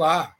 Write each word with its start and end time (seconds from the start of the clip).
Olá! 0.00 0.36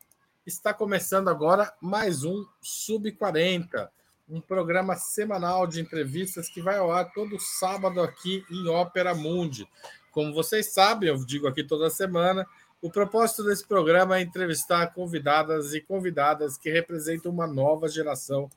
Está 0.47 0.73
começando 0.73 1.27
agora 1.27 1.75
mais 1.81 2.23
um 2.23 2.47
Sub 2.63 3.11
40, 3.11 3.91
um 4.29 4.41
programa 4.41 4.95
semanal 4.95 5.67
de 5.67 5.81
entrevistas 5.81 6.49
que 6.49 6.63
vai 6.63 6.79
ao 6.79 6.93
ar 6.93 7.13
todo 7.13 7.41
sábado 7.41 8.01
aqui 8.01 8.45
em 8.49 8.69
Ópera 8.69 9.17
Mundi. 9.17 9.69
Como 10.13 10.33
vocês 10.33 10.73
sabem, 10.73 11.09
eu 11.09 11.17
digo 11.25 11.49
aqui 11.49 11.65
toda 11.65 11.91
semana, 11.91 12.47
o 12.81 12.89
propósito 12.89 13.43
desse 13.43 13.67
programa 13.67 14.19
é 14.19 14.23
entrevistar 14.23 14.95
convidadas 14.95 15.75
e 15.75 15.81
convidadas 15.81 16.57
que 16.57 16.71
representam 16.71 17.33
uma 17.33 17.49
nova 17.49 17.89
geração 17.89 18.49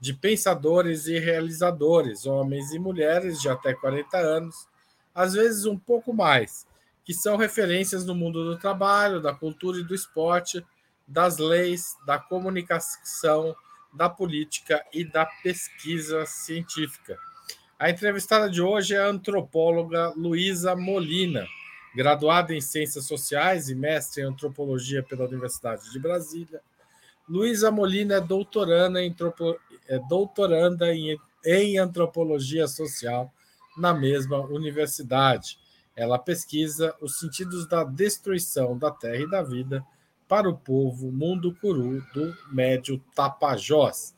de 0.00 0.12
pensadores 0.12 1.06
e 1.06 1.20
realizadores, 1.20 2.26
homens 2.26 2.72
e 2.72 2.80
mulheres 2.80 3.40
de 3.40 3.48
até 3.48 3.74
40 3.74 4.18
anos, 4.18 4.66
às 5.14 5.34
vezes 5.34 5.66
um 5.66 5.78
pouco 5.78 6.12
mais, 6.12 6.66
que 7.08 7.14
são 7.14 7.38
referências 7.38 8.04
no 8.04 8.14
mundo 8.14 8.44
do 8.44 8.58
trabalho, 8.58 9.18
da 9.18 9.32
cultura 9.32 9.78
e 9.78 9.82
do 9.82 9.94
esporte, 9.94 10.62
das 11.06 11.38
leis, 11.38 11.96
da 12.04 12.18
comunicação, 12.18 13.56
da 13.94 14.10
política 14.10 14.84
e 14.92 15.04
da 15.04 15.24
pesquisa 15.42 16.26
científica. 16.26 17.18
A 17.78 17.88
entrevistada 17.88 18.50
de 18.50 18.60
hoje 18.60 18.94
é 18.94 18.98
a 18.98 19.08
antropóloga 19.08 20.12
Luísa 20.14 20.76
Molina, 20.76 21.46
graduada 21.96 22.54
em 22.54 22.60
Ciências 22.60 23.06
Sociais 23.06 23.70
e 23.70 23.74
mestre 23.74 24.20
em 24.20 24.26
Antropologia 24.26 25.02
pela 25.02 25.24
Universidade 25.24 25.90
de 25.90 25.98
Brasília. 25.98 26.60
Luísa 27.26 27.70
Molina 27.70 28.16
é 28.16 28.20
doutoranda 28.20 29.02
em, 29.02 29.16
é 29.88 29.98
doutoranda 29.98 30.94
em, 30.94 31.18
em 31.42 31.78
Antropologia 31.78 32.68
Social 32.68 33.32
na 33.78 33.94
mesma 33.94 34.40
universidade. 34.40 35.58
Ela 35.98 36.16
pesquisa 36.16 36.94
os 37.00 37.18
sentidos 37.18 37.66
da 37.66 37.82
destruição 37.82 38.78
da 38.78 38.88
terra 38.88 39.16
e 39.16 39.28
da 39.28 39.42
vida 39.42 39.84
para 40.28 40.48
o 40.48 40.56
povo 40.56 41.10
mundo 41.10 41.52
curu 41.60 42.00
do 42.14 42.32
Médio 42.52 43.02
Tapajós. 43.16 44.14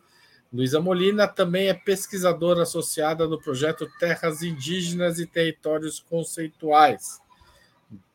Luísa 0.53 0.79
Molina 0.79 1.27
também 1.27 1.69
é 1.69 1.75
pesquisadora 1.75 2.65
associada 2.65 3.27
no 3.27 3.41
projeto 3.41 3.89
Terras 3.99 4.43
Indígenas 4.43 5.19
e 5.19 5.27
Territórios 5.27 6.01
Conceituais, 6.01 7.19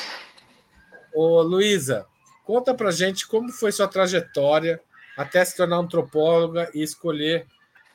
Ô, 1.13 1.41
Luísa, 1.41 2.05
conta 2.45 2.73
pra 2.73 2.91
gente 2.91 3.27
como 3.27 3.51
foi 3.51 3.71
sua 3.71 3.87
trajetória 3.87 4.79
até 5.17 5.43
se 5.43 5.57
tornar 5.57 5.77
antropóloga 5.77 6.69
e 6.73 6.83
escolher 6.83 7.47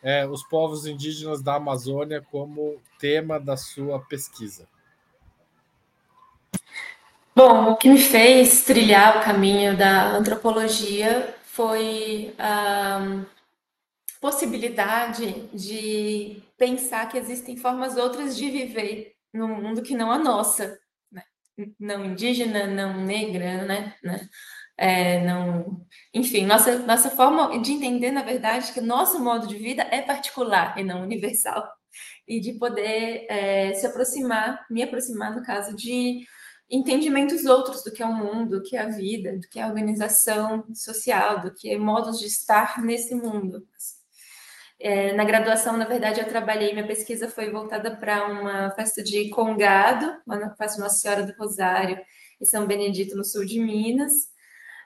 é, 0.02 0.26
os 0.26 0.42
povos 0.42 0.86
indígenas 0.86 1.40
da 1.40 1.54
Amazônia 1.54 2.22
como 2.30 2.82
tema 2.98 3.38
da 3.38 3.56
sua 3.56 4.00
pesquisa. 4.00 4.66
Bom, 7.34 7.70
o 7.70 7.76
que 7.76 7.88
me 7.88 7.98
fez 7.98 8.62
trilhar 8.62 9.18
o 9.18 9.24
caminho 9.24 9.76
da 9.76 10.08
antropologia 10.10 11.34
foi 11.44 12.34
a 12.38 13.24
possibilidade 14.24 15.50
de 15.52 16.42
pensar 16.56 17.10
que 17.10 17.18
existem 17.18 17.58
formas 17.58 17.98
outras 17.98 18.34
de 18.34 18.50
viver 18.50 19.12
no 19.30 19.46
mundo 19.46 19.82
que 19.82 19.94
não 19.94 20.10
a 20.10 20.16
nossa 20.18 20.78
não 21.78 22.06
indígena, 22.06 22.66
não 22.66 23.04
negra, 23.04 23.66
né? 23.66 23.94
né? 24.02 24.26
É, 24.78 25.22
não, 25.26 25.86
enfim, 26.14 26.46
nossa, 26.46 26.78
nossa 26.78 27.10
forma 27.10 27.60
de 27.60 27.72
entender, 27.72 28.12
na 28.12 28.22
verdade, 28.22 28.72
que 28.72 28.80
nosso 28.80 29.20
modo 29.22 29.46
de 29.46 29.56
vida 29.56 29.82
é 29.90 30.00
particular 30.00 30.78
e 30.78 30.82
não 30.82 31.02
universal. 31.02 31.70
E 32.26 32.40
de 32.40 32.54
poder 32.54 33.26
é, 33.28 33.74
se 33.74 33.86
aproximar, 33.86 34.64
me 34.70 34.82
aproximar, 34.82 35.36
no 35.36 35.44
caso, 35.44 35.76
de 35.76 36.26
entendimentos 36.70 37.44
outros 37.44 37.84
do 37.84 37.92
que 37.92 38.02
é 38.02 38.06
o 38.06 38.14
mundo, 38.14 38.58
do 38.58 38.62
que 38.62 38.74
é 38.74 38.80
a 38.80 38.88
vida, 38.88 39.36
do 39.36 39.46
que 39.50 39.60
é 39.60 39.64
a 39.64 39.68
organização 39.68 40.64
social, 40.74 41.42
do 41.42 41.54
que 41.54 41.68
é 41.68 41.76
modos 41.76 42.18
de 42.18 42.26
estar 42.26 42.82
nesse 42.82 43.14
mundo. 43.14 43.68
É, 44.78 45.12
na 45.12 45.24
graduação, 45.24 45.76
na 45.76 45.84
verdade, 45.84 46.20
eu 46.20 46.28
trabalhei, 46.28 46.72
minha 46.72 46.86
pesquisa 46.86 47.28
foi 47.28 47.50
voltada 47.50 47.96
para 47.96 48.26
uma 48.26 48.70
festa 48.72 49.02
de 49.02 49.30
congado, 49.30 50.20
uma 50.26 50.54
festa 50.56 50.82
Nossa 50.82 50.96
Senhora 50.96 51.22
do 51.22 51.32
Rosário, 51.38 51.98
em 52.40 52.44
São 52.44 52.66
Benedito, 52.66 53.16
no 53.16 53.24
sul 53.24 53.44
de 53.44 53.60
Minas. 53.60 54.32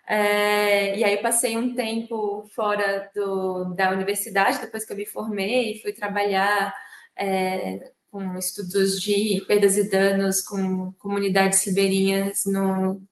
É, 0.07 0.97
e 0.99 1.05
aí 1.05 1.19
passei 1.19 1.57
um 1.57 1.75
tempo 1.75 2.49
fora 2.55 3.11
do, 3.15 3.75
da 3.75 3.91
universidade, 3.91 4.61
depois 4.61 4.85
que 4.85 4.93
eu 4.93 4.97
me 4.97 5.05
formei, 5.07 5.81
fui 5.83 5.93
trabalhar 5.93 6.75
é, 7.17 7.93
com 8.11 8.39
estudos 8.39 9.01
de 9.01 9.45
perdas 9.47 9.77
e 9.77 9.91
danos 9.91 10.41
com 10.41 10.93
comunidades 10.95 11.63
ribeirinhas 11.67 12.45
no, 12.47 13.03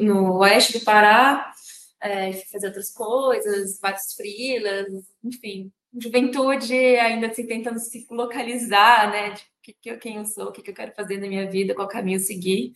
no 0.00 0.38
oeste 0.38 0.78
do 0.78 0.84
Pará, 0.84 1.52
é, 2.00 2.32
fazer 2.50 2.66
outras 2.68 2.92
coisas, 2.92 3.78
vários 3.80 4.12
frilas, 4.14 4.86
enfim, 5.22 5.72
juventude 6.00 6.74
ainda 6.74 7.28
assim 7.28 7.46
tentando 7.46 7.78
se 7.78 8.06
localizar, 8.10 9.10
né, 9.10 9.30
de 9.30 9.42
que, 9.62 9.72
que, 9.74 9.96
quem 9.96 10.16
eu 10.16 10.24
sou, 10.24 10.48
o 10.48 10.52
que, 10.52 10.62
que 10.62 10.70
eu 10.70 10.74
quero 10.74 10.92
fazer 10.94 11.18
na 11.18 11.26
minha 11.26 11.50
vida, 11.50 11.74
qual 11.74 11.88
caminho 11.88 12.20
seguir. 12.20 12.72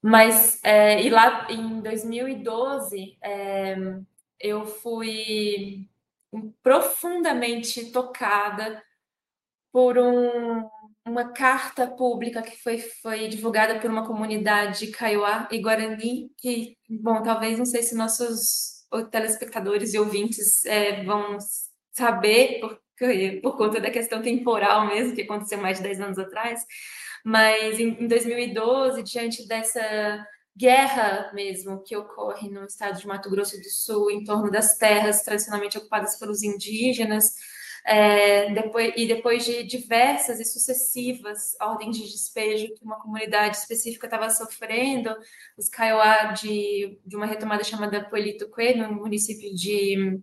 Mas, 0.00 0.58
é, 0.64 1.02
e 1.02 1.10
lá 1.10 1.46
em 1.50 1.80
2012, 1.80 3.18
é, 3.22 3.76
eu 4.40 4.66
fui 4.66 5.88
profundamente 6.62 7.92
tocada 7.92 8.82
por 9.70 9.98
um, 9.98 10.68
uma 11.06 11.32
carta 11.32 11.86
pública 11.86 12.42
que 12.42 12.56
foi, 12.62 12.78
foi 12.78 13.28
divulgada 13.28 13.78
por 13.80 13.90
uma 13.90 14.06
comunidade 14.06 14.88
Kaiowá 14.88 15.48
e 15.50 15.60
Guarani, 15.60 16.30
que, 16.38 16.76
bom, 16.88 17.22
talvez 17.22 17.58
não 17.58 17.66
sei 17.66 17.82
se 17.82 17.94
nossos 17.94 18.82
telespectadores 19.10 19.94
e 19.94 19.98
ouvintes 19.98 20.64
é, 20.64 21.04
vão 21.04 21.38
saber, 21.92 22.60
por, 22.60 22.80
por 23.42 23.56
conta 23.56 23.80
da 23.80 23.90
questão 23.90 24.22
temporal 24.22 24.86
mesmo, 24.86 25.14
que 25.14 25.22
aconteceu 25.22 25.58
mais 25.58 25.78
de 25.78 25.84
10 25.84 26.00
anos 26.00 26.18
atrás, 26.18 26.64
mas 27.24 27.78
em, 27.78 28.04
em 28.04 28.08
2012, 28.08 29.02
diante 29.02 29.46
dessa 29.46 30.26
guerra 30.56 31.30
mesmo 31.32 31.82
que 31.82 31.96
ocorre 31.96 32.48
no 32.50 32.64
estado 32.66 32.98
de 32.98 33.06
Mato 33.06 33.30
Grosso 33.30 33.56
do 33.56 33.70
Sul 33.70 34.10
em 34.10 34.22
torno 34.22 34.50
das 34.50 34.76
terras 34.76 35.22
tradicionalmente 35.22 35.78
ocupadas 35.78 36.18
pelos 36.18 36.42
indígenas, 36.42 37.34
é, 37.84 38.52
depois, 38.52 38.92
e 38.96 39.08
depois 39.08 39.44
de 39.44 39.64
diversas 39.64 40.38
e 40.38 40.44
sucessivas 40.44 41.56
ordens 41.60 41.96
de 41.96 42.04
despejo 42.04 42.72
que 42.74 42.84
uma 42.84 43.00
comunidade 43.00 43.56
específica 43.56 44.06
estava 44.06 44.30
sofrendo, 44.30 45.14
os 45.58 45.68
Kaiowá 45.68 46.32
de, 46.32 46.98
de 47.04 47.16
uma 47.16 47.26
retomada 47.26 47.64
chamada 47.64 48.04
Puelito 48.08 48.48
Cue, 48.50 48.74
no 48.74 48.92
município 48.94 49.52
de 49.54 50.20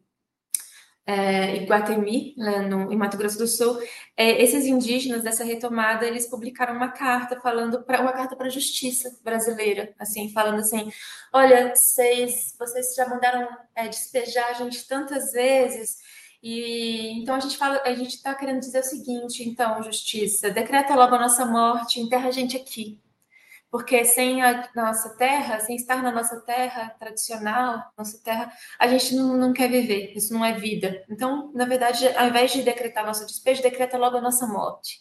é, 1.05 1.55
Iguatemi, 1.57 2.35
né, 2.37 2.59
no, 2.59 2.91
em 2.91 2.95
Mato 2.95 3.17
Grosso 3.17 3.37
do 3.37 3.47
Sul, 3.47 3.79
é, 4.15 4.41
esses 4.43 4.65
indígenas 4.65 5.23
dessa 5.23 5.43
retomada, 5.43 6.05
eles 6.05 6.27
publicaram 6.27 6.75
uma 6.75 6.89
carta 6.89 7.39
falando 7.41 7.83
para 7.83 8.01
uma 8.01 8.13
carta 8.13 8.35
para 8.35 8.47
a 8.47 8.51
justiça 8.51 9.17
brasileira, 9.23 9.93
assim, 9.97 10.31
falando 10.31 10.59
assim, 10.59 10.91
olha, 11.33 11.73
vocês, 11.75 12.55
vocês 12.59 12.93
já 12.95 13.07
mandaram 13.09 13.47
é, 13.75 13.87
despejar 13.87 14.49
a 14.49 14.53
gente 14.53 14.87
tantas 14.87 15.31
vezes, 15.31 15.97
e 16.43 17.19
então 17.21 17.35
a 17.35 17.39
gente 17.39 17.57
fala, 17.57 17.81
a 17.83 17.93
gente 17.95 18.15
está 18.15 18.35
querendo 18.35 18.59
dizer 18.59 18.79
o 18.79 18.83
seguinte, 18.83 19.47
então, 19.47 19.81
justiça, 19.83 20.51
decreta 20.51 20.95
logo 20.95 21.15
a 21.15 21.19
nossa 21.19 21.45
morte, 21.45 21.99
enterra 21.99 22.29
a 22.29 22.31
gente 22.31 22.55
aqui, 22.55 22.99
porque 23.71 24.03
sem 24.03 24.41
a 24.41 24.69
nossa 24.75 25.15
terra, 25.15 25.59
sem 25.59 25.75
estar 25.75 26.01
na 26.01 26.11
nossa 26.11 26.39
terra 26.41 26.89
tradicional, 26.99 27.83
nossa 27.97 28.17
terra, 28.23 28.51
a 28.79 28.87
gente 28.87 29.15
não, 29.15 29.37
não, 29.37 29.53
quer 29.53 29.69
viver, 29.69 30.13
isso 30.15 30.33
não 30.33 30.43
é 30.43 30.53
vida. 30.53 31.03
Então, 31.09 31.51
na 31.53 31.65
verdade, 31.65 32.07
ao 32.15 32.27
invés 32.27 32.51
de 32.51 32.63
decretar 32.63 33.05
nosso 33.05 33.25
despejo, 33.27 33.61
decreta 33.61 33.97
logo 33.97 34.17
a 34.17 34.21
nossa 34.21 34.47
morte. 34.47 34.99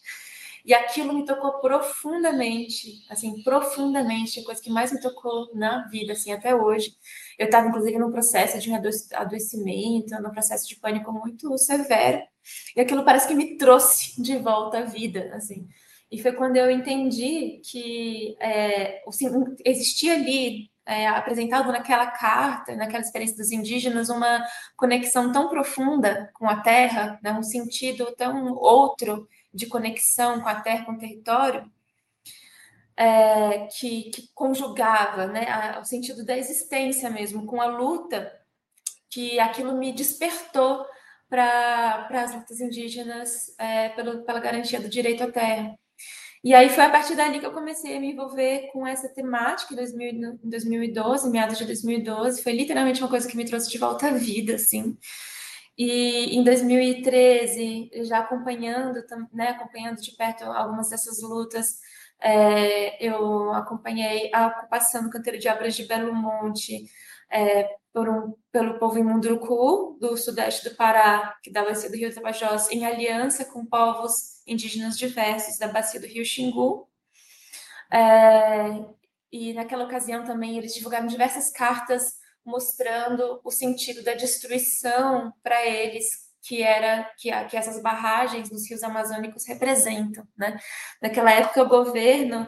E 0.65 0.73
aquilo 0.73 1.13
me 1.13 1.25
tocou 1.25 1.59
profundamente, 1.61 3.03
assim, 3.09 3.41
profundamente, 3.43 4.39
a 4.39 4.43
coisa 4.43 4.61
que 4.61 4.69
mais 4.69 4.91
me 4.91 5.01
tocou 5.01 5.49
na 5.55 5.87
vida, 5.87 6.13
assim, 6.13 6.31
até 6.31 6.53
hoje. 6.53 6.91
Eu 7.39 7.45
estava, 7.45 7.69
inclusive, 7.69 7.97
num 7.97 8.11
processo 8.11 8.59
de 8.59 8.71
adoecimento, 9.15 10.21
num 10.21 10.31
processo 10.31 10.67
de 10.67 10.75
pânico 10.75 11.11
muito 11.11 11.57
severo, 11.57 12.21
e 12.75 12.81
aquilo 12.81 13.03
parece 13.05 13.27
que 13.27 13.33
me 13.33 13.57
trouxe 13.57 14.21
de 14.21 14.37
volta 14.37 14.79
à 14.79 14.83
vida, 14.83 15.31
assim. 15.33 15.67
E 16.11 16.21
foi 16.21 16.31
quando 16.33 16.57
eu 16.57 16.71
entendi 16.71 17.61
que 17.63 18.35
é, 18.39 19.03
existia 19.63 20.15
ali, 20.15 20.71
é, 20.85 21.07
apresentado 21.07 21.71
naquela 21.71 22.07
carta, 22.07 22.75
naquela 22.75 23.03
experiência 23.03 23.37
dos 23.37 23.51
indígenas, 23.51 24.09
uma 24.09 24.43
conexão 24.75 25.31
tão 25.31 25.47
profunda 25.47 26.31
com 26.33 26.49
a 26.49 26.61
terra, 26.61 27.19
né, 27.21 27.31
um 27.31 27.43
sentido 27.43 28.11
tão 28.17 28.55
outro 28.55 29.27
de 29.53 29.67
conexão 29.67 30.41
com 30.41 30.49
a 30.49 30.59
terra, 30.61 30.85
com 30.85 30.93
o 30.93 30.97
território, 30.97 31.71
é, 32.97 33.67
que, 33.67 34.09
que, 34.09 34.29
conjugava 34.33 35.27
né, 35.27 35.47
a, 35.47 35.79
o 35.79 35.85
sentido 35.85 36.25
da 36.25 36.35
existência 36.37 37.09
mesmo 37.09 37.45
com 37.45 37.61
a 37.61 37.67
luta, 37.67 38.35
que 39.09 39.39
aquilo 39.39 39.77
me 39.77 39.93
despertou 39.93 40.85
para 41.29 42.07
as 42.11 42.33
lutas 42.33 42.59
indígenas 42.59 43.53
é, 43.59 43.89
pelo, 43.89 44.23
pela 44.23 44.39
garantia 44.39 44.81
do 44.81 44.89
direito 44.89 45.23
à 45.23 45.31
terra. 45.31 45.78
E 46.43 46.53
aí 46.53 46.69
foi 46.69 46.85
a 46.85 46.89
partir 46.89 47.15
dali 47.15 47.39
que 47.39 47.45
eu 47.45 47.51
comecei 47.51 47.97
a 47.97 47.99
me 47.99 48.13
envolver 48.13 48.69
com 48.71 48.87
essa 48.87 49.09
temática 49.09 49.73
em 49.73 50.49
2012, 50.49 51.29
meados 51.29 51.57
de 51.57 51.65
2012. 51.65 52.41
Foi 52.41 52.53
literalmente 52.53 53.01
uma 53.01 53.09
coisa 53.09 53.27
que 53.27 53.35
me 53.35 53.45
trouxe 53.45 53.69
de 53.69 53.77
volta 53.77 54.07
à 54.07 54.11
vida, 54.11 54.55
assim. 54.55 54.97
E 55.77 56.37
em 56.37 56.43
2013, 56.43 57.89
já 58.05 58.19
acompanhando, 58.19 59.01
né, 59.33 59.49
acompanhando 59.49 60.01
de 60.01 60.11
perto 60.15 60.43
algumas 60.45 60.89
dessas 60.89 61.21
lutas, 61.21 61.77
é, 62.21 63.05
eu 63.05 63.51
acompanhei 63.53 64.29
a 64.33 64.47
ocupação 64.47 65.03
do 65.03 65.09
canteiro 65.09 65.39
de 65.39 65.47
obras 65.47 65.75
de 65.75 65.85
Belo 65.85 66.13
Monte 66.13 66.85
é, 67.31 67.69
um, 67.95 68.33
pelo 68.51 68.79
povo 68.79 69.03
Munduruku, 69.03 69.97
do 69.99 70.15
sudeste 70.17 70.69
do 70.69 70.75
Pará, 70.75 71.35
que 71.43 71.51
da 71.51 71.63
bacia 71.63 71.89
do 71.89 71.97
rio 71.97 72.13
Tapajós, 72.13 72.69
em 72.71 72.85
aliança 72.85 73.45
com 73.45 73.65
povos 73.65 74.41
indígenas 74.47 74.97
diversos 74.97 75.57
da 75.57 75.67
bacia 75.67 75.99
do 75.99 76.07
rio 76.07 76.25
Xingu. 76.25 76.87
É, 77.91 78.85
e 79.31 79.53
naquela 79.53 79.85
ocasião 79.85 80.23
também 80.23 80.57
eles 80.57 80.73
divulgaram 80.73 81.07
diversas 81.07 81.51
cartas 81.51 82.17
mostrando 82.45 83.39
o 83.43 83.51
sentido 83.51 84.03
da 84.03 84.13
destruição 84.13 85.33
para 85.43 85.65
eles 85.65 86.29
que 86.41 86.63
era 86.63 87.03
que, 87.17 87.29
que, 87.45 87.57
essas 87.57 87.81
barragens 87.81 88.49
nos 88.49 88.67
rios 88.67 88.81
amazônicos 88.81 89.45
representam, 89.45 90.25
né? 90.37 90.57
Naquela 91.01 91.31
época 91.31 91.61
o 91.63 91.69
governo 91.69 92.47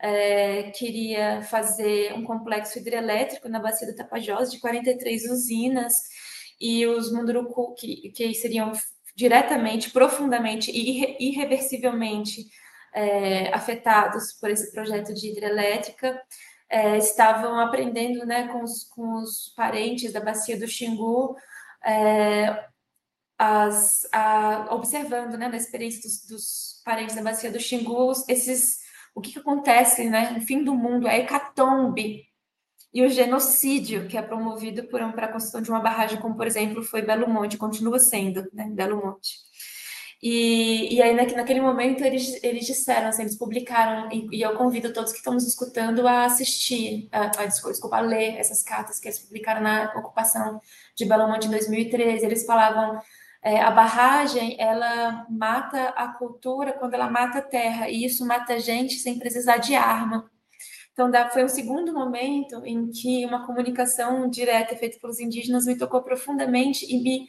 é, 0.00 0.70
queria 0.70 1.42
fazer 1.42 2.14
um 2.14 2.24
complexo 2.24 2.78
hidrelétrico 2.78 3.48
na 3.48 3.60
bacia 3.60 3.86
do 3.86 3.94
Tapajós 3.94 4.50
de 4.50 4.58
43 4.58 5.30
usinas 5.30 5.94
e 6.60 6.86
os 6.86 7.12
Munduruku 7.12 7.74
que, 7.74 8.10
que 8.10 8.34
seriam 8.34 8.72
diretamente, 9.14 9.90
profundamente 9.90 10.70
e 10.70 11.28
irreversivelmente 11.28 12.46
é, 12.92 13.52
afetados 13.54 14.32
por 14.32 14.50
esse 14.50 14.72
projeto 14.72 15.12
de 15.14 15.30
hidrelétrica, 15.30 16.20
é, 16.68 16.96
estavam 16.96 17.58
aprendendo 17.58 18.24
né, 18.24 18.48
com, 18.48 18.62
os, 18.62 18.84
com 18.84 19.20
os 19.20 19.52
parentes 19.56 20.12
da 20.12 20.20
bacia 20.20 20.58
do 20.58 20.68
Xingu, 20.68 21.36
é, 21.84 22.64
as, 23.36 24.06
a, 24.12 24.68
observando 24.70 25.36
né, 25.36 25.48
na 25.48 25.56
experiência 25.56 26.02
dos, 26.02 26.26
dos, 26.26 26.82
parentes 26.84 27.14
da 27.14 27.22
bacia 27.22 27.50
do 27.50 27.58
Xingu, 27.58 28.12
esses, 28.28 28.78
o 29.14 29.20
que, 29.20 29.32
que 29.32 29.38
acontece, 29.38 30.08
né, 30.08 30.36
o 30.38 30.40
fim 30.40 30.62
do 30.64 30.74
mundo, 30.74 31.06
a 31.06 31.16
hecatombe 31.16 32.24
e 32.92 33.02
o 33.04 33.08
genocídio 33.08 34.08
que 34.08 34.16
é 34.16 34.22
promovido 34.22 34.84
por 34.88 35.00
para 35.12 35.26
a 35.26 35.32
construção 35.32 35.62
de 35.62 35.70
uma 35.70 35.80
barragem, 35.80 36.20
como 36.20 36.36
por 36.36 36.46
exemplo 36.46 36.82
foi 36.82 37.02
Belo 37.02 37.28
Monte, 37.28 37.56
continua 37.56 37.98
sendo, 37.98 38.48
né, 38.52 38.68
Belo 38.70 38.96
Monte. 38.96 39.38
E, 40.22 40.94
e 40.94 41.00
aí 41.00 41.14
naquele 41.14 41.62
momento 41.62 42.04
eles, 42.04 42.42
eles 42.42 42.66
disseram, 42.66 43.08
assim, 43.08 43.22
eles 43.22 43.38
publicaram, 43.38 44.10
e, 44.12 44.28
e 44.36 44.42
eu 44.42 44.54
convido 44.54 44.92
todos 44.92 45.12
que 45.12 45.18
estão 45.18 45.32
nos 45.32 45.46
escutando 45.46 46.06
a 46.06 46.26
assistir, 46.26 47.08
a, 47.10 47.42
a, 47.42 47.46
desculpa, 47.46 47.96
a 47.96 48.00
ler 48.00 48.36
essas 48.36 48.62
cartas 48.62 49.00
que 49.00 49.08
eles 49.08 49.18
publicaram 49.18 49.62
na 49.62 49.94
ocupação 49.96 50.60
de 50.94 51.06
Belo 51.06 51.26
Monte 51.26 51.46
em 51.46 51.50
2013. 51.50 52.26
Eles 52.26 52.44
falavam 52.44 53.00
é, 53.42 53.60
a 53.60 53.70
barragem 53.70 54.56
ela 54.58 55.26
mata 55.30 55.88
a 55.90 56.08
cultura 56.08 56.72
quando 56.74 56.94
ela 56.94 57.10
mata 57.10 57.38
a 57.38 57.42
terra, 57.42 57.88
e 57.88 58.04
isso 58.04 58.26
mata 58.26 58.54
a 58.54 58.58
gente 58.58 58.94
sem 58.96 59.18
precisar 59.18 59.58
de 59.58 59.74
arma 59.74 60.30
Então, 60.92 61.10
foi 61.32 61.44
um 61.44 61.48
segundo 61.48 61.92
momento 61.94 62.62
em 62.66 62.90
que 62.90 63.24
uma 63.26 63.46
comunicação 63.46 64.28
direta 64.28 64.76
feita 64.76 64.98
pelos 65.00 65.20
indígenas 65.20 65.66
me 65.66 65.78
tocou 65.78 66.02
profundamente 66.02 66.86
e 66.86 67.02
me 67.02 67.28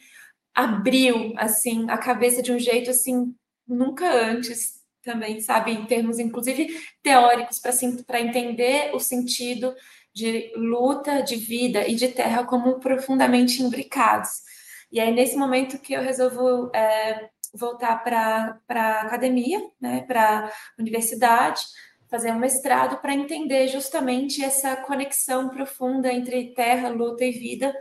abriu, 0.54 1.34
assim, 1.38 1.90
a 1.90 1.98
cabeça 1.98 2.42
de 2.42 2.52
um 2.52 2.60
jeito, 2.60 2.90
assim, 2.92 3.34
nunca 3.68 4.12
antes 4.14 4.82
também, 5.04 5.40
sabe? 5.42 5.72
Em 5.72 5.86
termos, 5.86 6.20
inclusive, 6.20 6.68
teóricos, 7.02 7.60
para 8.06 8.22
entender 8.22 8.92
o 8.94 9.00
sentido 9.00 9.74
de 10.14 10.52
luta, 10.56 11.22
de 11.22 11.36
vida 11.38 11.88
e 11.88 11.96
de 11.96 12.10
terra 12.10 12.44
como 12.46 12.80
profundamente 12.80 13.64
imbricados. 13.64 14.51
E 14.92 15.00
aí, 15.00 15.12
nesse 15.14 15.38
momento 15.38 15.80
que 15.80 15.94
eu 15.94 16.02
resolvo 16.02 16.70
é, 16.76 17.30
voltar 17.54 18.04
para 18.04 18.60
a 18.70 19.02
academia, 19.02 19.60
né, 19.80 20.02
para 20.02 20.46
a 20.46 20.52
universidade, 20.82 21.62
fazer 22.10 22.32
um 22.32 22.40
mestrado 22.40 22.98
para 22.98 23.14
entender 23.14 23.70
justamente 23.70 24.44
essa 24.44 24.76
conexão 24.76 25.48
profunda 25.48 26.12
entre 26.12 26.54
terra, 26.54 26.90
luta 26.90 27.24
e 27.24 27.32
vida 27.32 27.74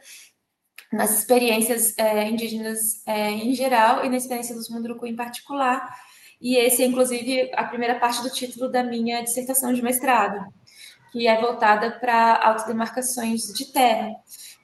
nas 0.92 1.18
experiências 1.18 1.96
é, 1.98 2.28
indígenas 2.28 3.02
é, 3.06 3.30
em 3.30 3.54
geral 3.54 4.04
e 4.04 4.08
na 4.08 4.16
experiência 4.16 4.54
dos 4.54 4.68
Munduruku 4.68 5.06
em 5.06 5.16
particular. 5.16 5.88
E 6.40 6.56
esse 6.56 6.82
é, 6.82 6.86
inclusive, 6.86 7.50
a 7.54 7.64
primeira 7.64 7.98
parte 7.98 8.22
do 8.22 8.30
título 8.30 8.70
da 8.70 8.82
minha 8.82 9.22
dissertação 9.22 9.72
de 9.72 9.82
mestrado, 9.82 10.44
que 11.12 11.26
é 11.26 11.40
voltada 11.40 11.90
para 11.98 12.36
autodemarcações 12.42 13.52
de 13.52 13.72
terra. 13.72 14.10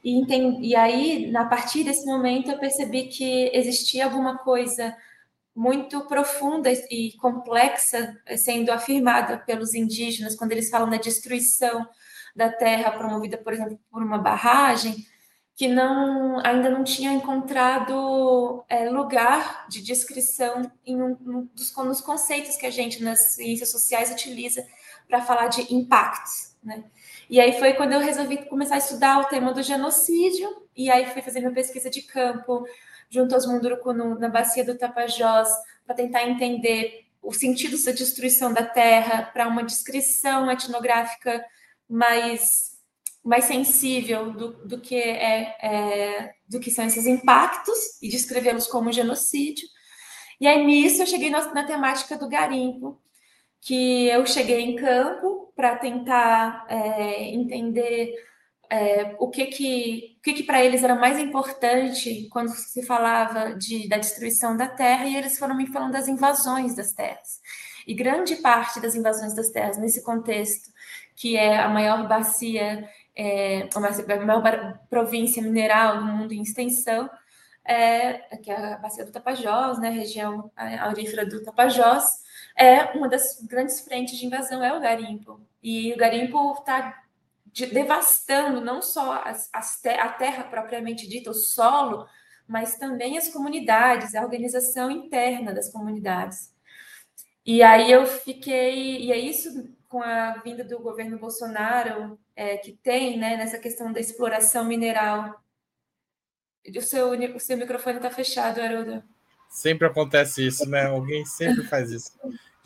E, 0.09 0.69
e 0.69 0.77
aí, 0.77 1.37
a 1.37 1.45
partir 1.47 1.83
desse 1.83 2.07
momento, 2.07 2.49
eu 2.49 2.61
percebi 2.61 3.09
que 3.09 3.51
existia 3.53 4.05
alguma 4.05 4.39
coisa 4.39 4.97
muito 5.53 6.07
profunda 6.07 6.71
e 6.71 7.13
complexa 7.21 8.17
sendo 8.39 8.71
afirmada 8.71 9.39
pelos 9.39 9.75
indígenas 9.75 10.37
quando 10.37 10.53
eles 10.53 10.71
falam 10.71 10.89
da 10.89 10.97
destruição 10.97 11.89
da 12.37 12.49
terra 12.53 12.93
promovida, 12.93 13.37
por 13.37 13.53
exemplo, 13.53 13.81
por 13.91 14.01
uma 14.01 14.19
barragem, 14.19 14.95
que 15.57 15.67
não 15.67 16.39
ainda 16.47 16.71
não 16.71 16.85
tinha 16.85 17.13
encontrado 17.13 18.65
é, 18.69 18.89
lugar 18.89 19.67
de 19.69 19.83
descrição 19.83 20.71
em 20.85 21.03
um, 21.03 21.17
um 21.27 21.51
dos, 21.53 21.75
nos 21.79 22.01
conceitos 22.01 22.55
que 22.55 22.67
a 22.67 22.71
gente 22.71 23.03
nas 23.03 23.35
ciências 23.35 23.73
sociais 23.73 24.13
utiliza 24.13 24.65
para 25.09 25.23
falar 25.23 25.49
de 25.49 25.75
impactos, 25.75 26.55
né? 26.63 26.85
E 27.29 27.41
aí 27.41 27.59
foi 27.59 27.75
quando 27.75 27.93
eu 27.93 28.01
resolvi 28.01 28.45
começar 28.47 28.77
a 28.77 28.79
estudar 28.79 29.21
o 29.21 29.25
tema 29.25 29.53
do 29.53 29.63
genocídio, 29.63 30.49
e 30.77 30.91
aí 30.91 31.07
fui 31.07 31.23
fazendo 31.23 31.53
pesquisa 31.53 31.91
de 31.91 32.03
campo 32.03 32.65
junto 33.11 33.35
aos 33.35 33.47
Munduruku 33.47 33.93
na 33.93 34.29
bacia 34.29 34.65
do 34.65 34.77
Tapajós, 34.77 35.49
para 35.85 35.97
tentar 35.97 36.25
entender 36.25 37.07
o 37.23 37.33
sentido 37.33 37.77
da 37.83 37.93
destruição 37.93 38.53
da 38.53 38.65
terra, 38.65 39.25
para 39.33 39.49
uma 39.49 39.65
descrição 39.65 40.51
etnográfica 40.51 41.45
mais, 41.89 42.77
mais 43.25 43.45
sensível 43.45 44.33
do, 44.33 44.53
do, 44.67 44.81
que 44.81 44.95
é, 44.95 45.57
é, 45.61 46.35
do 46.49 46.61
que 46.61 46.71
são 46.71 46.85
esses 46.85 47.07
impactos 47.07 48.01
e 48.01 48.09
descrevê-los 48.09 48.69
como 48.69 48.93
genocídio. 48.93 49.67
E 50.41 50.47
aí 50.47 50.65
nisso 50.65 51.03
eu 51.03 51.07
cheguei 51.07 51.31
na, 51.31 51.53
na 51.53 51.65
temática 51.65 52.17
do 52.17 52.29
garimpo, 52.29 53.01
que 53.67 54.07
eu 54.07 54.25
cheguei 54.25 54.61
em 54.61 54.77
campo 54.77 55.53
para 55.57 55.75
tentar 55.75 56.65
é, 56.69 57.25
entender 57.35 58.15
é, 58.71 59.17
o 59.19 59.29
que 59.29 59.47
que, 59.47 60.19
que, 60.23 60.35
que 60.35 60.43
para 60.45 60.65
eles 60.65 60.85
era 60.85 60.95
mais 60.95 61.19
importante 61.19 62.29
quando 62.31 62.51
se 62.51 62.87
falava 62.87 63.57
de, 63.57 63.89
da 63.89 63.99
destruição 63.99 64.57
da 64.57 64.69
terra, 64.69 65.07
e 65.07 65.17
eles 65.17 65.37
foram 65.37 65.57
me 65.57 65.67
falando 65.67 65.95
das 65.95 66.07
invasões 66.07 66.77
das 66.77 66.93
terras. 66.93 67.41
E 67.85 67.93
grande 67.93 68.37
parte 68.37 68.79
das 68.79 68.95
invasões 68.95 69.35
das 69.35 69.51
terras, 69.51 69.79
nesse 69.79 70.01
contexto, 70.05 70.71
que 71.17 71.37
é 71.37 71.59
a 71.59 71.69
maior 71.69 72.07
bacia, 72.07 72.89
é, 73.17 73.69
a 73.75 74.25
maior 74.25 74.79
província 74.89 75.43
mineral 75.43 75.99
do 75.99 76.05
mundo 76.05 76.33
em 76.33 76.43
extensão, 76.43 77.11
é, 77.65 78.13
que 78.39 78.49
é 78.49 78.75
a 78.75 78.79
bacia 78.79 79.05
do 79.05 79.11
Tapajós, 79.11 79.81
né, 79.81 79.89
a 79.89 79.93
região 79.93 80.53
aurífera 80.81 81.27
do 81.27 81.43
Tapajós, 81.43 82.25
é 82.57 82.85
uma 82.97 83.09
das 83.09 83.41
grandes 83.43 83.81
frentes 83.81 84.19
de 84.19 84.27
invasão, 84.27 84.65
é 84.65 84.77
o 84.77 84.81
garimpo. 84.81 85.41
E 85.63 85.93
o 85.93 85.97
garimpo 85.97 86.53
está 86.53 87.03
devastando 87.73 88.61
não 88.61 88.83
só 88.83 89.23
as, 89.25 89.49
as 89.53 89.81
te 89.81 89.89
a 89.89 90.09
terra 90.09 90.45
propriamente 90.45 91.09
dita, 91.09 91.31
o 91.31 91.35
solo, 91.35 92.07
mas 92.47 92.77
também 92.79 93.19
as 93.19 93.29
comunidades, 93.29 94.15
a 94.15 94.23
organização 94.23 94.91
interna 94.91 95.53
das 95.53 95.71
comunidades. 95.71 96.53
E 97.45 97.63
aí 97.63 97.91
eu 97.91 98.07
fiquei, 98.07 99.03
e 99.03 99.13
é 99.13 99.19
isso 99.19 99.69
com 99.89 100.03
a 100.03 100.39
vinda 100.39 100.65
do 100.65 100.79
governo 100.81 101.19
Bolsonaro 101.19 102.19
é, 102.35 102.57
que 102.57 102.73
tem, 102.73 103.19
né, 103.19 103.37
nessa 103.37 103.59
questão 103.59 103.93
da 103.93 104.01
exploração 104.01 104.65
mineral. 104.65 105.41
O 106.69 106.83
seu, 106.83 107.11
o 107.13 107.41
seu 107.41 107.57
microfone 107.57 107.97
está 107.97 108.11
fechado, 108.11 108.61
Haroldo. 108.61 109.03
Sempre 109.49 109.87
acontece 109.87 110.47
isso, 110.47 110.69
né? 110.69 110.87
Alguém 110.87 111.25
sempre 111.25 111.63
faz 111.65 111.91
isso. 111.91 112.13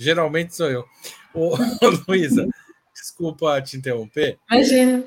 Geralmente 0.01 0.57
sou 0.57 0.71
eu. 0.71 0.87
Ô, 1.35 1.55
Luísa, 2.09 2.49
desculpa 2.95 3.61
te 3.61 3.77
interromper. 3.77 4.39
Imagina. 4.51 5.05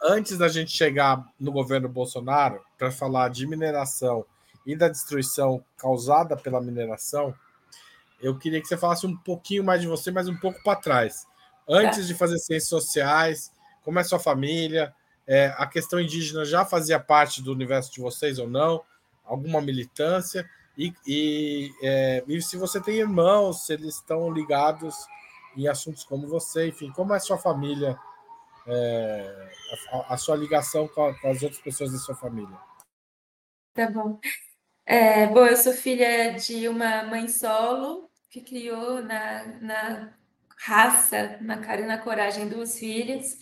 Antes 0.00 0.38
da 0.38 0.46
gente 0.46 0.70
chegar 0.70 1.26
no 1.38 1.50
governo 1.50 1.88
Bolsonaro 1.88 2.62
para 2.78 2.92
falar 2.92 3.28
de 3.28 3.44
mineração 3.44 4.24
e 4.64 4.76
da 4.76 4.88
destruição 4.88 5.64
causada 5.76 6.36
pela 6.36 6.60
mineração, 6.60 7.34
eu 8.22 8.38
queria 8.38 8.60
que 8.60 8.68
você 8.68 8.76
falasse 8.76 9.04
um 9.04 9.16
pouquinho 9.16 9.64
mais 9.64 9.80
de 9.80 9.88
você, 9.88 10.12
mas 10.12 10.28
um 10.28 10.36
pouco 10.36 10.62
para 10.62 10.78
trás. 10.78 11.26
Antes 11.68 12.02
tá. 12.02 12.04
de 12.04 12.14
fazer 12.14 12.38
ciências 12.38 12.68
sociais, 12.68 13.50
como 13.82 13.98
é 13.98 14.04
sua 14.04 14.20
família? 14.20 14.94
É, 15.26 15.52
a 15.58 15.66
questão 15.66 15.98
indígena 15.98 16.44
já 16.44 16.64
fazia 16.64 17.00
parte 17.00 17.42
do 17.42 17.50
universo 17.50 17.92
de 17.92 18.00
vocês 18.00 18.38
ou 18.38 18.48
não? 18.48 18.84
Alguma 19.24 19.60
militância? 19.60 20.48
E, 20.76 20.92
e, 21.06 21.74
é, 21.82 22.24
e 22.28 22.42
se 22.42 22.56
você 22.56 22.80
tem 22.80 22.96
irmãos, 22.96 23.64
se 23.64 23.72
eles 23.72 23.94
estão 23.94 24.30
ligados 24.30 24.94
em 25.56 25.66
assuntos 25.68 26.04
como 26.04 26.28
você, 26.28 26.68
enfim, 26.68 26.92
como 26.92 27.14
é 27.14 27.16
a 27.16 27.20
sua 27.20 27.38
família, 27.38 27.98
é, 28.66 29.48
a, 29.90 30.14
a, 30.14 30.16
sua 30.18 30.36
ligação 30.36 30.86
com, 30.88 31.06
a, 31.06 31.18
com, 31.18 31.30
as 31.30 31.42
outras 31.42 31.62
pessoas 31.62 31.92
da 31.92 31.98
sua 31.98 32.14
família? 32.14 32.58
Tá 33.72 33.90
bom. 33.90 34.20
É, 34.84 35.26
bom, 35.26 35.46
eu 35.46 35.56
sou 35.56 35.72
filha 35.72 36.34
de 36.34 36.68
uma 36.68 37.04
mãe 37.04 37.26
solo 37.26 38.10
que 38.28 38.42
criou 38.42 39.02
na, 39.02 39.46
na 39.60 40.14
raça, 40.58 41.38
na 41.40 41.58
cara 41.58 41.80
e 41.80 41.86
na 41.86 41.98
coragem 41.98 42.48
duas 42.48 42.78
filhas, 42.78 43.38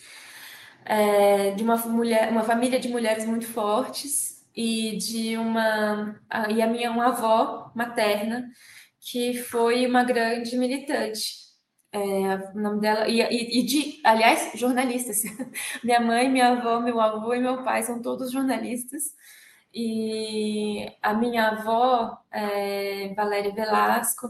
é, 0.84 1.50
de 1.50 1.64
uma 1.64 1.76
mulher, 1.78 2.30
uma 2.30 2.44
família 2.44 2.78
de 2.78 2.88
mulheres 2.88 3.24
muito 3.24 3.46
fortes 3.46 4.33
e 4.54 4.96
de 4.98 5.36
uma 5.36 6.20
e 6.50 6.62
a 6.62 6.66
minha 6.66 6.90
uma 6.90 7.08
avó 7.08 7.72
materna 7.74 8.48
que 9.00 9.34
foi 9.34 9.86
uma 9.86 10.04
grande 10.04 10.56
militante 10.56 11.44
é, 11.94 11.98
o 12.52 12.60
nome 12.60 12.80
dela, 12.80 13.06
e, 13.08 13.20
e, 13.20 13.60
e, 13.60 13.62
de, 13.62 14.00
aliás, 14.04 14.58
jornalistas. 14.58 15.22
minha 15.84 16.00
mãe, 16.00 16.28
minha 16.28 16.48
avó, 16.48 16.80
meu 16.80 17.00
avô 17.00 17.32
e 17.34 17.40
meu 17.40 17.62
pai 17.62 17.84
são 17.84 18.02
todos 18.02 18.32
jornalistas. 18.32 19.12
E 19.72 20.86
a 21.00 21.14
minha 21.14 21.50
avó, 21.50 22.18
é, 22.32 23.14
Valéria 23.14 23.54
Velasco, 23.54 24.28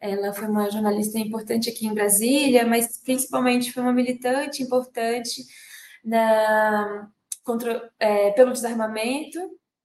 ela 0.00 0.32
foi 0.32 0.48
uma 0.48 0.70
jornalista 0.70 1.18
importante 1.18 1.68
aqui 1.68 1.86
em 1.86 1.94
Brasília, 1.94 2.64
mas 2.64 3.02
principalmente 3.02 3.72
foi 3.72 3.82
uma 3.82 3.92
militante 3.92 4.62
importante 4.62 5.44
na, 6.04 7.08
contra, 7.42 7.90
é, 7.98 8.30
pelo 8.32 8.52
desarmamento, 8.52 9.38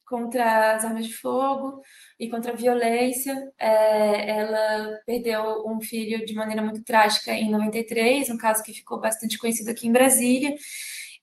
contra 0.05 0.75
as 0.75 0.85
armas 0.85 1.05
de 1.07 1.13
fogo 1.13 1.81
e 2.19 2.29
contra 2.29 2.51
a 2.51 2.55
violência. 2.55 3.33
É, 3.57 4.29
ela 4.39 4.99
perdeu 5.05 5.65
um 5.67 5.81
filho 5.81 6.25
de 6.25 6.33
maneira 6.33 6.61
muito 6.61 6.83
trágica 6.83 7.31
em 7.33 7.49
93, 7.49 8.29
um 8.29 8.37
caso 8.37 8.63
que 8.63 8.73
ficou 8.73 8.99
bastante 8.99 9.37
conhecido 9.37 9.69
aqui 9.69 9.87
em 9.87 9.91
Brasília. 9.91 10.55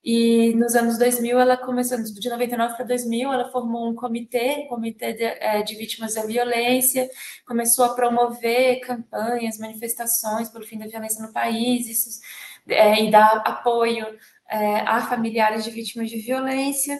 E 0.05 0.53
nos 0.57 0.75
anos 0.75 0.99
2000, 0.99 1.39
ela 1.39 1.57
começou, 1.57 1.97
de 2.03 2.29
99 2.29 2.75
para 2.75 2.85
2000, 2.85 3.33
ela 3.33 3.53
formou 3.53 3.89
um 3.89 3.95
comitê, 3.95 4.65
um 4.65 4.67
comitê 4.67 5.13
de, 5.13 5.23
é, 5.23 5.63
de, 5.63 5.77
vítimas 5.77 6.15
da 6.15 6.27
violência, 6.27 7.09
começou 7.47 7.85
a 7.85 7.95
promover 7.95 8.81
campanhas, 8.81 9.59
manifestações 9.59 10.49
pelo 10.49 10.67
fim 10.67 10.77
da 10.77 10.89
violência 10.89 11.25
no 11.25 11.33
país, 11.33 11.87
isso, 11.89 12.21
é, 12.69 13.05
e 13.05 13.13
dar 13.13 13.43
apoio 13.47 14.05
é, 14.51 14.81
a 14.81 15.03
familiares 15.03 15.63
de 15.63 15.71
vítimas 15.71 16.11
de 16.11 16.19
violência. 16.19 16.99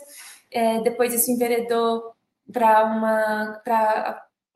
É, 0.53 0.81
depois 0.81 1.15
isso 1.15 1.31
enveredou 1.31 2.13
para 2.53 2.85
uma, 2.85 3.63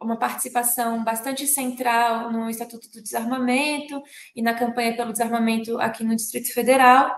uma 0.01 0.19
participação 0.19 1.03
bastante 1.03 1.47
central 1.47 2.31
no 2.31 2.51
Estatuto 2.51 2.91
do 2.91 3.03
Desarmamento 3.03 4.03
e 4.35 4.43
na 4.43 4.55
campanha 4.55 4.97
pelo 4.97 5.13
desarmamento 5.13 5.79
aqui 5.81 6.05
no 6.05 6.15
Distrito 6.15 6.53
Federal, 6.53 7.11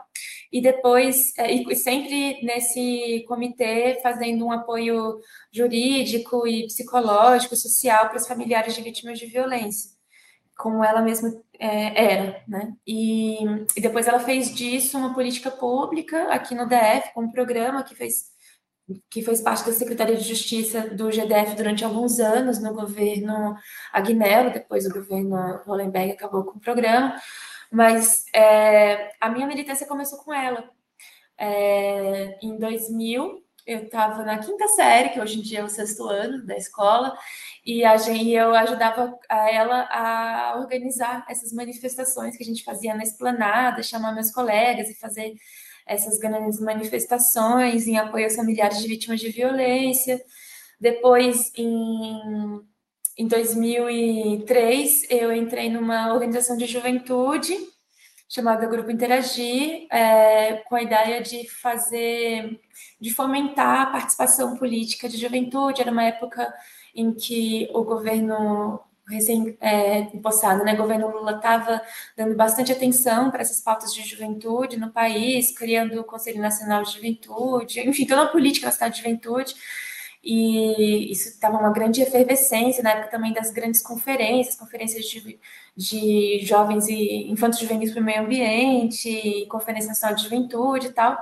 e 0.51 0.63
depois, 0.63 1.37
é, 1.37 1.53
e 1.53 1.77
sempre 1.77 2.43
nesse 2.43 3.25
comitê, 3.29 3.99
fazendo 4.03 4.47
um 4.47 4.53
apoio 4.53 5.21
jurídico 5.53 6.47
e 6.47 6.67
psicológico, 6.67 7.55
social 7.57 8.09
para 8.09 8.17
os 8.17 8.27
familiares 8.27 8.75
de 8.75 8.83
vítimas 8.83 9.19
de 9.19 9.27
violência. 9.27 9.97
como 10.57 10.83
ela 10.85 11.03
mesma 11.03 11.31
é, 11.59 12.13
era, 12.15 12.43
né? 12.49 12.75
E, 12.87 13.45
e, 13.77 13.81
depois 13.81 14.09
ela 14.09 14.21
fez 14.21 14.55
disso 14.55 14.99
uma 14.99 15.15
política 15.15 15.51
pública 15.51 16.33
aqui 16.33 16.55
no 16.55 16.67
DF, 16.67 17.13
com 17.15 17.23
um 17.25 17.31
programa 17.31 17.85
que 17.85 17.95
fez 17.95 18.33
que 19.11 19.23
fez 19.23 19.41
parte 19.41 19.67
da 19.67 19.73
Secretaria 19.73 20.17
de 20.17 20.25
Justiça 20.25 20.89
do 20.91 21.11
GDF 21.11 21.55
durante 21.55 21.85
alguns 21.85 22.19
anos 22.21 22.61
no 22.63 22.73
governo 22.73 23.57
Agnello, 23.93 24.53
depois 24.53 24.87
o 24.87 24.93
governo 24.93 25.37
Hollenberg 25.67 26.13
acabou 26.13 26.45
com 26.45 26.59
o 26.59 26.61
programa, 26.61 27.21
mas 27.71 28.25
é, 28.35 29.13
a 29.21 29.29
minha 29.29 29.47
militância 29.47 29.87
começou 29.87 30.19
com 30.19 30.33
ela. 30.33 30.71
É, 31.37 32.39
em 32.43 32.59
2000, 32.59 33.45
eu 33.67 33.85
estava 33.85 34.25
na 34.25 34.39
quinta 34.39 34.67
série, 34.69 35.11
que 35.11 35.21
hoje 35.21 35.39
em 35.39 35.43
dia 35.43 35.61
é 35.61 35.65
o 35.65 35.69
sexto 35.69 36.05
ano 36.05 36.45
da 36.47 36.57
escola, 36.57 37.15
e 37.65 37.85
a 37.85 37.99
gente, 37.99 38.31
eu 38.31 38.55
ajudava 38.55 39.15
a 39.29 39.51
ela 39.51 39.83
a 39.91 40.59
organizar 40.59 41.27
essas 41.29 41.53
manifestações 41.53 42.35
que 42.35 42.43
a 42.43 42.47
gente 42.47 42.65
fazia 42.65 42.95
na 42.95 43.03
esplanada, 43.03 43.83
chamar 43.83 44.15
meus 44.15 44.31
colegas 44.31 44.89
e 44.89 44.95
fazer 44.95 45.35
essas 45.89 46.19
grandes 46.19 46.61
manifestações 46.61 47.87
em 47.87 47.97
apoio 47.97 48.25
aos 48.25 48.37
familiares 48.37 48.79
de 48.81 48.89
vítimas 48.89 49.21
de 49.21 49.31
violência. 49.31 50.23
Depois, 50.81 51.51
em, 51.57 52.61
em 53.17 53.27
2003, 53.27 55.11
eu 55.11 55.33
entrei 55.33 55.71
numa 55.71 56.13
organização 56.13 56.57
de 56.57 56.67
juventude 56.67 57.57
chamada 58.29 58.67
Grupo 58.67 58.91
Interagir, 58.91 59.87
é, 59.91 60.57
com 60.69 60.77
a 60.77 60.83
ideia 60.83 61.23
de 61.23 61.49
fazer, 61.49 62.61
de 63.01 63.11
fomentar 63.11 63.81
a 63.81 63.87
participação 63.87 64.57
política 64.57 65.09
de 65.09 65.17
juventude. 65.17 65.81
Era 65.81 65.91
uma 65.91 66.05
época 66.05 66.53
em 66.95 67.15
que 67.15 67.69
o 67.73 67.83
governo 67.85 68.81
recém 69.09 69.57
é, 69.61 70.03
né? 70.65 70.75
O 70.75 70.77
governo 70.77 71.09
Lula 71.09 71.37
estava 71.37 71.81
dando 72.17 72.35
bastante 72.37 72.73
atenção 72.73 73.31
para 73.31 73.41
essas 73.41 73.61
pautas 73.61 73.95
de 73.95 74.03
juventude 74.03 74.77
no 74.77 74.91
país, 74.91 75.57
criando 75.57 76.01
o 76.01 76.05
Conselho 76.05 76.41
Nacional 76.41 76.83
de 76.83 76.93
Juventude, 76.93 77.81
enfim, 77.89 78.07
toda 78.07 78.23
a 78.23 78.29
política 78.29 78.67
nacional 78.67 78.91
de 78.91 78.99
juventude. 78.99 79.55
E 80.23 81.11
isso 81.13 81.29
estava 81.29 81.57
uma 81.59 81.73
grande 81.73 82.03
efervescência 82.03 82.83
na 82.83 82.91
época 82.91 83.11
também 83.11 83.33
das 83.33 83.51
grandes 83.51 83.81
conferências, 83.81 84.57
conferências 84.57 85.05
de, 85.07 85.39
de 85.77 86.41
jovens 86.43 86.89
e 86.89 87.31
infantos 87.31 87.61
juvenis 87.61 87.93
para 87.93 88.03
o 88.03 88.05
meio 88.05 88.23
ambiente, 88.23 89.47
Conferência 89.49 89.89
Nacional 89.89 90.17
de 90.17 90.25
Juventude 90.25 90.89
e 90.89 90.93
tal. 90.93 91.17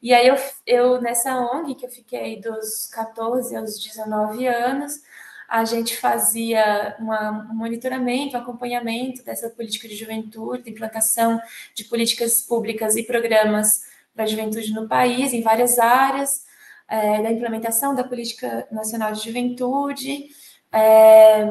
E 0.00 0.14
aí 0.14 0.28
eu, 0.28 0.36
eu 0.66 1.00
nessa 1.00 1.36
ONG, 1.40 1.74
que 1.74 1.86
eu 1.86 1.90
fiquei 1.90 2.40
dos 2.40 2.86
14 2.92 3.56
aos 3.56 3.82
19 3.82 4.46
anos, 4.46 5.00
a 5.48 5.64
gente 5.64 5.96
fazia 5.96 6.94
uma, 6.98 7.48
um 7.50 7.54
monitoramento, 7.54 8.36
um 8.36 8.40
acompanhamento 8.40 9.24
dessa 9.24 9.48
política 9.48 9.88
de 9.88 9.96
juventude, 9.96 10.68
implantação 10.68 11.40
de 11.74 11.84
políticas 11.84 12.42
públicas 12.42 12.96
e 12.96 13.02
programas 13.02 13.82
para 14.14 14.24
a 14.24 14.26
juventude 14.26 14.74
no 14.74 14.86
país, 14.86 15.32
em 15.32 15.40
várias 15.40 15.78
áreas, 15.78 16.44
é, 16.86 17.22
da 17.22 17.30
implementação 17.30 17.94
da 17.94 18.04
política 18.04 18.68
nacional 18.70 19.12
de 19.12 19.24
juventude, 19.24 20.26
é, 20.70 21.46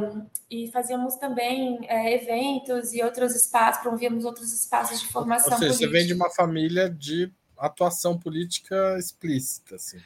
e 0.49 0.69
fazíamos 0.71 1.15
também 1.15 1.79
é, 1.87 2.13
eventos 2.13 2.93
e 2.93 3.01
outros 3.01 3.35
espaços, 3.35 3.81
promovíamos 3.81 4.25
outros 4.25 4.53
espaços 4.53 5.01
de 5.01 5.07
formação 5.07 5.53
Ou 5.53 5.57
seja, 5.57 5.73
política. 5.73 5.87
você 5.87 5.91
vem 5.91 6.05
de 6.05 6.13
uma 6.13 6.29
família 6.29 6.87
de 6.87 7.31
atuação 7.57 8.15
política 8.17 8.95
explícita, 8.99 9.75
assim. 9.75 9.97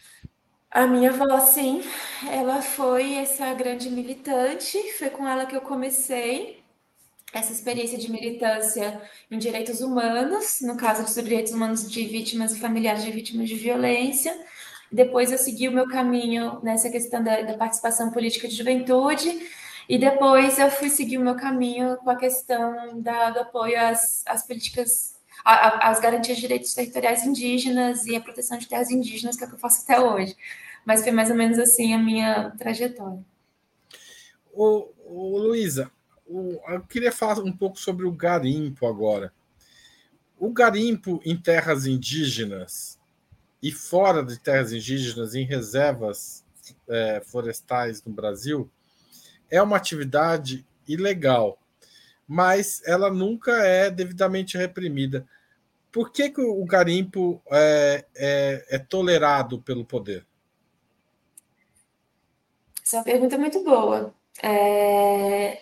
A 0.72 0.88
minha 0.88 1.10
avó, 1.10 1.38
sim, 1.42 1.84
ela 2.32 2.62
foi 2.62 3.16
essa 3.16 3.54
grande 3.54 3.90
militante, 3.90 4.78
foi 4.94 5.10
com 5.10 5.28
ela 5.28 5.46
que 5.46 5.54
eu 5.54 5.60
comecei 5.60 6.64
essa 7.34 7.52
experiência 7.52 7.98
de 7.98 8.10
militância 8.10 9.02
em 9.30 9.38
direitos 9.38 9.82
humanos, 9.82 10.62
no 10.62 10.78
caso 10.78 11.04
dos 11.04 11.14
direitos 11.16 11.52
humanos 11.52 11.92
de 11.92 12.06
vítimas 12.06 12.54
e 12.54 12.60
familiares 12.60 13.04
de 13.04 13.12
vítimas 13.12 13.50
de 13.50 13.56
violência. 13.56 14.34
Depois 14.90 15.30
eu 15.34 15.38
segui 15.38 15.68
o 15.68 15.74
meu 15.74 15.90
caminho 15.90 16.62
nessa 16.64 16.90
questão 16.90 17.22
da, 17.22 17.42
da 17.42 17.58
participação 17.58 18.10
política 18.10 18.48
de 18.48 18.56
juventude, 18.56 19.46
e 19.90 19.98
depois 19.98 20.58
eu 20.58 20.72
fui 20.72 20.90
seguir 20.90 21.18
o 21.18 21.22
meu 21.22 21.36
caminho 21.36 21.98
com 21.98 22.10
a 22.10 22.16
questão 22.16 23.02
da, 23.02 23.30
do 23.32 23.40
apoio 23.42 23.78
às, 23.78 24.24
às 24.26 24.48
políticas 24.48 25.11
as 25.44 26.00
garantias 26.00 26.38
de 26.38 26.42
direitos 26.42 26.74
territoriais 26.74 27.26
indígenas 27.26 28.06
e 28.06 28.16
a 28.16 28.22
proteção 28.22 28.58
de 28.58 28.68
terras 28.68 28.92
indígenas, 28.92 29.36
que 29.36 29.44
é 29.44 29.48
o 29.48 29.50
que 29.50 29.56
eu 29.56 29.60
faço 29.60 29.84
até 29.84 30.00
hoje. 30.00 30.36
Mas 30.86 31.04
foi 31.04 31.12
mais 31.12 31.30
ou 31.30 31.36
menos 31.36 31.58
assim 31.60 31.94
a 31.94 31.98
minha 31.98 32.52
trajetória. 32.52 33.24
Ô, 34.54 34.90
ô 35.06 35.38
Luísa, 35.38 35.92
eu 36.28 36.82
queria 36.88 37.12
falar 37.12 37.40
um 37.40 37.52
pouco 37.52 37.80
sobre 37.80 38.06
o 38.06 38.12
garimpo 38.12 38.86
agora. 38.88 39.34
O 40.40 40.52
garimpo 40.52 41.22
em 41.24 41.38
terras 41.38 41.86
indígenas 41.86 43.00
e 43.62 43.72
fora 43.72 44.24
de 44.24 44.40
terras 44.40 44.74
indígenas, 44.74 45.36
em 45.36 45.46
reservas 45.46 46.44
é, 46.88 47.22
florestais 47.24 48.04
no 48.04 48.12
Brasil, 48.12 48.70
é 49.50 49.62
uma 49.62 49.78
atividade 49.78 50.66
ilegal 50.88 51.61
mas 52.28 52.82
ela 52.86 53.12
nunca 53.12 53.52
é 53.66 53.90
devidamente 53.90 54.58
reprimida. 54.58 55.28
Por 55.92 56.12
que, 56.12 56.30
que 56.30 56.42
o 56.42 56.64
garimpo 56.66 57.42
é, 57.52 58.06
é, 58.16 58.66
é 58.70 58.80
tolerado 58.80 59.62
pelo 59.62 59.84
poder? 59.84 60.26
Essa 62.84 62.98
é 62.98 63.00
uma 63.00 63.06
pergunta 63.06 63.38
muito 63.38 63.64
boa. 63.64 64.14
É... 64.42 65.60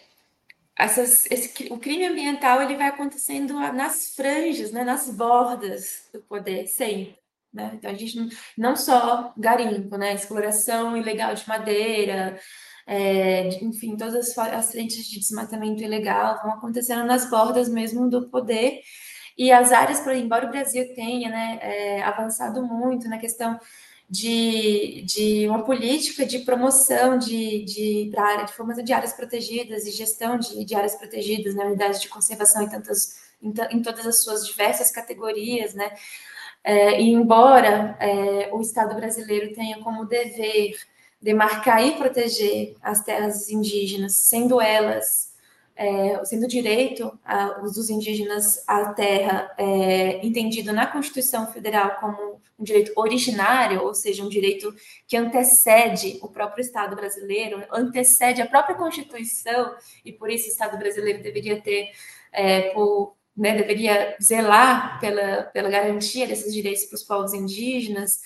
Essas, 0.77 1.25
esse, 1.29 1.67
o 1.73 1.77
crime 1.77 2.05
ambiental 2.05 2.61
ele 2.61 2.77
vai 2.77 2.87
acontecendo 2.87 3.53
nas 3.53 4.15
franjas, 4.15 4.71
né, 4.71 4.83
nas 4.83 5.09
bordas 5.09 6.07
do 6.13 6.21
poder, 6.21 6.67
sempre. 6.67 7.19
Né? 7.53 7.71
Então, 7.73 7.91
a 7.91 7.93
gente 7.93 8.15
não, 8.15 8.29
não 8.57 8.75
só 8.75 9.33
garimpo, 9.35 9.97
né, 9.97 10.13
exploração 10.13 10.95
ilegal 10.95 11.33
de 11.33 11.47
madeira, 11.47 12.39
é, 12.91 13.47
enfim, 13.63 13.95
todas 13.95 14.35
as, 14.35 14.71
frentes 14.71 15.05
de 15.07 15.19
desmatamento 15.19 15.83
ilegal 15.83 16.39
vão 16.41 16.53
acontecendo 16.53 17.05
nas 17.05 17.29
bordas 17.29 17.69
mesmo 17.69 18.09
do 18.09 18.27
poder. 18.29 18.81
E 19.37 19.51
as 19.51 19.71
áreas, 19.71 20.05
embora 20.07 20.47
o 20.47 20.49
Brasil 20.49 20.91
tenha 20.95 21.29
né, 21.29 21.59
é, 21.61 22.01
avançado 22.01 22.65
muito 22.65 23.07
na 23.07 23.19
questão 23.19 23.59
de, 24.09 25.03
de 25.03 25.47
uma 25.47 25.63
política 25.63 26.25
de 26.25 26.39
promoção 26.39 27.19
de, 27.19 27.63
de, 27.63 28.11
área, 28.17 28.45
de 28.45 28.53
formação 28.53 28.83
de 28.83 28.91
áreas 28.91 29.13
protegidas 29.13 29.85
e 29.85 29.91
gestão 29.91 30.39
de, 30.39 30.65
de 30.65 30.73
áreas 30.73 30.95
protegidas 30.95 31.53
né, 31.53 31.65
unidade 31.65 32.01
de 32.01 32.09
conservação 32.09 32.63
em, 32.63 32.69
em, 33.47 33.53
em 33.77 33.81
todas 33.83 34.07
as 34.07 34.23
suas 34.23 34.47
diversas 34.47 34.89
categorias, 34.89 35.75
né? 35.75 35.91
É, 36.63 36.99
e 36.99 37.09
embora 37.09 37.95
é, 37.99 38.49
o 38.51 38.59
Estado 38.61 38.95
brasileiro 38.95 39.53
tenha 39.53 39.79
como 39.79 40.05
dever 40.05 40.75
demarcar 41.21 41.85
e 41.85 41.97
proteger 41.97 42.75
as 42.81 43.03
terras 43.03 43.49
indígenas, 43.49 44.13
sendo 44.15 44.61
elas, 44.61 45.33
é, 45.75 46.23
sendo 46.25 46.47
direito 46.47 47.17
a, 47.23 47.49
dos 47.59 47.89
indígenas 47.89 48.63
à 48.67 48.93
terra 48.93 49.53
é, 49.57 50.25
entendido 50.25 50.73
na 50.73 50.87
Constituição 50.87 51.51
Federal 51.51 51.97
como 51.99 52.39
um 52.57 52.63
direito 52.63 52.91
originário, 52.95 53.81
ou 53.83 53.93
seja, 53.93 54.23
um 54.23 54.29
direito 54.29 54.73
que 55.07 55.15
antecede 55.15 56.19
o 56.21 56.27
próprio 56.27 56.61
Estado 56.61 56.95
brasileiro, 56.95 57.63
antecede 57.71 58.41
a 58.41 58.47
própria 58.47 58.75
Constituição, 58.75 59.73
e 60.03 60.11
por 60.11 60.29
isso 60.29 60.47
o 60.47 60.51
Estado 60.51 60.77
brasileiro 60.77 61.23
deveria 61.23 61.61
ter, 61.61 61.91
é, 62.33 62.73
por, 62.73 63.15
né, 63.35 63.55
deveria 63.55 64.17
zelar 64.21 64.99
pela, 64.99 65.43
pela 65.43 65.69
garantia 65.69 66.27
desses 66.27 66.53
direitos 66.53 66.83
para 66.83 66.95
os 66.95 67.03
povos 67.03 67.33
indígenas, 67.33 68.19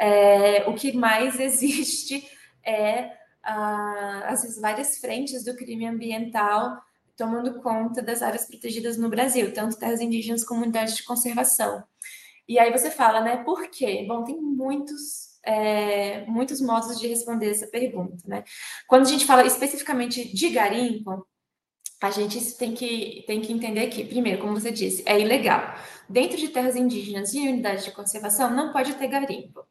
é, 0.00 0.64
o 0.66 0.74
que 0.74 0.96
mais 0.96 1.38
existe 1.40 2.26
é 2.64 3.18
as 3.42 4.60
várias 4.60 4.98
frentes 4.98 5.44
do 5.44 5.56
crime 5.56 5.86
ambiental 5.86 6.78
tomando 7.16 7.60
conta 7.60 8.02
das 8.02 8.22
áreas 8.22 8.46
protegidas 8.46 8.96
no 8.96 9.10
Brasil, 9.10 9.52
tanto 9.52 9.78
terras 9.78 10.00
indígenas 10.00 10.42
como 10.42 10.62
unidades 10.62 10.96
de 10.96 11.04
conservação. 11.04 11.84
E 12.48 12.58
aí 12.58 12.72
você 12.72 12.90
fala, 12.90 13.20
né, 13.20 13.44
por 13.44 13.68
quê? 13.68 14.04
Bom, 14.08 14.24
tem 14.24 14.40
muitos, 14.40 15.38
é, 15.44 16.24
muitos 16.26 16.60
modos 16.60 16.98
de 16.98 17.06
responder 17.08 17.50
essa 17.50 17.66
pergunta, 17.66 18.16
né? 18.26 18.42
Quando 18.88 19.02
a 19.02 19.08
gente 19.08 19.26
fala 19.26 19.46
especificamente 19.46 20.34
de 20.34 20.48
garimpo, 20.48 21.26
a 22.02 22.10
gente 22.10 22.56
tem 22.56 22.74
que, 22.74 23.22
tem 23.26 23.42
que 23.42 23.52
entender 23.52 23.88
que, 23.88 24.04
primeiro, 24.04 24.40
como 24.40 24.58
você 24.58 24.72
disse, 24.72 25.02
é 25.04 25.20
ilegal. 25.20 25.74
Dentro 26.08 26.38
de 26.38 26.48
terras 26.48 26.74
indígenas 26.74 27.34
e 27.34 27.40
unidades 27.46 27.84
de 27.84 27.92
conservação, 27.92 28.50
não 28.50 28.72
pode 28.72 28.94
ter 28.94 29.08
garimpo. 29.08 29.62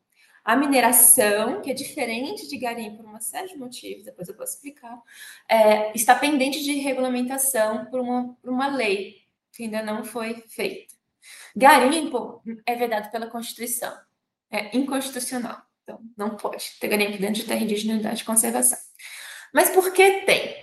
A 0.43 0.55
mineração, 0.55 1.61
que 1.61 1.69
é 1.69 1.73
diferente 1.73 2.47
de 2.47 2.57
garimpo 2.57 2.97
por 2.97 3.05
uma 3.05 3.19
série 3.19 3.49
de 3.49 3.57
motivos, 3.57 4.05
depois 4.05 4.27
eu 4.27 4.35
posso 4.35 4.55
explicar, 4.55 5.01
é, 5.47 5.91
está 5.93 6.15
pendente 6.15 6.63
de 6.63 6.73
regulamentação 6.75 7.85
por 7.85 7.99
uma, 7.99 8.33
por 8.41 8.49
uma 8.49 8.67
lei 8.67 9.23
que 9.51 9.63
ainda 9.63 9.81
não 9.83 10.03
foi 10.03 10.35
feita. 10.47 10.93
Garimpo 11.55 12.41
é 12.65 12.75
vedado 12.75 13.11
pela 13.11 13.27
Constituição, 13.27 13.93
é 14.49 14.75
inconstitucional, 14.75 15.61
então 15.83 15.99
não 16.17 16.35
pode 16.35 16.77
ter 16.79 16.87
garimpo 16.87 17.17
dentro 17.17 17.41
de 17.41 17.45
terra 17.45 17.61
indígena 17.61 17.93
de 17.93 17.99
unidade 17.99 18.19
de 18.19 18.25
conservação. 18.25 18.77
Mas 19.53 19.69
por 19.69 19.91
que 19.91 20.21
tem? 20.21 20.55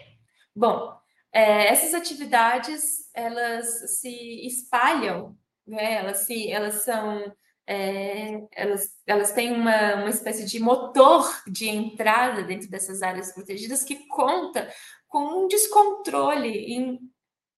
Bom, 0.54 0.96
é, 1.32 1.66
essas 1.66 1.92
atividades 1.92 3.10
elas 3.12 4.00
se 4.00 4.46
espalham, 4.46 5.36
né? 5.66 5.94
elas, 5.94 6.18
se, 6.20 6.50
elas 6.50 6.84
são 6.84 7.34
é, 7.66 8.46
elas, 8.52 8.90
elas 9.06 9.32
têm 9.32 9.52
uma, 9.52 9.96
uma 9.96 10.10
espécie 10.10 10.44
de 10.44 10.60
motor 10.60 11.42
de 11.46 11.68
entrada 11.68 12.42
dentro 12.42 12.70
dessas 12.70 13.02
áreas 13.02 13.32
protegidas 13.32 13.82
que 13.82 14.06
conta 14.06 14.72
com 15.08 15.44
um 15.44 15.48
descontrole 15.48 16.48
em, 16.48 17.00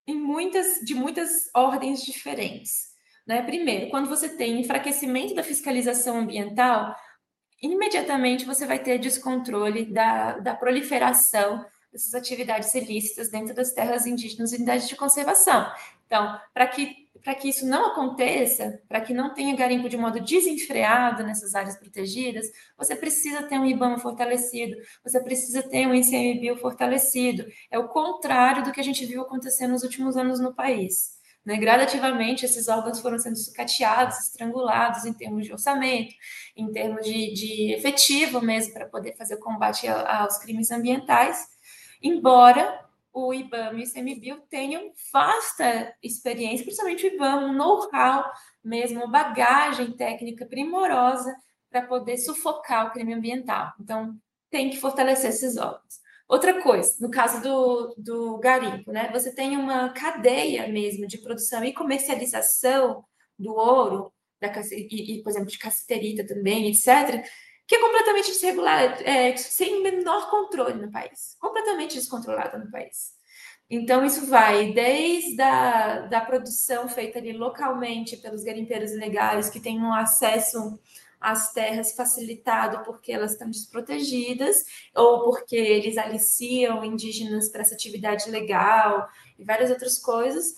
em 0.07 0.15
muitas, 0.15 0.81
de 0.85 0.95
muitas 0.95 1.51
ordens 1.55 2.03
diferentes. 2.03 2.89
Né? 3.27 3.43
Primeiro, 3.43 3.91
quando 3.91 4.09
você 4.09 4.31
tem 4.31 4.61
enfraquecimento 4.61 5.35
da 5.35 5.43
fiscalização 5.43 6.17
ambiental, 6.17 6.97
imediatamente 7.61 8.47
você 8.47 8.65
vai 8.65 8.79
ter 8.79 8.99
descontrole 8.99 9.85
da, 9.85 10.39
da 10.39 10.55
proliferação 10.55 11.65
dessas 11.93 12.15
atividades 12.15 12.75
ilícitas 12.75 13.31
dentro 13.31 13.55
das 13.55 13.73
terras 13.73 14.07
indígenas 14.07 14.53
e 14.53 14.57
unidades 14.57 14.89
de 14.89 14.97
conservação. 14.97 15.71
Então, 16.07 16.41
para 16.55 16.67
que 16.67 17.08
para 17.23 17.35
que 17.35 17.49
isso 17.49 17.67
não 17.67 17.93
aconteça, 17.93 18.81
para 18.89 19.01
que 19.01 19.13
não 19.13 19.35
tenha 19.35 19.55
garimpo 19.55 19.89
de 19.89 19.97
modo 19.97 20.21
desenfreado 20.21 21.23
nessas 21.23 21.55
áreas 21.55 21.77
protegidas, 21.77 22.47
você 22.77 22.95
precisa 22.97 23.43
ter 23.43 23.59
um 23.59 23.67
IBAMA 23.67 23.99
fortalecido, 23.99 24.77
você 25.03 25.23
precisa 25.23 25.63
ter 25.63 25.87
um 25.87 25.95
ICMBio 25.95 26.57
fortalecido. 26.57 27.47
É 27.71 27.79
o 27.79 27.89
contrário 27.89 28.65
do 28.65 28.73
que 28.73 28.81
a 28.81 28.85
gente 28.85 29.05
viu 29.05 29.23
acontecer 29.23 29.67
nos 29.67 29.83
últimos 29.83 30.17
anos 30.17 30.41
no 30.41 30.55
país. 30.55 31.19
Né? 31.45 31.57
Gradativamente, 31.57 32.45
esses 32.45 32.69
órgãos 32.69 33.01
foram 33.01 33.19
sendo 33.19 33.37
sucateados, 33.37 34.19
estrangulados 34.19 35.05
em 35.05 35.13
termos 35.13 35.47
de 35.47 35.53
orçamento, 35.53 36.15
em 36.57 36.71
termos 36.71 37.05
de, 37.07 37.33
de 37.33 37.73
efetivo 37.73 38.41
mesmo, 38.41 38.75
para 38.75 38.87
poder 38.87 39.17
fazer 39.17 39.39
combate 39.39 39.89
aos 39.89 40.39
crimes 40.39 40.71
ambientais, 40.71 41.47
embora 42.03 42.88
o 43.27 43.35
IBAM 43.35 43.73
e 43.73 43.77
o 43.77 43.81
ICMBio 43.81 44.43
tenham 44.49 44.93
vasta 45.13 45.95
experiência, 46.03 46.65
principalmente 46.65 47.07
o 47.07 47.15
IBAM, 47.15 47.47
um 47.47 47.53
know-how 47.53 48.25
mesmo, 48.63 49.09
bagagem 49.09 49.93
técnica 49.93 50.47
primorosa 50.47 51.35
para 51.71 51.83
poder 51.87 52.17
sufocar 52.19 52.87
o 52.87 52.91
crime 52.93 53.15
ambiental. 53.15 53.73
Então, 53.81 54.17
tem 54.51 54.71
que 54.71 54.79
fortalecer 54.79 55.31
esses 55.31 55.57
órgãos. 55.57 56.01
Outra 56.29 56.63
coisa, 56.63 56.95
no 57.01 57.11
caso 57.11 57.43
do, 57.43 57.95
do 57.97 58.39
garimpo, 58.39 58.93
né? 58.93 59.11
Você 59.13 59.35
tem 59.35 59.57
uma 59.57 59.91
cadeia 59.95 60.69
mesmo 60.69 61.07
de 61.07 61.19
produção 61.19 61.65
e 61.65 61.73
comercialização 61.73 63.03
do 63.39 63.55
ouro, 63.55 64.13
da, 64.41 64.53
e, 64.71 65.19
e, 65.19 65.23
por 65.23 65.31
exemplo, 65.31 65.49
de 65.49 65.59
cassiterita 65.59 66.27
também, 66.27 66.69
etc., 66.69 67.25
que 67.69 67.77
é 67.77 67.81
completamente 67.81 68.33
desregulada, 68.33 69.03
é, 69.05 69.37
sem 69.37 69.83
menor 69.83 70.31
controle 70.31 70.81
no 70.81 70.91
país, 70.91 71.37
completamente 71.39 71.97
descontrolada 71.97 72.57
no 72.57 72.71
país. 72.71 73.13
Então, 73.69 74.03
isso 74.07 74.25
vai 74.27 74.73
desde 74.73 75.41
a 75.43 76.07
da 76.07 76.23
produção 76.23 76.89
feita 76.89 77.19
ali 77.19 77.35
localmente 77.35 78.17
pelos 78.17 78.43
garimpeiros 78.43 78.93
ilegais, 78.93 79.51
que 79.51 79.61
têm 79.61 79.79
um 79.79 79.93
acesso 79.93 80.81
às 81.21 81.53
terras 81.53 81.95
facilitado 81.95 82.83
porque 82.85 83.13
elas 83.13 83.33
estão 83.33 83.51
desprotegidas, 83.51 84.65
ou 84.95 85.25
porque 85.25 85.57
eles 85.57 85.99
aliciam 85.99 86.83
indígenas 86.83 87.51
para 87.51 87.61
essa 87.61 87.75
atividade 87.75 88.31
legal, 88.31 89.07
e 89.39 89.45
várias 89.45 89.69
outras 89.69 89.99
coisas, 89.99 90.55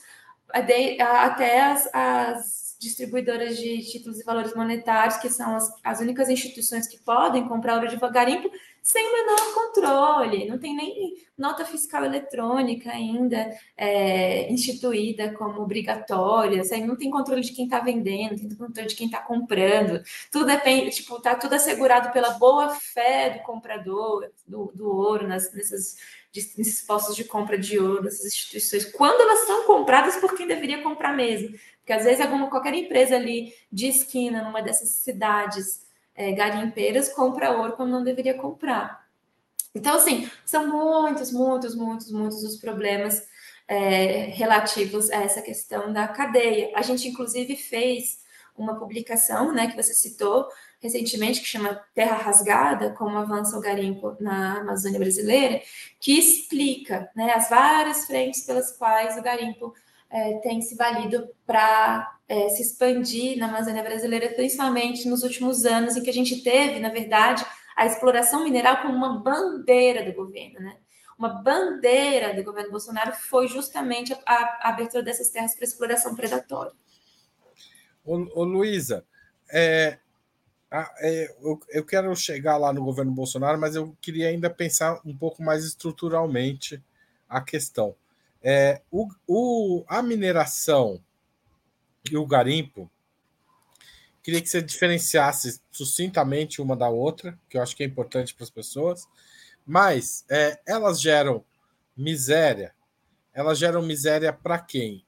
até 0.49 1.61
as, 1.61 1.89
as 1.93 2.70
distribuidoras 2.81 3.59
de 3.59 3.79
títulos 3.83 4.19
e 4.19 4.25
valores 4.25 4.55
monetários, 4.55 5.19
que 5.19 5.29
são 5.29 5.55
as, 5.55 5.71
as 5.85 6.01
únicas 6.01 6.31
instituições 6.31 6.89
que 6.89 6.99
podem 6.99 7.47
comprar 7.47 7.75
ouro 7.75 7.89
de 7.89 7.97
garimpo, 7.97 8.51
sem 8.83 9.07
o 9.07 9.13
menor 9.13 9.55
controle, 9.55 10.49
não 10.49 10.59
tem 10.59 10.75
nem 10.75 11.15
nota 11.37 11.67
fiscal 11.67 12.03
eletrônica 12.03 12.91
ainda 12.91 13.51
é, 13.77 14.51
instituída 14.51 15.35
como 15.35 15.61
obrigatória, 15.61 16.63
assim, 16.63 16.87
não 16.87 16.97
tem 16.97 17.11
controle 17.11 17.43
de 17.43 17.53
quem 17.53 17.67
está 17.67 17.81
vendendo, 17.81 18.43
não 18.43 18.49
tem 18.49 18.57
controle 18.57 18.89
de 18.89 18.97
quem 18.97 19.07
está 19.07 19.21
comprando, 19.21 20.03
tudo 20.33 20.47
depende, 20.47 20.97
tipo, 20.97 21.19
está 21.19 21.35
tudo 21.35 21.55
assegurado 21.55 22.11
pela 22.13 22.31
boa 22.31 22.71
fé 22.71 23.29
do 23.29 23.41
comprador 23.41 24.31
do, 24.47 24.73
do 24.75 24.89
ouro 24.89 25.29
nas, 25.29 25.53
nessas 25.53 25.97
nesses 26.33 26.83
postos 26.83 27.17
de 27.17 27.25
compra 27.25 27.59
de 27.59 27.79
ouro, 27.79 28.05
dessas 28.05 28.27
instituições, 28.27 28.85
quando 28.85 29.21
elas 29.21 29.47
são 29.47 29.65
compradas 29.65 30.17
por 30.17 30.37
quem 30.37 30.47
deveria 30.47 30.81
comprar 30.81 31.15
mesmo. 31.15 31.59
Porque 31.91 31.99
às 31.99 32.05
vezes 32.05 32.21
alguma, 32.21 32.49
qualquer 32.49 32.73
empresa 32.73 33.17
ali 33.17 33.53
de 33.73 33.89
esquina, 33.89 34.45
numa 34.45 34.63
dessas 34.63 34.91
cidades 34.91 35.85
é, 36.15 36.31
garimpeiras, 36.31 37.09
compra 37.09 37.51
ouro 37.51 37.73
quando 37.73 37.91
não 37.91 38.05
deveria 38.05 38.35
comprar. 38.35 39.05
Então, 39.75 39.97
assim, 39.97 40.31
são 40.45 40.69
muitos, 40.69 41.33
muitos, 41.33 41.75
muitos, 41.75 42.13
muitos 42.13 42.45
os 42.45 42.59
problemas 42.59 43.27
é, 43.67 44.27
relativos 44.27 45.11
a 45.11 45.17
essa 45.17 45.43
questão 45.43 45.93
da 45.93 46.07
cadeia. 46.07 46.71
A 46.77 46.83
gente, 46.83 47.09
inclusive, 47.09 47.57
fez 47.57 48.21
uma 48.57 48.79
publicação, 48.79 49.53
né, 49.53 49.67
que 49.67 49.77
você 49.77 49.93
citou 49.93 50.47
recentemente, 50.81 51.41
que 51.41 51.47
chama 51.47 51.83
Terra 51.93 52.19
Rasgada, 52.19 52.91
como 52.93 53.19
avança 53.19 53.59
o 53.59 53.61
garimpo 53.61 54.17
na 54.21 54.61
Amazônia 54.61 55.01
brasileira, 55.01 55.61
que 55.99 56.17
explica 56.17 57.11
né, 57.17 57.33
as 57.33 57.51
várias 57.51 58.07
frentes 58.07 58.47
pelas 58.47 58.77
quais 58.77 59.19
o 59.19 59.23
garimpo 59.23 59.75
é, 60.11 60.39
tem 60.39 60.61
se 60.61 60.75
valido 60.75 61.29
para 61.47 62.19
é, 62.29 62.49
se 62.51 62.63
expandir 62.63 63.39
na 63.39 63.49
Amazônia 63.49 63.83
brasileira, 63.83 64.29
principalmente 64.35 65.09
nos 65.09 65.23
últimos 65.23 65.65
anos, 65.65 65.97
em 65.97 66.03
que 66.03 66.11
a 66.11 66.13
gente 66.13 66.43
teve, 66.43 66.81
na 66.81 66.89
verdade, 66.89 67.45
a 67.77 67.87
exploração 67.87 68.45
mineral 68.45 68.83
como 68.83 68.95
uma 68.95 69.19
bandeira 69.21 70.05
do 70.05 70.13
governo, 70.13 70.61
né? 70.61 70.77
Uma 71.19 71.29
bandeira 71.29 72.35
do 72.35 72.43
governo 72.43 72.71
Bolsonaro 72.71 73.13
foi 73.13 73.47
justamente 73.47 74.13
a, 74.25 74.35
a 74.35 74.69
abertura 74.71 75.03
dessas 75.03 75.29
terras 75.29 75.55
para 75.55 75.65
exploração 75.65 76.17
predatória. 76.17 76.73
Ô, 78.03 78.17
ô 78.41 78.45
Luísa, 78.45 79.05
é, 79.53 79.99
é, 80.73 81.37
eu, 81.43 81.61
eu 81.69 81.85
quero 81.85 82.15
chegar 82.17 82.57
lá 82.57 82.73
no 82.73 82.83
governo 82.83 83.13
Bolsonaro, 83.13 83.59
mas 83.59 83.77
eu 83.77 83.95
queria 84.01 84.29
ainda 84.29 84.49
pensar 84.49 84.99
um 85.05 85.15
pouco 85.15 85.43
mais 85.43 85.65
estruturalmente 85.65 86.83
a 87.29 87.41
questão. 87.41 87.95
É, 88.43 88.81
o, 88.91 89.09
o, 89.27 89.85
a 89.87 90.03
mineração 90.03 91.03
e 92.11 92.17
o 92.17 92.27
garimpo, 92.27 92.91
queria 94.23 94.41
que 94.41 94.49
você 94.49 94.63
diferenciasse 94.63 95.61
sucintamente 95.71 96.63
uma 96.63 96.77
da 96.77 96.89
outra, 96.89 97.39
que 97.49 97.57
eu 97.57 97.63
acho 97.63 97.77
que 97.77 97.83
é 97.83 97.87
importante 97.87 98.35
para 98.35 98.45
as 98.45 98.51
pessoas, 98.51 99.07
mas 99.67 100.25
é, 100.29 100.61
elas 100.67 101.01
geram 101.01 101.45
miséria. 101.97 102.75
Elas 103.33 103.59
geram 103.59 103.83
miséria 103.83 104.33
para 104.33 104.59
quem? 104.59 105.05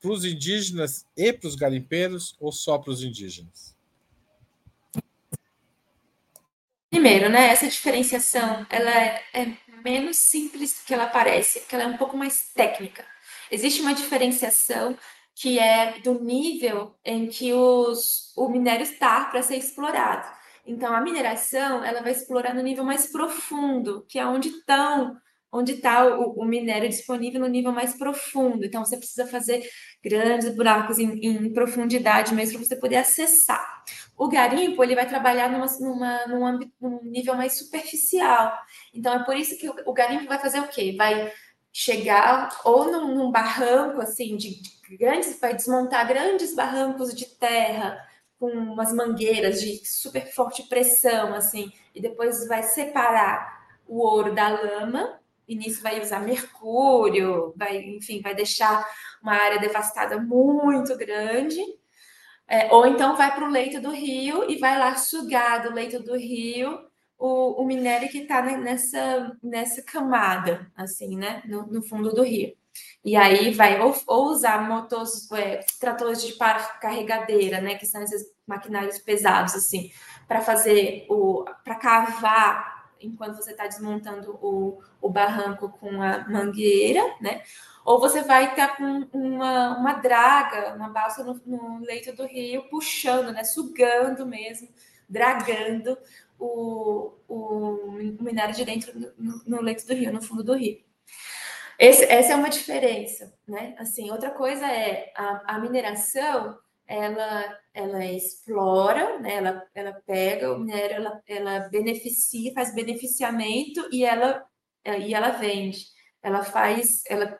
Para 0.00 0.10
os 0.10 0.24
indígenas 0.24 1.06
e 1.16 1.32
para 1.32 1.48
os 1.48 1.54
garimpeiros 1.54 2.36
ou 2.38 2.52
só 2.52 2.78
para 2.78 2.90
os 2.90 3.02
indígenas? 3.02 3.74
Primeiro, 6.94 7.28
né, 7.28 7.48
essa 7.48 7.66
diferenciação 7.66 8.64
ela 8.70 8.88
é, 8.88 9.20
é 9.32 9.52
menos 9.84 10.16
simples 10.16 10.78
do 10.78 10.86
que 10.86 10.94
ela 10.94 11.08
parece, 11.08 11.58
porque 11.58 11.74
ela 11.74 11.82
é 11.82 11.88
um 11.88 11.96
pouco 11.96 12.16
mais 12.16 12.52
técnica. 12.54 13.04
Existe 13.50 13.80
uma 13.80 13.92
diferenciação 13.92 14.96
que 15.34 15.58
é 15.58 15.98
do 16.04 16.22
nível 16.22 16.94
em 17.04 17.26
que 17.26 17.52
os, 17.52 18.32
o 18.36 18.48
minério 18.48 18.84
está 18.84 19.24
para 19.24 19.42
ser 19.42 19.56
explorado. 19.56 20.24
Então, 20.64 20.94
a 20.94 21.00
mineração 21.00 21.84
ela 21.84 22.00
vai 22.00 22.12
explorar 22.12 22.54
no 22.54 22.62
nível 22.62 22.84
mais 22.84 23.10
profundo, 23.10 24.06
que 24.08 24.16
é 24.16 24.24
onde 24.24 24.50
estão 24.50 25.16
onde 25.52 25.72
está 25.72 26.04
o, 26.06 26.32
o, 26.40 26.44
minério 26.44 26.88
disponível 26.88 27.40
no 27.40 27.46
nível 27.46 27.72
mais 27.72 27.96
profundo. 27.96 28.64
Então, 28.64 28.84
você 28.84 28.96
precisa 28.96 29.26
fazer 29.26 29.64
grandes 30.04 30.54
buracos 30.54 30.98
em, 30.98 31.18
em 31.24 31.52
profundidade 31.52 32.34
mesmo 32.34 32.58
para 32.58 32.66
você 32.66 32.76
poder 32.76 32.96
acessar. 32.96 33.82
O 34.16 34.28
garimpo 34.28 34.84
ele 34.84 34.94
vai 34.94 35.08
trabalhar 35.08 35.50
numa, 35.50 35.66
numa, 35.80 36.26
num, 36.26 36.46
âmbito, 36.46 36.72
num 36.80 37.02
nível 37.02 37.34
mais 37.34 37.58
superficial. 37.58 38.52
Então, 38.92 39.14
é 39.14 39.24
por 39.24 39.34
isso 39.34 39.56
que 39.56 39.68
o, 39.68 39.74
o 39.86 39.92
garimpo 39.94 40.26
vai 40.26 40.38
fazer 40.38 40.60
o 40.60 40.68
quê? 40.68 40.94
Vai 40.96 41.32
chegar 41.72 42.60
ou 42.64 42.92
num, 42.92 43.14
num 43.16 43.32
barranco 43.32 44.00
assim 44.00 44.36
de, 44.36 44.62
de 44.62 44.96
grandes, 44.96 45.40
vai 45.40 45.54
desmontar 45.54 46.06
grandes 46.06 46.54
barrancos 46.54 47.12
de 47.14 47.26
terra 47.26 47.98
com 48.38 48.46
umas 48.46 48.92
mangueiras 48.92 49.60
de 49.60 49.84
super 49.84 50.30
forte 50.32 50.68
pressão, 50.68 51.34
assim, 51.34 51.72
e 51.94 52.00
depois 52.00 52.46
vai 52.46 52.62
separar 52.62 53.64
o 53.88 53.98
ouro 53.98 54.34
da 54.34 54.48
lama 54.48 55.18
e 55.48 55.54
nisso 55.54 55.82
vai 55.82 56.00
usar 56.00 56.20
mercúrio, 56.20 57.52
vai, 57.56 57.78
enfim, 57.78 58.20
vai 58.20 58.34
deixar 58.34 58.86
uma 59.22 59.34
área 59.34 59.58
devastada 59.58 60.18
muito 60.18 60.96
grande. 60.96 61.60
É, 62.46 62.72
ou 62.72 62.86
então 62.86 63.16
vai 63.16 63.34
para 63.34 63.44
o 63.44 63.50
leito 63.50 63.80
do 63.80 63.90
rio 63.90 64.50
e 64.50 64.58
vai 64.58 64.78
lá 64.78 64.96
sugar 64.96 65.62
do 65.62 65.72
leito 65.72 66.02
do 66.02 66.14
rio 66.14 66.78
o, 67.18 67.62
o 67.62 67.66
minério 67.66 68.08
que 68.08 68.18
está 68.18 68.42
nessa, 68.42 69.36
nessa 69.42 69.82
camada, 69.82 70.70
assim, 70.76 71.16
né, 71.16 71.42
no, 71.46 71.66
no, 71.66 71.82
fundo 71.82 72.12
do 72.12 72.22
rio. 72.22 72.54
E 73.04 73.16
aí 73.16 73.50
vai 73.52 73.80
ou, 73.80 73.94
ou 74.06 74.26
usar 74.26 74.68
é, 75.32 75.60
tratores 75.80 76.22
de 76.22 76.36
carregadeira, 76.80 77.60
né, 77.60 77.76
que 77.76 77.86
são 77.86 78.02
esses 78.02 78.24
maquinários 78.46 78.98
pesados, 78.98 79.54
assim, 79.54 79.90
para 80.28 80.40
fazer 80.40 81.06
o, 81.08 81.44
para 81.64 81.76
cavar 81.76 82.73
enquanto 83.04 83.36
você 83.36 83.50
está 83.50 83.66
desmontando 83.66 84.38
o, 84.42 84.80
o 85.00 85.08
barranco 85.08 85.68
com 85.68 86.02
a 86.02 86.26
mangueira, 86.28 87.02
né? 87.20 87.42
Ou 87.84 88.00
você 88.00 88.22
vai 88.22 88.50
estar 88.50 88.76
com 88.76 89.06
uma, 89.12 89.76
uma 89.76 89.92
draga, 89.94 90.74
uma 90.74 90.88
balsa 90.88 91.22
no, 91.22 91.40
no 91.44 91.80
leito 91.80 92.14
do 92.14 92.26
rio, 92.26 92.68
puxando, 92.68 93.32
né? 93.32 93.44
Sugando 93.44 94.26
mesmo, 94.26 94.68
dragando 95.08 95.98
o, 96.38 97.12
o 97.28 97.92
minério 98.20 98.54
de 98.54 98.64
dentro 98.64 98.92
no, 99.18 99.42
no 99.46 99.60
leito 99.60 99.86
do 99.86 99.94
rio, 99.94 100.12
no 100.12 100.22
fundo 100.22 100.42
do 100.42 100.54
rio. 100.54 100.82
Esse, 101.78 102.04
essa 102.04 102.32
é 102.32 102.36
uma 102.36 102.48
diferença, 102.48 103.34
né? 103.46 103.74
Assim, 103.78 104.10
outra 104.10 104.30
coisa 104.30 104.66
é 104.66 105.12
a, 105.16 105.56
a 105.56 105.58
mineração, 105.58 106.56
ela, 106.86 107.58
ela 107.72 108.04
explora, 108.04 109.18
né? 109.20 109.34
ela, 109.36 109.66
ela 109.74 109.92
pega 110.06 110.52
o 110.52 110.58
minério, 110.58 110.96
ela, 110.96 111.22
ela 111.26 111.68
beneficia, 111.68 112.52
faz 112.52 112.74
beneficiamento 112.74 113.88
e 113.90 114.04
ela, 114.04 114.44
e 114.84 115.14
ela 115.14 115.30
vende. 115.30 115.86
Ela 116.22 116.44
faz, 116.44 117.02
ela, 117.08 117.38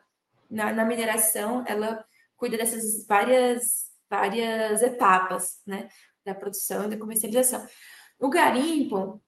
na, 0.49 0.73
na 0.73 0.85
mineração, 0.85 1.63
ela 1.67 2.03
cuida 2.35 2.57
dessas 2.57 3.05
várias, 3.07 3.91
várias 4.09 4.81
etapas, 4.81 5.61
né? 5.65 5.89
Da 6.23 6.33
produção 6.33 6.85
e 6.85 6.89
da 6.89 6.97
comercialização. 6.97 7.65
O 8.19 8.29
garimpo, 8.29 9.21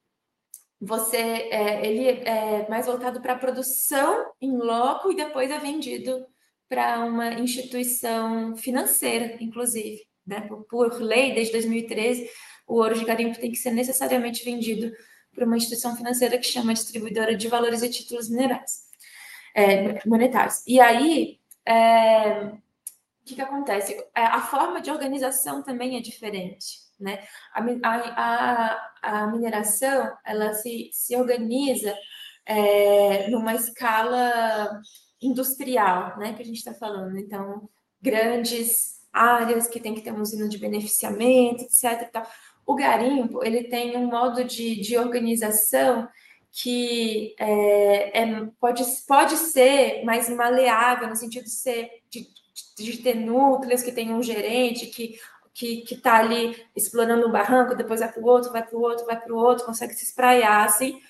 você 0.80 1.17
é, 1.17 1.86
ele 1.86 2.08
é 2.08 2.67
mais 2.69 2.86
voltado 2.86 3.21
para 3.21 3.34
a 3.34 3.39
produção 3.39 4.32
em 4.39 4.58
loco 4.58 5.12
e 5.12 5.15
depois 5.15 5.49
é 5.49 5.60
vendido 5.60 6.25
para 6.69 6.99
uma 7.06 7.34
instituição 7.36 8.56
financeira, 8.58 9.38
inclusive. 9.39 10.06
Né? 10.25 10.41
Por, 10.41 10.63
por, 10.65 11.01
lei, 11.01 11.34
desde 11.34 11.53
2013, 11.53 12.30
o 12.67 12.75
ouro 12.75 12.97
de 12.97 13.06
garimpo 13.06 13.39
tem 13.39 13.51
que 13.51 13.58
ser 13.58 13.71
necessariamente 13.71 14.43
vendido 14.43 14.91
para 15.34 15.45
uma 15.45 15.56
instituição 15.56 15.95
financeira 15.95 16.38
que 16.38 16.45
chama 16.45 16.73
distribuidora 16.73 17.36
de 17.36 17.47
valores 17.47 17.82
e 17.82 17.89
títulos 17.89 18.30
minerais, 18.30 18.82
é, 19.56 20.06
monetários. 20.06 20.63
E 20.67 20.80
aí, 20.80 21.39
é, 21.65 22.51
o 22.51 22.60
que, 23.25 23.36
que 23.36 23.41
acontece? 23.41 23.95
É, 24.15 24.23
a 24.25 24.41
forma 24.41 24.82
de 24.82 24.91
organização 24.91 25.63
também 25.63 25.95
é 25.95 26.01
diferente. 26.01 26.88
Né? 26.99 27.23
A, 27.53 27.63
a, 27.84 28.91
a 29.01 29.27
mineração 29.27 30.12
ela 30.25 30.53
se, 30.53 30.89
se 30.91 31.15
organiza 31.15 31.95
é, 32.45 33.30
numa 33.30 33.53
escala 33.53 34.82
industrial, 35.21 36.17
né, 36.17 36.34
que 36.34 36.41
a 36.41 36.45
gente 36.45 36.58
está 36.58 36.73
falando. 36.73 37.17
Então, 37.17 37.69
grandes 38.01 38.97
áreas 39.12 39.67
que 39.67 39.80
tem 39.80 39.95
que 39.95 40.01
ter 40.01 40.12
uma 40.12 40.21
usina 40.21 40.47
de 40.47 40.58
beneficiamento, 40.58 41.63
etc. 41.63 42.25
O 42.65 42.75
garimpo 42.75 43.43
ele 43.43 43.63
tem 43.63 43.97
um 43.97 44.08
modo 44.08 44.43
de, 44.43 44.80
de 44.80 44.97
organização 44.97 46.08
que 46.51 47.36
é, 47.39 48.21
é, 48.21 48.45
pode, 48.60 48.84
pode 49.08 49.36
ser 49.38 50.03
mais 50.03 50.30
maleável, 50.30 51.08
no 51.08 51.15
sentido 51.15 51.43
de 51.43 51.51
ser 51.51 51.89
de, 52.10 52.27
de 52.77 52.97
ter 52.97 53.15
núcleos 53.15 53.84
que 53.84 53.91
tem 53.91 54.13
um 54.13 54.23
gerente 54.23 54.88
que 54.88 55.19
que 55.58 55.84
está 55.89 56.17
ali 56.17 56.56
explorando 56.75 57.27
um 57.27 57.32
barranco, 57.32 57.73
depois 57.73 57.99
vai 57.99 58.12
para 58.12 58.21
o 58.21 58.27
outro, 58.27 58.51
vai 58.51 58.63
para 58.63 58.77
o 58.77 58.80
outro, 58.80 59.08
vai 59.08 59.19
para 59.19 59.34
o 59.34 59.38
outro, 59.38 59.65
consegue 59.65 59.95
se 59.95 60.06
espraiar 60.06 60.65
assim. 60.65 61.01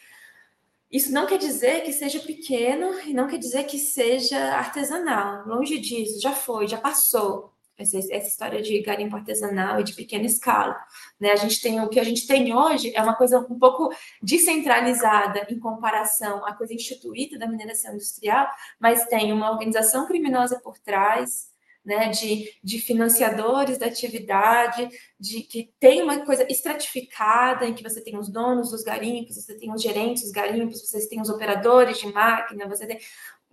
Isso 0.92 1.12
não 1.12 1.26
quer 1.28 1.38
dizer 1.38 1.84
que 1.84 1.92
seja 1.92 2.20
pequeno 2.20 3.00
e 3.02 3.14
não 3.14 3.28
quer 3.28 3.38
dizer 3.38 3.66
que 3.66 3.78
seja 3.78 4.38
artesanal. 4.56 5.46
Longe 5.46 5.78
disso, 5.80 6.22
já 6.22 6.32
foi, 6.32 6.68
já 6.68 6.78
passou 6.78 7.54
essa, 7.78 7.98
história 8.00 8.62
de 8.62 8.82
garimpo 8.82 9.16
artesanal 9.16 9.80
e 9.80 9.84
de 9.84 9.94
pequena 9.94 10.26
escala. 10.26 10.76
Né? 11.20 11.32
A 11.32 11.36
gente 11.36 11.62
tem 11.62 11.80
o 11.80 11.90
que 11.90 12.00
a 12.00 12.04
gente 12.04 12.26
tem 12.26 12.56
hoje 12.56 12.92
é 12.96 13.02
uma 13.02 13.16
coisa 13.16 13.40
um 13.40 13.60
pouco 13.60 13.94
descentralizada 14.22 15.46
em 15.50 15.60
comparação 15.60 16.46
à 16.46 16.54
coisa 16.54 16.74
instituída 16.74 17.38
da 17.38 17.48
mineração 17.48 17.94
industrial, 17.94 18.48
mas 18.80 19.06
tem 19.06 19.32
uma 19.32 19.52
organização 19.52 20.08
criminosa 20.08 20.60
por 20.60 20.78
trás, 20.80 21.50
né, 21.88 22.10
de, 22.10 22.52
de 22.62 22.82
financiadores 22.82 23.78
da 23.78 23.86
atividade, 23.86 24.90
de 25.18 25.42
que 25.42 25.74
tem 25.80 26.04
uma 26.04 26.26
coisa 26.26 26.46
estratificada 26.52 27.66
em 27.66 27.74
que 27.74 27.82
você 27.82 28.02
tem 28.02 28.18
os 28.18 28.28
donos 28.28 28.72
dos 28.72 28.84
garimpos, 28.84 29.38
você 29.38 29.58
tem 29.58 29.74
os 29.74 29.82
gerentes 29.82 30.24
dos 30.24 30.34
garimpos, 30.34 30.82
você 30.82 31.08
tem 31.08 31.22
os 31.22 31.30
operadores 31.30 31.98
de 31.98 32.12
máquina, 32.12 32.68
você 32.68 32.86
tem 32.86 33.00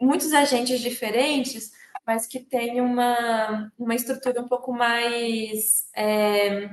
muitos 0.01 0.33
agentes 0.33 0.81
diferentes, 0.81 1.71
mas 2.05 2.27
que 2.27 2.41
tem 2.41 2.81
uma, 2.81 3.73
uma 3.79 3.95
estrutura 3.95 4.41
um 4.41 4.49
pouco 4.49 4.73
mais 4.73 5.87
é, 5.95 6.71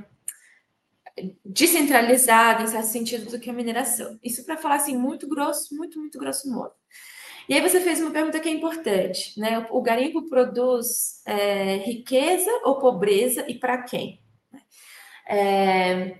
descentralizada, 1.45 2.63
em 2.63 2.67
certo 2.67 2.87
sentido, 2.87 3.29
do 3.29 3.39
que 3.39 3.51
a 3.51 3.53
mineração. 3.53 4.19
Isso 4.23 4.43
para 4.43 4.57
falar 4.57 4.77
assim, 4.77 4.97
muito 4.97 5.29
grosso, 5.29 5.75
muito, 5.75 5.99
muito 5.99 6.17
grosso 6.17 6.51
modo. 6.51 6.73
E 7.49 7.53
aí 7.53 7.61
você 7.61 7.81
fez 7.81 7.99
uma 8.01 8.11
pergunta 8.11 8.39
que 8.39 8.49
é 8.49 8.51
importante, 8.51 9.39
né? 9.39 9.67
O 9.69 9.81
garimpo 9.81 10.27
produz 10.29 11.21
é, 11.25 11.77
riqueza 11.77 12.51
ou 12.63 12.79
pobreza 12.79 13.45
e 13.47 13.55
para 13.55 13.81
quem? 13.83 14.21
É, 15.27 16.15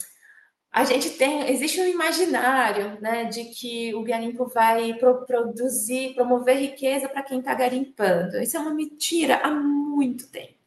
a 0.72 0.84
gente 0.86 1.10
tem, 1.12 1.50
existe 1.50 1.82
um 1.82 1.88
imaginário, 1.88 3.00
né, 3.02 3.26
de 3.26 3.46
que 3.46 3.94
o 3.94 4.04
garimpo 4.04 4.48
vai 4.48 4.94
pro, 4.94 5.26
produzir, 5.26 6.14
promover 6.14 6.58
riqueza 6.58 7.10
para 7.10 7.24
quem 7.24 7.40
está 7.40 7.54
garimpando. 7.54 8.42
Isso 8.42 8.56
é 8.56 8.60
uma 8.60 8.74
mentira 8.74 9.38
há 9.44 9.52
muito 9.52 10.30
tempo 10.30 10.62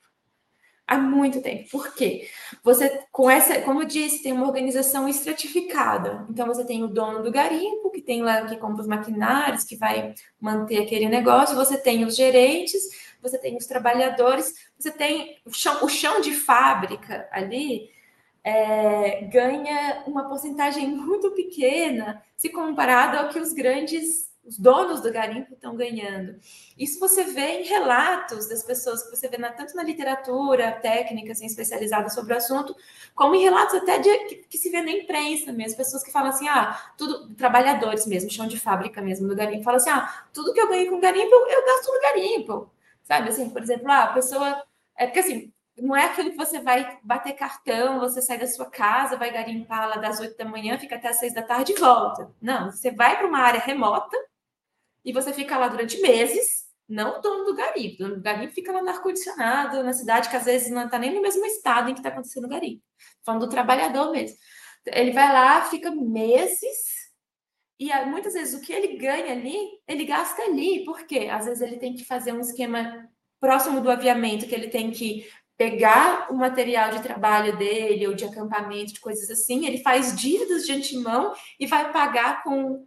há 0.86 0.98
muito 0.98 1.40
tempo. 1.40 1.68
Por 1.70 1.94
quê? 1.94 2.28
Você, 2.64 3.04
com 3.12 3.28
essa, 3.28 3.60
como 3.60 3.82
eu 3.82 3.86
disse, 3.86 4.22
tem 4.22 4.32
uma 4.32 4.46
organização 4.46 5.06
estratificada. 5.06 6.26
Então, 6.30 6.46
você 6.46 6.64
tem 6.64 6.82
o 6.82 6.88
dono 6.88 7.22
do 7.22 7.30
garimpo, 7.30 7.90
que 7.90 8.00
tem 8.00 8.22
lá, 8.22 8.46
que 8.46 8.56
compra 8.56 8.80
os 8.80 8.88
maquinários, 8.88 9.64
que 9.64 9.76
vai 9.76 10.14
manter 10.40 10.78
aquele 10.78 11.06
negócio, 11.06 11.54
você 11.54 11.76
tem 11.76 12.06
os 12.06 12.16
gerentes, 12.16 12.82
você 13.20 13.36
tem 13.36 13.54
os 13.54 13.66
trabalhadores, 13.66 14.54
você 14.78 14.90
tem 14.90 15.36
o 15.44 15.52
chão, 15.52 15.84
o 15.84 15.88
chão 15.90 16.22
de 16.22 16.32
fábrica 16.32 17.28
ali. 17.30 17.90
É, 18.42 19.24
ganha 19.26 20.02
uma 20.06 20.26
porcentagem 20.26 20.88
muito 20.96 21.32
pequena 21.32 22.22
se 22.34 22.48
comparado 22.48 23.18
ao 23.18 23.28
que 23.28 23.38
os 23.38 23.52
grandes 23.52 24.23
os 24.46 24.58
donos 24.58 25.00
do 25.00 25.10
garimpo 25.12 25.54
estão 25.54 25.74
ganhando. 25.74 26.38
Isso 26.78 27.00
você 27.00 27.24
vê 27.24 27.60
em 27.60 27.64
relatos 27.64 28.48
das 28.48 28.62
pessoas 28.62 29.02
que 29.02 29.16
você 29.16 29.28
vê 29.28 29.38
na, 29.38 29.50
tanto 29.50 29.74
na 29.74 29.82
literatura 29.82 30.72
técnica 30.72 31.32
assim, 31.32 31.46
especializada 31.46 32.10
sobre 32.10 32.34
o 32.34 32.36
assunto, 32.36 32.74
como 33.14 33.34
em 33.34 33.42
relatos 33.42 33.74
até 33.74 33.98
de, 33.98 34.16
que, 34.26 34.34
que, 34.36 34.58
se 34.58 34.70
vê 34.70 34.82
na 34.82 34.90
imprensa 34.90 35.52
mesmo, 35.52 35.76
pessoas 35.76 36.02
que 36.02 36.12
falam 36.12 36.28
assim, 36.30 36.48
ah, 36.48 36.92
tudo, 36.96 37.34
trabalhadores 37.34 38.06
mesmo, 38.06 38.30
chão 38.30 38.46
de 38.46 38.58
fábrica 38.58 39.00
mesmo 39.00 39.26
do 39.28 39.36
garimpo, 39.36 39.64
falam 39.64 39.78
assim, 39.78 39.90
ah, 39.90 40.26
tudo 40.32 40.52
que 40.52 40.60
eu 40.60 40.68
ganhei 40.68 40.88
com 40.88 41.00
garimpo, 41.00 41.34
eu 41.34 41.64
gasto 41.64 41.92
no 41.92 42.00
garimpo. 42.00 42.70
Sabe 43.02 43.28
assim, 43.28 43.50
por 43.50 43.62
exemplo, 43.62 43.90
ah, 43.90 44.04
a 44.04 44.12
pessoa. 44.12 44.64
É 44.96 45.06
porque 45.06 45.20
assim, 45.20 45.52
não 45.76 45.96
é 45.96 46.06
aquilo 46.06 46.30
que 46.30 46.36
você 46.36 46.60
vai 46.60 46.98
bater 47.02 47.32
cartão, 47.34 47.98
você 48.00 48.22
sai 48.22 48.38
da 48.38 48.46
sua 48.46 48.66
casa, 48.70 49.16
vai 49.16 49.32
garimpar 49.32 49.88
lá 49.88 49.96
das 49.96 50.20
8 50.20 50.36
da 50.36 50.44
manhã, 50.44 50.78
fica 50.78 50.96
até 50.96 51.08
as 51.08 51.18
6 51.18 51.34
da 51.34 51.42
tarde 51.42 51.72
e 51.72 51.80
volta. 51.80 52.30
Não, 52.40 52.70
você 52.70 52.90
vai 52.92 53.18
para 53.18 53.26
uma 53.26 53.40
área 53.40 53.60
remota, 53.60 54.16
e 55.04 55.12
você 55.12 55.32
fica 55.32 55.58
lá 55.58 55.68
durante 55.68 56.00
meses, 56.00 56.64
não 56.88 57.18
o 57.18 57.20
dono 57.20 57.44
do 57.44 57.54
garimpo. 57.54 57.94
O 57.94 57.98
dono 57.98 58.16
do 58.16 58.22
garimpo 58.22 58.52
fica 58.52 58.72
lá 58.72 58.82
no 58.82 58.88
ar-condicionado, 58.88 59.82
na 59.82 59.92
cidade, 59.92 60.28
que 60.28 60.36
às 60.36 60.44
vezes 60.44 60.70
não 60.70 60.84
está 60.84 60.98
nem 60.98 61.14
no 61.14 61.22
mesmo 61.22 61.44
estado 61.46 61.90
em 61.90 61.94
que 61.94 62.00
está 62.00 62.10
acontecendo 62.10 62.44
o 62.44 62.48
garimpo. 62.48 62.82
Falando 63.24 63.46
do 63.46 63.50
trabalhador 63.50 64.10
mesmo. 64.10 64.36
Ele 64.86 65.12
vai 65.12 65.32
lá, 65.32 65.62
fica 65.62 65.90
meses, 65.90 66.94
e 67.78 67.92
muitas 68.06 68.34
vezes 68.34 68.54
o 68.54 68.64
que 68.64 68.72
ele 68.72 68.96
ganha 68.96 69.32
ali, 69.32 69.56
ele 69.88 70.04
gasta 70.04 70.42
ali. 70.42 70.84
Por 70.84 71.06
quê? 71.06 71.28
Às 71.30 71.46
vezes 71.46 71.62
ele 71.62 71.76
tem 71.76 71.94
que 71.94 72.04
fazer 72.04 72.32
um 72.32 72.40
esquema 72.40 73.08
próximo 73.40 73.80
do 73.80 73.90
aviamento, 73.90 74.46
que 74.46 74.54
ele 74.54 74.68
tem 74.68 74.90
que 74.90 75.26
pegar 75.56 76.30
o 76.30 76.34
material 76.34 76.90
de 76.90 77.02
trabalho 77.02 77.56
dele, 77.56 78.06
ou 78.06 78.14
de 78.14 78.24
acampamento, 78.24 78.94
de 78.94 79.00
coisas 79.00 79.30
assim, 79.30 79.66
ele 79.66 79.78
faz 79.78 80.16
dívidas 80.16 80.66
de 80.66 80.72
antemão 80.72 81.32
e 81.60 81.66
vai 81.66 81.92
pagar 81.92 82.42
com 82.42 82.86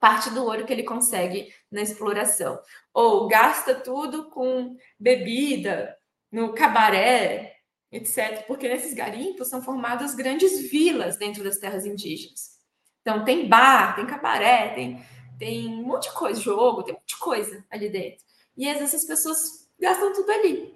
parte 0.00 0.30
do 0.30 0.42
ouro 0.44 0.64
que 0.64 0.72
ele 0.72 0.82
consegue 0.82 1.52
na 1.70 1.82
exploração. 1.82 2.58
Ou 2.92 3.28
gasta 3.28 3.74
tudo 3.74 4.30
com 4.30 4.76
bebida, 4.98 5.94
no 6.32 6.54
cabaré, 6.54 7.56
etc. 7.92 8.46
Porque 8.46 8.68
nesses 8.68 8.94
garimpos 8.94 9.48
são 9.48 9.62
formadas 9.62 10.14
grandes 10.14 10.70
vilas 10.70 11.18
dentro 11.18 11.44
das 11.44 11.58
terras 11.58 11.84
indígenas. 11.84 12.58
Então 13.02 13.24
tem 13.24 13.48
bar, 13.48 13.94
tem 13.94 14.06
cabaré, 14.06 14.68
tem, 14.74 15.04
tem 15.38 15.68
um 15.68 15.82
monte 15.82 16.08
de 16.08 16.14
coisa, 16.14 16.40
jogo, 16.40 16.82
tem 16.82 16.94
um 16.94 16.96
monte 16.96 17.14
de 17.14 17.18
coisa 17.18 17.64
ali 17.70 17.90
dentro. 17.90 18.24
E 18.56 18.68
às 18.68 18.78
vezes 18.78 18.94
as 18.94 19.04
pessoas 19.04 19.68
gastam 19.78 20.12
tudo 20.12 20.30
ali. 20.32 20.74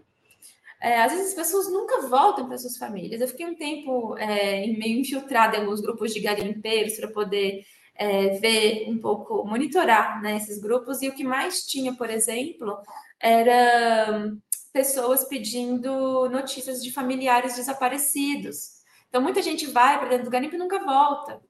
É, 0.80 1.00
às 1.00 1.12
vezes 1.12 1.28
as 1.28 1.34
pessoas 1.34 1.70
nunca 1.72 2.02
voltam 2.08 2.46
para 2.46 2.58
suas 2.58 2.76
famílias. 2.76 3.20
Eu 3.20 3.28
fiquei 3.28 3.46
um 3.46 3.54
tempo 3.54 4.16
é, 4.18 4.66
meio 4.66 5.00
infiltrada 5.00 5.56
em 5.56 5.60
alguns 5.60 5.80
grupos 5.80 6.12
de 6.12 6.20
garimpeiros 6.20 6.96
para 6.96 7.08
poder 7.08 7.64
é, 7.94 8.30
ver 8.38 8.88
um 8.88 8.98
pouco, 8.98 9.44
monitorar 9.46 10.20
né, 10.20 10.36
esses 10.36 10.58
grupos, 10.58 11.02
e 11.02 11.08
o 11.08 11.14
que 11.14 11.24
mais 11.24 11.64
tinha, 11.66 11.94
por 11.94 12.10
exemplo, 12.10 12.76
era 13.20 14.32
pessoas 14.72 15.24
pedindo 15.24 16.28
notícias 16.28 16.82
de 16.82 16.92
familiares 16.92 17.56
desaparecidos. 17.56 18.82
Então, 19.08 19.22
muita 19.22 19.40
gente 19.40 19.66
vai 19.66 19.98
para 19.98 20.08
dentro 20.08 20.24
do 20.24 20.30
garimpo 20.30 20.56
e 20.56 20.58
nunca 20.58 20.84
volta. 20.84 21.40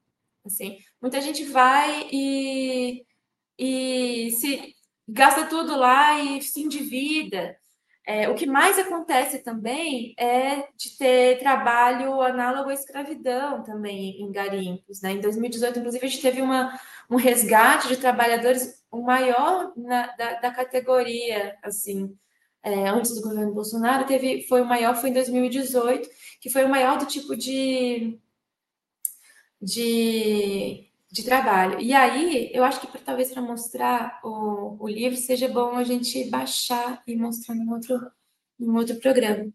Assim, 0.44 0.78
muita 1.00 1.20
gente 1.22 1.44
vai 1.44 2.06
e, 2.12 3.06
e 3.58 4.30
se 4.32 4.74
gasta 5.08 5.46
tudo 5.46 5.74
lá 5.74 6.20
e 6.20 6.42
se 6.42 6.60
endivida. 6.60 7.56
É, 8.06 8.28
o 8.28 8.34
que 8.34 8.46
mais 8.46 8.78
acontece 8.78 9.38
também 9.38 10.14
é 10.18 10.68
de 10.76 10.96
ter 10.98 11.38
trabalho 11.38 12.20
análogo 12.20 12.68
à 12.68 12.74
escravidão 12.74 13.62
também 13.62 14.20
em 14.20 14.30
garimpos. 14.30 15.00
Né? 15.00 15.12
Em 15.12 15.20
2018, 15.20 15.78
inclusive, 15.78 16.04
a 16.04 16.08
gente 16.08 16.20
teve 16.20 16.42
uma, 16.42 16.78
um 17.10 17.16
resgate 17.16 17.88
de 17.88 17.96
trabalhadores, 17.96 18.84
o 18.90 19.00
maior 19.02 19.72
na, 19.74 20.08
da, 20.16 20.34
da, 20.34 20.50
categoria, 20.50 21.56
assim, 21.62 22.14
é, 22.62 22.88
antes 22.88 23.14
do 23.14 23.22
governo 23.22 23.54
Bolsonaro, 23.54 24.06
teve, 24.06 24.42
foi 24.48 24.60
o 24.60 24.66
maior, 24.66 24.96
foi 24.96 25.08
em 25.08 25.14
2018, 25.14 26.08
que 26.40 26.50
foi 26.50 26.64
o 26.64 26.68
maior 26.68 26.98
do 26.98 27.06
tipo 27.06 27.34
de, 27.34 28.20
de 29.60 30.90
de 31.14 31.22
trabalho. 31.22 31.80
E 31.80 31.92
aí, 31.92 32.50
eu 32.52 32.64
acho 32.64 32.80
que 32.80 32.88
pra, 32.88 33.00
talvez 33.00 33.32
para 33.32 33.40
mostrar 33.40 34.18
o, 34.24 34.76
o 34.80 34.88
livro 34.88 35.16
seja 35.16 35.46
bom 35.46 35.76
a 35.76 35.84
gente 35.84 36.28
baixar 36.28 37.04
e 37.06 37.14
mostrar 37.14 37.54
num 37.54 37.72
outro, 37.72 38.10
num 38.58 38.76
outro 38.76 38.96
programa. 38.96 39.48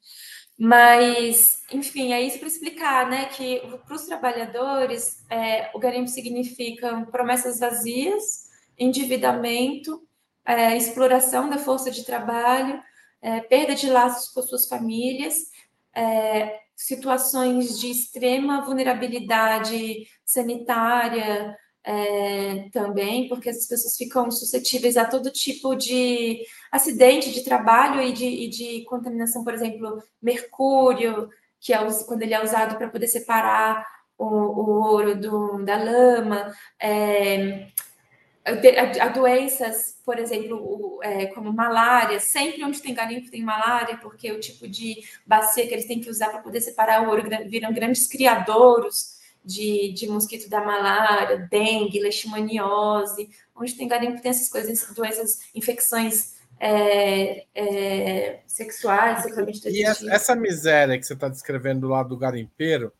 Mas, 0.57 1.61
enfim, 1.69 2.13
é 2.13 2.21
isso 2.21 2.39
para 2.39 2.47
explicar, 2.47 3.09
né? 3.09 3.25
Que 3.25 3.59
para 3.85 3.93
os 3.93 4.05
trabalhadores, 4.05 5.25
é, 5.29 5.69
o 5.73 5.79
garimpo 5.79 6.07
significa 6.07 7.05
promessas 7.11 7.59
vazias, 7.59 8.49
endividamento, 8.77 10.01
é, 10.45 10.77
exploração 10.77 11.49
da 11.49 11.57
força 11.57 11.91
de 11.91 12.05
trabalho, 12.05 12.81
é, 13.21 13.41
perda 13.41 13.75
de 13.75 13.89
laços 13.89 14.29
com 14.29 14.41
suas 14.41 14.65
famílias, 14.65 15.51
é, 15.93 16.57
situações 16.89 17.79
de 17.79 17.91
extrema 17.91 18.65
vulnerabilidade 18.65 20.07
sanitária 20.25 21.55
é, 21.83 22.67
também, 22.71 23.27
porque 23.27 23.49
as 23.49 23.67
pessoas 23.67 23.95
ficam 23.95 24.29
suscetíveis 24.31 24.97
a 24.97 25.05
todo 25.05 25.31
tipo 25.31 25.75
de 25.75 26.41
acidente 26.71 27.31
de 27.31 27.43
trabalho 27.43 28.01
e 28.01 28.11
de, 28.11 28.25
e 28.25 28.49
de 28.49 28.83
contaminação, 28.85 29.43
por 29.43 29.53
exemplo, 29.53 30.01
mercúrio, 30.19 31.29
que 31.59 31.73
é 31.73 31.79
quando 32.07 32.23
ele 32.23 32.33
é 32.33 32.43
usado 32.43 32.75
para 32.75 32.89
poder 32.89 33.07
separar 33.07 33.85
o, 34.17 34.25
o 34.25 34.83
ouro 34.83 35.15
do, 35.15 35.63
da 35.63 35.77
lama, 35.77 36.51
é, 36.81 37.67
a, 38.49 39.05
a, 39.05 39.07
doenças, 39.09 39.97
por 40.05 40.17
exemplo, 40.17 40.57
o, 40.57 40.99
é, 41.03 41.27
como 41.27 41.53
malária, 41.53 42.19
sempre 42.19 42.63
onde 42.63 42.81
tem 42.81 42.93
garimpo 42.93 43.29
tem 43.29 43.43
malária, 43.43 43.97
porque 43.97 44.31
o 44.31 44.39
tipo 44.39 44.67
de 44.67 44.97
bacia 45.25 45.67
que 45.67 45.73
eles 45.73 45.85
têm 45.85 45.99
que 45.99 46.09
usar 46.09 46.29
para 46.29 46.41
poder 46.41 46.61
separar 46.61 47.03
o 47.03 47.09
ouro 47.09 47.23
viram 47.47 47.73
grandes 47.73 48.07
criadouros 48.07 49.19
de, 49.43 49.93
de 49.93 50.07
mosquito 50.07 50.49
da 50.49 50.61
malária, 50.61 51.47
dengue, 51.49 51.99
leishmaniose, 51.99 53.29
onde 53.55 53.75
tem 53.75 53.87
garimpo 53.87 54.21
tem 54.21 54.31
essas 54.31 54.49
coisas, 54.49 54.93
doenças, 54.93 55.39
infecções 55.55 56.39
é, 56.59 57.45
é, 57.55 58.39
sexuais, 58.45 59.23
sexualmente 59.23 59.67
E 59.69 59.83
essa 59.83 60.35
miséria 60.35 60.97
que 60.99 61.05
você 61.05 61.13
está 61.13 61.29
descrevendo 61.29 61.87
lá 61.87 62.03
do 62.03 62.17
garimpeiro, 62.17 62.91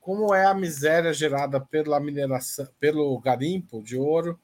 como 0.00 0.34
é 0.34 0.44
a 0.44 0.54
miséria 0.54 1.12
gerada 1.12 1.60
pela 1.60 1.98
mineração, 1.98 2.68
pelo 2.78 3.18
garimpo 3.18 3.82
de 3.82 3.96
ouro 3.96 4.38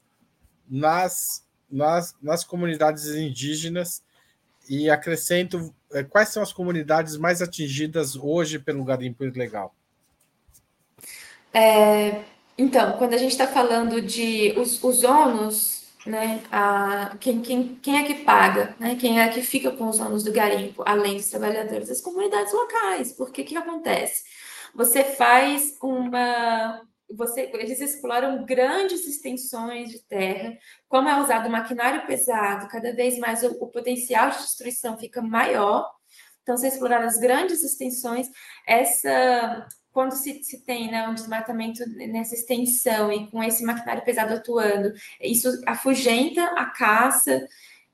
nas, 0.68 1.44
nas, 1.70 2.14
nas 2.22 2.44
comunidades 2.44 3.06
indígenas 3.06 4.02
e 4.68 4.88
acrescento 4.88 5.74
é, 5.92 6.02
quais 6.02 6.30
são 6.30 6.42
as 6.42 6.52
comunidades 6.52 7.16
mais 7.16 7.40
atingidas 7.40 8.16
hoje 8.16 8.58
pelo 8.58 8.84
garimpo 8.84 9.24
ilegal? 9.24 9.74
É, 11.52 12.22
então, 12.58 12.98
quando 12.98 13.14
a 13.14 13.18
gente 13.18 13.30
está 13.30 13.46
falando 13.46 14.02
de 14.02 14.52
os, 14.56 14.82
os 14.82 15.04
ônus, 15.04 15.84
né, 16.04 16.42
a, 16.50 17.16
quem, 17.20 17.40
quem, 17.40 17.76
quem 17.76 17.98
é 17.98 18.04
que 18.04 18.24
paga, 18.24 18.74
né, 18.78 18.96
quem 18.96 19.20
é 19.20 19.28
que 19.28 19.40
fica 19.40 19.70
com 19.70 19.88
os 19.88 20.00
ônus 20.00 20.24
do 20.24 20.32
garimpo, 20.32 20.82
além 20.84 21.16
dos 21.16 21.30
trabalhadores? 21.30 21.90
As 21.90 22.00
comunidades 22.00 22.52
locais. 22.52 23.12
Porque 23.12 23.44
que 23.44 23.56
acontece? 23.56 24.24
Você 24.74 25.04
faz 25.04 25.76
uma, 25.80 26.80
você, 27.10 27.50
eles 27.54 27.80
exploram 27.80 28.44
grandes 28.44 29.06
extensões 29.06 29.90
de 29.90 30.00
terra, 30.00 30.56
como 30.88 31.08
é 31.08 31.20
usado 31.20 31.50
maquinário 31.50 32.06
pesado, 32.06 32.68
cada 32.68 32.92
vez 32.94 33.18
mais 33.18 33.42
o, 33.42 33.52
o 33.60 33.68
potencial 33.68 34.30
de 34.30 34.38
destruição 34.38 34.98
fica 34.98 35.22
maior. 35.22 35.90
Então, 36.42 36.56
se 36.56 36.66
explorar 36.66 37.02
as 37.02 37.18
grandes 37.18 37.62
extensões, 37.62 38.28
essa 38.66 39.66
quando 39.92 40.12
se, 40.12 40.42
se, 40.42 40.64
tem 40.64 40.90
né, 40.90 41.06
um 41.06 41.14
desmatamento 41.14 41.88
nessa 41.88 42.34
extensão 42.34 43.12
e 43.12 43.30
com 43.30 43.40
esse 43.44 43.62
maquinário 43.62 44.04
pesado 44.04 44.34
atuando, 44.34 44.92
isso 45.20 45.48
afugenta 45.66 46.42
a 46.56 46.66
caça, 46.66 47.46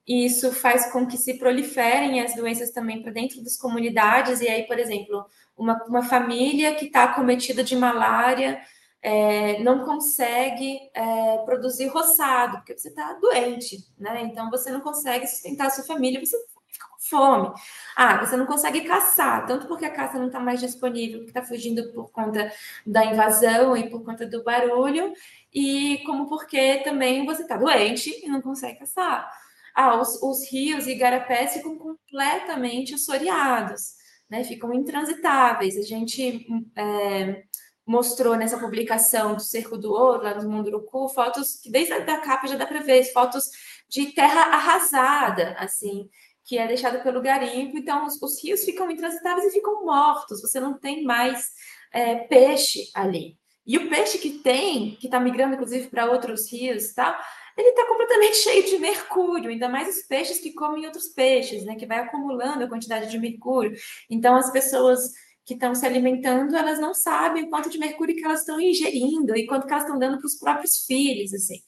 e 0.08 0.24
isso 0.24 0.50
faz 0.50 0.90
com 0.90 1.06
que 1.06 1.18
se 1.18 1.34
proliferem 1.34 2.20
as 2.20 2.34
doenças 2.34 2.70
também 2.70 3.02
para 3.02 3.12
dentro 3.12 3.44
das 3.44 3.56
comunidades. 3.56 4.40
E 4.40 4.48
aí, 4.48 4.64
por 4.64 4.78
exemplo, 4.78 5.24
uma, 5.56 5.80
uma 5.84 6.02
família 6.02 6.74
que 6.74 6.86
está 6.86 7.04
acometida 7.04 7.62
de 7.62 7.76
malária 7.76 8.60
é, 9.02 9.62
não 9.62 9.84
consegue 9.84 10.78
é, 10.94 11.38
produzir 11.44 11.86
roçado, 11.88 12.58
porque 12.58 12.76
você 12.76 12.88
está 12.88 13.14
doente, 13.14 13.78
né? 13.98 14.22
Então 14.22 14.50
você 14.50 14.70
não 14.70 14.80
consegue 14.80 15.26
sustentar 15.26 15.68
a 15.68 15.70
sua 15.70 15.84
família, 15.84 16.20
você 16.20 16.36
fica 16.68 16.86
com 16.88 16.98
fome. 17.00 17.50
Ah, 17.96 18.24
você 18.24 18.36
não 18.36 18.46
consegue 18.46 18.82
caçar, 18.82 19.46
tanto 19.46 19.66
porque 19.66 19.84
a 19.86 19.90
caça 19.90 20.18
não 20.18 20.26
está 20.26 20.38
mais 20.40 20.60
disponível, 20.60 21.20
porque 21.20 21.30
está 21.30 21.42
fugindo 21.42 21.92
por 21.92 22.10
conta 22.10 22.52
da 22.86 23.04
invasão 23.04 23.76
e 23.76 23.88
por 23.88 24.04
conta 24.04 24.26
do 24.26 24.44
barulho, 24.44 25.12
e 25.52 26.02
como 26.04 26.28
porque 26.28 26.78
também 26.84 27.24
você 27.24 27.42
está 27.42 27.56
doente 27.56 28.10
e 28.24 28.28
não 28.28 28.42
consegue 28.42 28.80
caçar. 28.80 29.30
Ah, 29.74 30.00
os, 30.00 30.22
os 30.22 30.50
rios 30.50 30.86
e 30.86 30.92
igarapés 30.92 31.54
ficam 31.54 31.78
completamente 31.78 32.94
assoreados, 32.94 33.94
né? 34.28 34.44
Ficam 34.44 34.74
intransitáveis. 34.74 35.76
A 35.76 35.82
gente 35.82 36.46
é, 36.76 37.44
mostrou 37.90 38.36
nessa 38.36 38.56
publicação 38.56 39.34
do 39.34 39.42
Cerco 39.42 39.76
do 39.76 39.92
Ouro, 39.92 40.22
lá 40.22 40.40
no 40.40 40.48
Munduruku, 40.48 41.08
fotos 41.08 41.58
que 41.60 41.68
desde 41.68 41.92
a 41.92 42.20
capa 42.20 42.46
já 42.46 42.54
dá 42.54 42.64
para 42.64 42.78
ver, 42.78 43.02
fotos 43.12 43.50
de 43.88 44.12
terra 44.12 44.42
arrasada, 44.42 45.56
assim, 45.58 46.08
que 46.44 46.56
é 46.56 46.68
deixada 46.68 47.00
pelo 47.00 47.20
garimpo. 47.20 47.76
Então, 47.76 48.06
os, 48.06 48.22
os 48.22 48.40
rios 48.40 48.64
ficam 48.64 48.88
intransitáveis 48.88 49.48
e 49.48 49.50
ficam 49.50 49.84
mortos, 49.84 50.40
você 50.40 50.60
não 50.60 50.78
tem 50.78 51.02
mais 51.02 51.48
é, 51.92 52.14
peixe 52.14 52.88
ali. 52.94 53.36
E 53.66 53.76
o 53.76 53.90
peixe 53.90 54.18
que 54.18 54.38
tem, 54.38 54.94
que 54.94 55.08
está 55.08 55.18
migrando 55.18 55.54
inclusive 55.54 55.88
para 55.88 56.08
outros 56.12 56.48
rios, 56.50 56.92
tal, 56.92 57.12
ele 57.58 57.70
está 57.70 57.88
completamente 57.88 58.36
cheio 58.38 58.66
de 58.66 58.78
mercúrio, 58.78 59.50
ainda 59.50 59.68
mais 59.68 59.96
os 59.96 60.06
peixes 60.06 60.38
que 60.38 60.52
comem 60.52 60.86
outros 60.86 61.08
peixes, 61.08 61.64
né? 61.64 61.74
Que 61.74 61.86
vai 61.86 61.98
acumulando 61.98 62.62
a 62.62 62.68
quantidade 62.68 63.10
de 63.10 63.18
mercúrio. 63.18 63.76
Então, 64.08 64.36
as 64.36 64.52
pessoas 64.52 65.10
que 65.44 65.54
estão 65.54 65.74
se 65.74 65.86
alimentando, 65.86 66.56
elas 66.56 66.78
não 66.78 66.94
sabem 66.94 67.44
o 67.44 67.50
quanto 67.50 67.70
de 67.70 67.78
mercúrio 67.78 68.14
que 68.14 68.24
elas 68.24 68.40
estão 68.40 68.60
ingerindo 68.60 69.36
e 69.36 69.46
quanto 69.46 69.66
que 69.66 69.72
elas 69.72 69.84
estão 69.84 69.98
dando 69.98 70.18
para 70.18 70.26
os 70.26 70.38
próprios 70.38 70.84
filhos, 70.86 71.32
assim. 71.34 71.60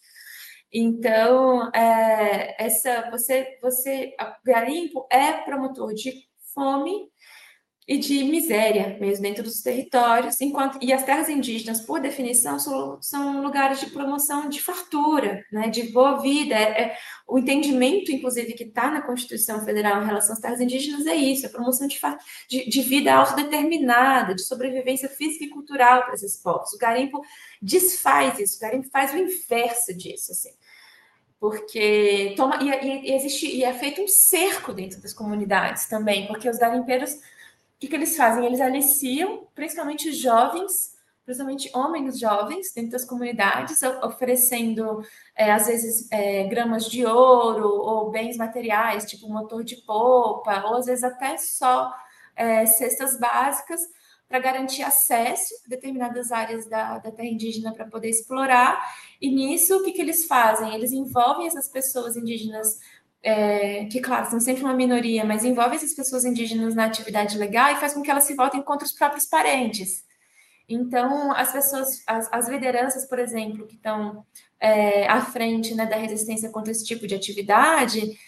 Então, 0.72 1.70
é, 1.74 2.64
essa, 2.64 3.10
você, 3.10 3.58
você, 3.60 4.14
garimpo 4.44 5.06
é 5.10 5.32
promotor 5.32 5.92
de 5.92 6.12
fome 6.54 7.10
e 7.86 7.98
de 7.98 8.22
miséria 8.24 8.96
mesmo 9.00 9.22
dentro 9.22 9.42
dos 9.42 9.60
territórios, 9.60 10.40
enquanto 10.40 10.78
e 10.80 10.92
as 10.92 11.04
terras 11.04 11.28
indígenas, 11.28 11.80
por 11.80 12.00
definição, 12.00 12.58
são, 12.58 13.02
são 13.02 13.42
lugares 13.42 13.80
de 13.80 13.86
promoção 13.86 14.48
de 14.48 14.60
fartura, 14.62 15.44
né, 15.50 15.68
de 15.68 15.84
boa 15.90 16.20
vida. 16.20 16.54
É, 16.54 16.82
é 16.82 16.96
o 17.26 17.38
entendimento, 17.38 18.12
inclusive, 18.12 18.52
que 18.52 18.64
está 18.64 18.90
na 18.90 19.02
Constituição 19.02 19.64
Federal 19.64 20.02
em 20.02 20.06
relação 20.06 20.34
às 20.34 20.40
terras 20.40 20.60
indígenas 20.60 21.06
é 21.06 21.14
isso, 21.14 21.44
é 21.44 21.48
a 21.48 21.52
promoção 21.52 21.88
de, 21.88 21.98
de, 22.48 22.68
de 22.68 22.82
vida 22.82 23.12
autodeterminada, 23.12 24.34
de 24.34 24.42
sobrevivência 24.42 25.08
física 25.08 25.44
e 25.44 25.48
cultural 25.48 26.04
para 26.04 26.14
esses 26.14 26.36
povos. 26.36 26.72
O 26.72 26.78
garimpo 26.78 27.20
desfaz 27.60 28.38
isso, 28.38 28.58
o 28.58 28.60
garimpo 28.60 28.88
faz 28.90 29.12
o 29.12 29.16
inverso 29.16 29.92
disso, 29.94 30.32
assim 30.32 30.50
porque 31.40 32.34
toma 32.36 32.62
e, 32.62 32.68
e, 32.68 33.14
existe 33.16 33.48
e 33.48 33.64
é 33.64 33.74
feito 33.74 34.00
um 34.00 34.06
cerco 34.06 34.72
dentro 34.72 35.02
das 35.02 35.12
comunidades 35.12 35.86
também, 35.86 36.28
porque 36.28 36.48
os 36.48 36.56
garimpeiros 36.56 37.18
que, 37.82 37.88
que 37.88 37.96
eles 37.96 38.16
fazem? 38.16 38.46
Eles 38.46 38.60
aliciam, 38.60 39.48
principalmente 39.56 40.12
jovens, 40.12 40.92
principalmente 41.24 41.68
homens 41.74 42.16
jovens, 42.16 42.72
dentro 42.72 42.92
das 42.92 43.04
comunidades, 43.04 43.82
oferecendo, 44.04 45.04
é, 45.34 45.50
às 45.50 45.66
vezes, 45.66 46.06
é, 46.12 46.44
gramas 46.44 46.88
de 46.88 47.04
ouro 47.04 47.68
ou 47.68 48.10
bens 48.10 48.36
materiais, 48.36 49.04
tipo 49.04 49.28
motor 49.28 49.64
de 49.64 49.76
polpa, 49.84 50.64
ou 50.66 50.76
às 50.76 50.86
vezes 50.86 51.02
até 51.02 51.36
só 51.38 51.92
é, 52.36 52.64
cestas 52.66 53.18
básicas, 53.18 53.80
para 54.28 54.38
garantir 54.38 54.82
acesso 54.82 55.52
a 55.66 55.68
determinadas 55.68 56.30
áreas 56.30 56.66
da, 56.66 56.98
da 56.98 57.10
terra 57.10 57.28
indígena 57.28 57.74
para 57.74 57.86
poder 57.86 58.08
explorar. 58.08 58.80
E 59.20 59.28
nisso, 59.28 59.76
o 59.76 59.82
que, 59.82 59.92
que 59.92 60.00
eles 60.00 60.24
fazem? 60.24 60.72
Eles 60.72 60.92
envolvem 60.92 61.48
essas 61.48 61.68
pessoas 61.68 62.16
indígenas 62.16 62.78
é, 63.22 63.84
que, 63.86 64.00
claro, 64.00 64.28
são 64.30 64.40
sempre 64.40 64.64
uma 64.64 64.74
minoria, 64.74 65.24
mas 65.24 65.44
envolve 65.44 65.76
essas 65.76 65.94
pessoas 65.94 66.24
indígenas 66.24 66.74
na 66.74 66.86
atividade 66.86 67.38
legal 67.38 67.72
e 67.72 67.76
faz 67.76 67.94
com 67.94 68.02
que 68.02 68.10
elas 68.10 68.24
se 68.24 68.34
voltem 68.34 68.62
contra 68.62 68.86
os 68.86 68.92
próprios 68.92 69.26
parentes. 69.26 70.04
Então, 70.68 71.32
as 71.32 71.52
pessoas, 71.52 72.02
as, 72.06 72.28
as 72.32 72.48
lideranças, 72.48 73.06
por 73.06 73.18
exemplo, 73.18 73.66
que 73.66 73.76
estão 73.76 74.24
é, 74.58 75.06
à 75.06 75.20
frente 75.20 75.74
né, 75.74 75.86
da 75.86 75.96
resistência 75.96 76.50
contra 76.50 76.72
esse 76.72 76.84
tipo 76.84 77.06
de 77.06 77.14
atividade, 77.14 78.18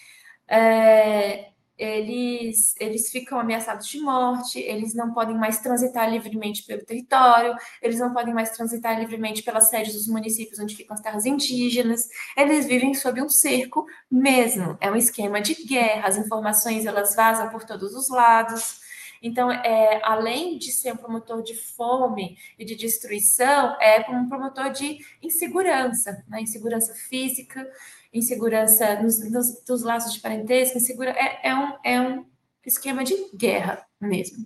é, 0.47 1.49
eles, 1.77 2.73
eles 2.79 3.09
ficam 3.09 3.39
ameaçados 3.39 3.87
de 3.87 3.99
morte, 3.99 4.59
eles 4.59 4.93
não 4.93 5.13
podem 5.13 5.35
mais 5.35 5.59
transitar 5.59 6.09
livremente 6.09 6.63
pelo 6.63 6.85
território, 6.85 7.55
eles 7.81 7.99
não 7.99 8.13
podem 8.13 8.33
mais 8.33 8.51
transitar 8.51 8.99
livremente 8.99 9.43
pelas 9.43 9.69
sedes 9.69 9.93
dos 9.93 10.07
municípios 10.07 10.59
onde 10.59 10.75
ficam 10.75 10.93
as 10.93 11.01
terras 11.01 11.25
indígenas, 11.25 12.07
eles 12.37 12.65
vivem 12.65 12.93
sob 12.93 13.21
um 13.21 13.29
cerco 13.29 13.85
mesmo, 14.09 14.77
é 14.79 14.89
um 14.89 14.95
esquema 14.95 15.41
de 15.41 15.53
guerra, 15.65 16.07
as 16.07 16.17
informações 16.17 16.85
elas 16.85 17.15
vazam 17.15 17.49
por 17.49 17.63
todos 17.63 17.93
os 17.93 18.09
lados, 18.09 18.85
então, 19.25 19.51
é, 19.51 20.01
além 20.03 20.55
de 20.57 20.71
ser 20.71 20.93
um 20.93 20.97
promotor 20.97 21.41
de 21.41 21.55
fome 21.55 22.37
e 22.59 22.63
de 22.63 22.75
destruição, 22.75 23.75
é 23.81 24.05
um 24.09 24.29
promotor 24.29 24.69
de 24.69 24.99
insegurança, 25.19 26.23
né? 26.27 26.41
insegurança 26.41 26.93
física, 26.93 27.67
insegurança 28.15 29.01
nos, 29.01 29.19
nos, 29.29 29.61
dos 29.65 29.83
laços 29.83 30.13
de 30.13 30.21
parentesco, 30.21 30.77
insegura, 30.77 31.11
é, 31.11 31.49
é, 31.49 31.55
um, 31.55 31.77
é 31.83 32.01
um 32.01 32.25
esquema 32.65 33.03
de 33.03 33.13
guerra 33.35 33.85
mesmo. 33.99 34.45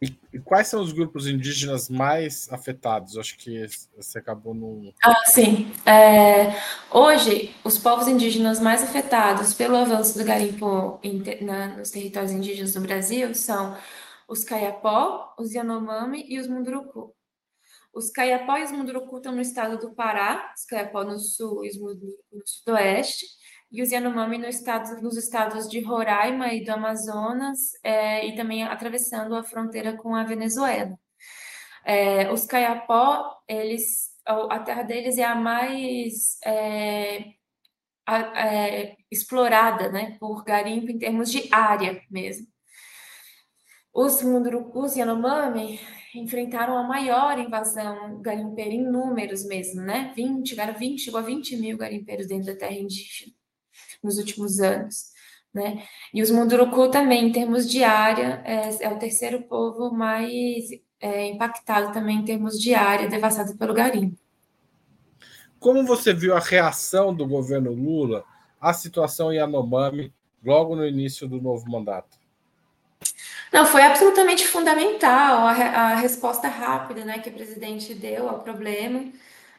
E, 0.00 0.14
e, 0.30 0.38
quais 0.38 0.68
são 0.68 0.82
os 0.82 0.92
grupos 0.92 1.26
indígenas 1.26 1.88
mais 1.88 2.52
afetados? 2.52 3.16
Acho 3.16 3.38
que 3.38 3.66
você 3.96 4.18
acabou 4.18 4.52
no. 4.52 4.92
Ah, 5.02 5.24
sim. 5.24 5.72
É, 5.86 6.54
hoje, 6.90 7.54
os 7.64 7.78
povos 7.78 8.06
indígenas 8.06 8.60
mais 8.60 8.82
afetados 8.82 9.54
pelo 9.54 9.74
avanço 9.74 10.18
do 10.18 10.24
garimpo 10.24 11.00
em, 11.02 11.22
na, 11.42 11.68
nos 11.68 11.90
territórios 11.90 12.30
indígenas 12.30 12.74
do 12.74 12.82
Brasil 12.82 13.34
são 13.34 13.74
os 14.28 14.44
Caiapó, 14.44 15.34
os 15.38 15.54
Yanomami 15.54 16.26
e 16.28 16.38
os 16.38 16.46
Munduruku. 16.46 17.15
Os 17.96 18.10
Caiapó 18.10 18.58
e 18.58 18.64
os 18.64 18.70
estão 18.70 19.32
no 19.32 19.40
estado 19.40 19.78
do 19.78 19.94
Pará, 19.94 20.52
os 20.54 20.66
Caiapó 20.66 21.02
no 21.02 21.18
sul 21.18 21.64
e 21.64 21.70
os 21.70 21.78
no 21.78 22.42
sudoeste, 22.44 23.24
e 23.72 23.82
os 23.82 23.90
Yanomami 23.90 24.36
no 24.36 24.46
estado, 24.46 25.00
nos 25.00 25.16
estados 25.16 25.66
de 25.66 25.80
Roraima 25.80 26.52
e 26.52 26.62
do 26.62 26.72
Amazonas, 26.72 27.72
é, 27.82 28.26
e 28.26 28.36
também 28.36 28.62
atravessando 28.64 29.34
a 29.34 29.42
fronteira 29.42 29.96
com 29.96 30.14
a 30.14 30.24
Venezuela. 30.24 30.94
É, 31.86 32.30
os 32.30 32.44
Caiapó, 32.44 33.34
eles, 33.48 34.10
a 34.26 34.58
terra 34.60 34.82
deles 34.82 35.16
é 35.16 35.24
a 35.24 35.34
mais 35.34 36.38
é, 36.44 37.32
a, 38.06 38.46
é, 38.46 38.96
explorada 39.10 39.90
né, 39.90 40.18
por 40.20 40.44
garimpo 40.44 40.90
em 40.90 40.98
termos 40.98 41.30
de 41.30 41.48
área 41.50 42.02
mesmo. 42.10 42.46
Os 43.96 44.22
Mundurucus 44.22 44.94
e 44.94 44.98
Yanomami 44.98 45.80
enfrentaram 46.14 46.76
a 46.76 46.82
maior 46.82 47.38
invasão 47.38 48.20
garimpeira 48.20 48.74
em 48.74 48.84
números 48.84 49.42
mesmo, 49.46 49.80
né? 49.80 50.12
20, 50.14 50.54
20, 50.78 51.00
chegou 51.00 51.18
a 51.18 51.22
20 51.22 51.56
mil 51.56 51.78
garimpeiros 51.78 52.26
dentro 52.26 52.52
da 52.52 52.58
terra 52.58 52.74
indígena 52.74 53.32
nos 54.02 54.18
últimos 54.18 54.60
anos, 54.60 55.12
né? 55.52 55.82
E 56.12 56.20
os 56.20 56.30
Munduruku 56.30 56.90
também, 56.90 57.26
em 57.26 57.32
termos 57.32 57.66
de 57.70 57.84
área, 57.84 58.42
é, 58.44 58.84
é 58.84 58.92
o 58.92 58.98
terceiro 58.98 59.44
povo 59.44 59.90
mais 59.90 60.68
é, 61.00 61.28
impactado 61.28 61.90
também 61.90 62.18
em 62.18 62.24
termos 62.26 62.60
de 62.60 62.74
área, 62.74 63.08
devastado 63.08 63.56
pelo 63.56 63.72
garimpo. 63.72 64.18
Como 65.58 65.86
você 65.86 66.12
viu 66.12 66.36
a 66.36 66.40
reação 66.40 67.14
do 67.14 67.26
governo 67.26 67.72
Lula 67.72 68.26
à 68.60 68.74
situação 68.74 69.32
Yanomami 69.32 70.12
logo 70.44 70.76
no 70.76 70.86
início 70.86 71.26
do 71.26 71.40
novo 71.40 71.66
mandato? 71.70 72.15
Não, 73.56 73.64
foi 73.64 73.80
absolutamente 73.84 74.46
fundamental 74.46 75.46
a, 75.46 75.52
a 75.52 75.94
resposta 75.94 76.46
rápida 76.46 77.06
né, 77.06 77.20
que 77.20 77.30
o 77.30 77.32
presidente 77.32 77.94
deu 77.94 78.28
ao 78.28 78.40
problema. 78.40 79.10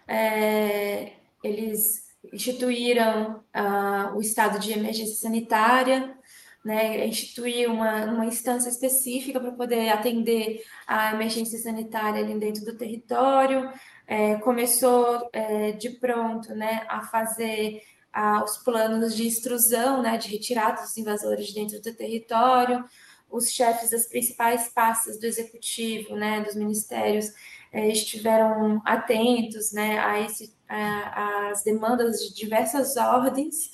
É, 0.08 1.14
eles 1.44 2.04
instituíram 2.32 3.44
uh, 3.56 4.16
o 4.16 4.22
estado 4.22 4.60
de 4.60 4.72
emergência 4.72 5.16
sanitária, 5.16 6.16
né, 6.64 7.08
instituir 7.08 7.72
uma, 7.72 8.06
uma 8.06 8.26
instância 8.28 8.70
específica 8.70 9.40
para 9.40 9.52
poder 9.52 9.90
atender 9.90 10.64
a 10.86 11.14
emergência 11.16 11.58
sanitária 11.58 12.24
ali 12.24 12.38
dentro 12.38 12.64
do 12.66 12.78
território, 12.78 13.68
é, 14.06 14.36
começou 14.36 15.28
é, 15.34 15.72
de 15.72 15.90
pronto 15.90 16.54
né, 16.54 16.86
a 16.88 17.02
fazer 17.02 17.82
uh, 18.16 18.44
os 18.44 18.58
planos 18.58 19.16
de 19.16 19.26
extrusão, 19.26 20.04
né, 20.04 20.20
de 20.20 20.30
retirada 20.30 20.84
dos 20.84 20.96
invasores 20.98 21.48
de 21.48 21.56
dentro 21.56 21.82
do 21.82 21.94
território, 21.96 22.86
os 23.30 23.52
chefes 23.52 23.90
das 23.90 24.08
principais 24.08 24.70
pastas 24.70 25.20
do 25.20 25.26
executivo, 25.26 26.16
né, 26.16 26.42
dos 26.42 26.56
ministérios, 26.56 27.32
é, 27.72 27.88
estiveram 27.88 28.82
atentos 28.86 29.72
né, 29.72 30.00
a 30.00 30.22
esse, 30.22 30.56
a, 30.68 31.50
as 31.50 31.64
demandas 31.64 32.20
de 32.20 32.34
diversas 32.34 32.96
ordens. 32.98 33.72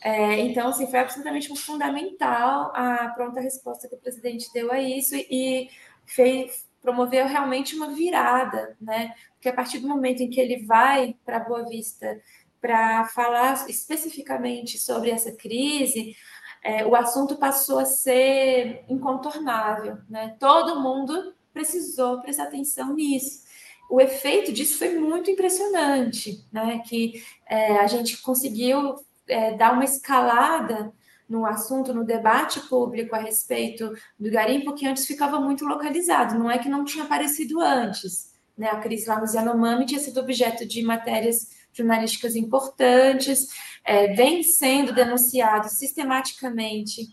É, 0.00 0.40
então, 0.40 0.68
assim, 0.68 0.88
foi 0.88 1.00
absolutamente 1.00 1.54
fundamental 1.56 2.72
a 2.74 3.08
pronta 3.08 3.40
resposta 3.40 3.88
que 3.88 3.94
o 3.94 3.98
presidente 3.98 4.52
deu 4.52 4.70
a 4.70 4.80
isso 4.80 5.16
e 5.16 5.68
fez, 6.06 6.66
promoveu 6.80 7.26
realmente 7.26 7.74
uma 7.74 7.88
virada, 7.88 8.76
né? 8.80 9.12
Porque 9.34 9.48
a 9.48 9.52
partir 9.52 9.80
do 9.80 9.88
momento 9.88 10.22
em 10.22 10.30
que 10.30 10.40
ele 10.40 10.64
vai 10.64 11.16
para 11.24 11.40
Boa 11.40 11.68
Vista 11.68 12.20
para 12.60 13.06
falar 13.08 13.68
especificamente 13.68 14.78
sobre 14.78 15.10
essa 15.10 15.32
crise, 15.32 16.16
é, 16.62 16.84
o 16.86 16.94
assunto 16.94 17.36
passou 17.36 17.78
a 17.78 17.84
ser 17.84 18.84
incontornável, 18.88 19.98
né? 20.08 20.36
Todo 20.38 20.80
mundo 20.80 21.34
precisou 21.52 22.20
prestar 22.20 22.44
atenção 22.44 22.94
nisso. 22.94 23.46
O 23.90 24.00
efeito 24.00 24.52
disso 24.52 24.78
foi 24.78 24.98
muito 24.98 25.30
impressionante, 25.30 26.44
né? 26.52 26.82
Que 26.86 27.22
é, 27.46 27.78
a 27.78 27.86
gente 27.86 28.20
conseguiu 28.20 28.96
é, 29.26 29.54
dar 29.54 29.72
uma 29.72 29.84
escalada 29.84 30.92
no 31.28 31.44
assunto, 31.44 31.92
no 31.92 32.04
debate 32.04 32.60
público 32.60 33.14
a 33.14 33.18
respeito 33.18 33.92
do 34.18 34.30
garimpo, 34.30 34.74
que 34.74 34.86
antes 34.86 35.06
ficava 35.06 35.38
muito 35.38 35.66
localizado, 35.66 36.38
não 36.38 36.50
é 36.50 36.58
que 36.58 36.68
não 36.68 36.84
tinha 36.84 37.04
aparecido 37.04 37.60
antes. 37.60 38.32
Né? 38.56 38.68
A 38.68 38.80
crise 38.80 39.06
lá 39.06 39.20
no 39.20 39.30
Yanomami 39.30 39.84
tinha 39.84 40.00
sido 40.00 40.20
objeto 40.20 40.66
de 40.66 40.82
matérias 40.82 41.57
jornalísticas 41.78 42.36
importantes, 42.36 43.48
é, 43.84 44.12
vem 44.14 44.42
sendo 44.42 44.92
denunciado 44.92 45.68
sistematicamente 45.68 47.08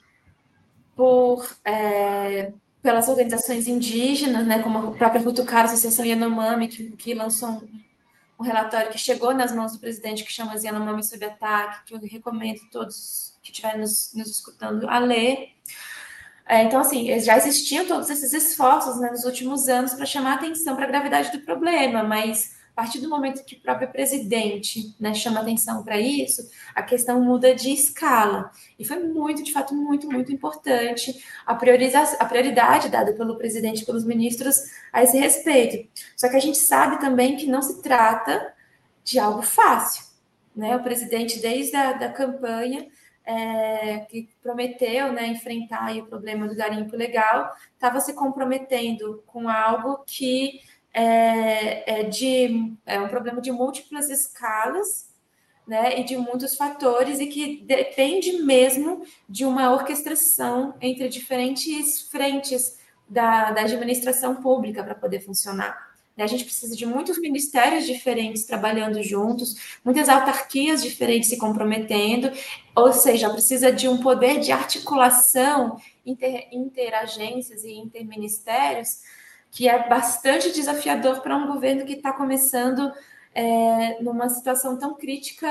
por 0.95 1.47
é, 1.63 2.51
pelas 2.85 3.09
organizações 3.09 3.67
indígenas, 3.67 4.45
né, 4.45 4.59
como 4.59 4.77
a 4.77 4.91
própria 4.91 5.19
Futucara, 5.19 5.63
a 5.63 5.65
Associação 5.65 6.05
Yanomami, 6.05 6.67
que, 6.67 6.91
que 6.91 7.15
lançou 7.15 7.49
um, 7.49 7.67
um, 8.39 8.43
relatório 8.43 8.91
que 8.91 8.97
chegou 8.99 9.33
nas 9.33 9.51
mãos 9.51 9.71
do 9.71 9.79
presidente, 9.79 10.23
que 10.23 10.31
chama 10.31 10.53
Yanomami 10.55 11.03
sob 11.03 11.25
ataque, 11.25 11.85
que 11.85 11.95
eu 11.95 11.99
recomendo 11.99 12.59
todos 12.71 13.35
que 13.41 13.49
estiverem 13.49 13.81
nos, 13.81 14.13
nos 14.13 14.29
escutando 14.29 14.87
a 14.87 14.99
ler. 14.99 15.49
É, 16.47 16.61
então, 16.61 16.79
assim, 16.79 17.19
já 17.19 17.35
existiam 17.37 17.87
todos 17.87 18.07
esses 18.11 18.31
esforços 18.33 18.99
né, 18.99 19.09
nos 19.09 19.25
últimos 19.25 19.67
anos 19.67 19.95
para 19.95 20.05
chamar 20.05 20.35
atenção 20.35 20.75
para 20.75 20.85
a 20.85 20.87
gravidade 20.87 21.31
do 21.31 21.39
problema, 21.39 22.03
mas 22.03 22.55
a 22.75 22.81
partir 22.81 22.99
do 22.99 23.09
momento 23.09 23.45
que 23.45 23.55
o 23.55 23.61
próprio 23.61 23.89
presidente 23.89 24.93
né, 24.99 25.13
chama 25.13 25.39
atenção 25.39 25.81
para 25.81 25.97
isso, 25.97 26.41
a 26.75 26.83
questão 26.83 27.23
muda 27.23 27.55
de 27.55 27.71
escala. 27.71 28.51
E 28.77 28.83
foi 28.83 28.99
muito, 28.99 29.41
de 29.41 29.53
fato, 29.53 29.73
muito, 29.73 30.11
muito 30.11 30.29
importante 30.33 31.23
a, 31.45 31.53
a 31.53 32.25
prioridade 32.25 32.89
dada 32.89 33.13
pelo 33.13 33.37
presidente 33.37 33.83
e 33.83 33.85
pelos 33.85 34.03
ministros 34.03 34.59
a 34.91 35.01
esse 35.01 35.17
respeito. 35.17 35.87
Só 36.17 36.27
que 36.27 36.35
a 36.35 36.39
gente 36.39 36.57
sabe 36.57 36.99
também 36.99 37.37
que 37.37 37.47
não 37.47 37.61
se 37.61 37.81
trata 37.81 38.53
de 39.05 39.19
algo 39.19 39.41
fácil. 39.41 40.03
Né? 40.53 40.75
O 40.75 40.83
presidente, 40.83 41.39
desde 41.39 41.77
a 41.77 41.93
da 41.93 42.09
campanha, 42.09 42.89
é, 43.25 43.99
que 43.99 44.29
prometeu 44.43 45.13
né, 45.13 45.27
enfrentar 45.27 45.95
o 45.95 46.05
problema 46.07 46.45
do 46.45 46.55
garimpo 46.55 46.93
legal, 46.95 47.53
estava 47.73 48.01
se 48.01 48.13
comprometendo 48.13 49.23
com 49.25 49.47
algo 49.47 50.03
que 50.05 50.59
é, 50.95 51.99
é, 51.99 52.03
de, 52.03 52.73
é 52.85 52.97
um 53.01 53.09
problema 53.09 53.41
de 53.41 53.51
múltiplas 53.51 54.09
escalas 54.09 55.09
né, 55.67 55.99
e 55.99 56.05
de 56.05 56.15
muitos 56.15 56.55
fatores 56.55 57.19
e 57.19 57.27
que 57.27 57.61
depende 57.65 58.41
mesmo 58.43 59.05
de 59.27 59.43
uma 59.43 59.73
orquestração 59.73 60.73
entre 60.79 61.09
diferentes 61.09 62.03
frentes 62.09 62.79
da, 63.09 63.51
da 63.51 63.61
administração 63.61 64.35
pública 64.35 64.81
para 64.85 64.95
poder 64.95 65.19
funcionar. 65.19 65.93
Né. 66.15 66.23
A 66.23 66.27
gente 66.27 66.45
precisa 66.45 66.77
de 66.77 66.85
muitos 66.85 67.19
ministérios 67.19 67.85
diferentes 67.85 68.45
trabalhando 68.45 69.03
juntos, 69.03 69.79
muitas 69.83 70.07
autarquias 70.07 70.81
diferentes 70.81 71.27
se 71.27 71.37
comprometendo, 71.37 72.31
ou 72.73 72.93
seja, 72.93 73.29
precisa 73.29 73.69
de 73.69 73.89
um 73.89 73.97
poder 73.97 74.39
de 74.39 74.53
articulação 74.53 75.77
inter, 76.05 76.47
interagências 76.53 77.65
e 77.65 77.73
interministérios 77.73 79.01
que 79.55 79.69
é 79.69 79.87
bastante 79.87 80.51
desafiador 80.51 81.21
para 81.21 81.37
um 81.37 81.47
governo 81.47 81.85
que 81.85 81.93
está 81.93 82.11
começando 82.11 82.91
é, 83.33 84.01
numa 84.01 84.27
situação 84.27 84.77
tão 84.77 84.95
crítica 84.95 85.47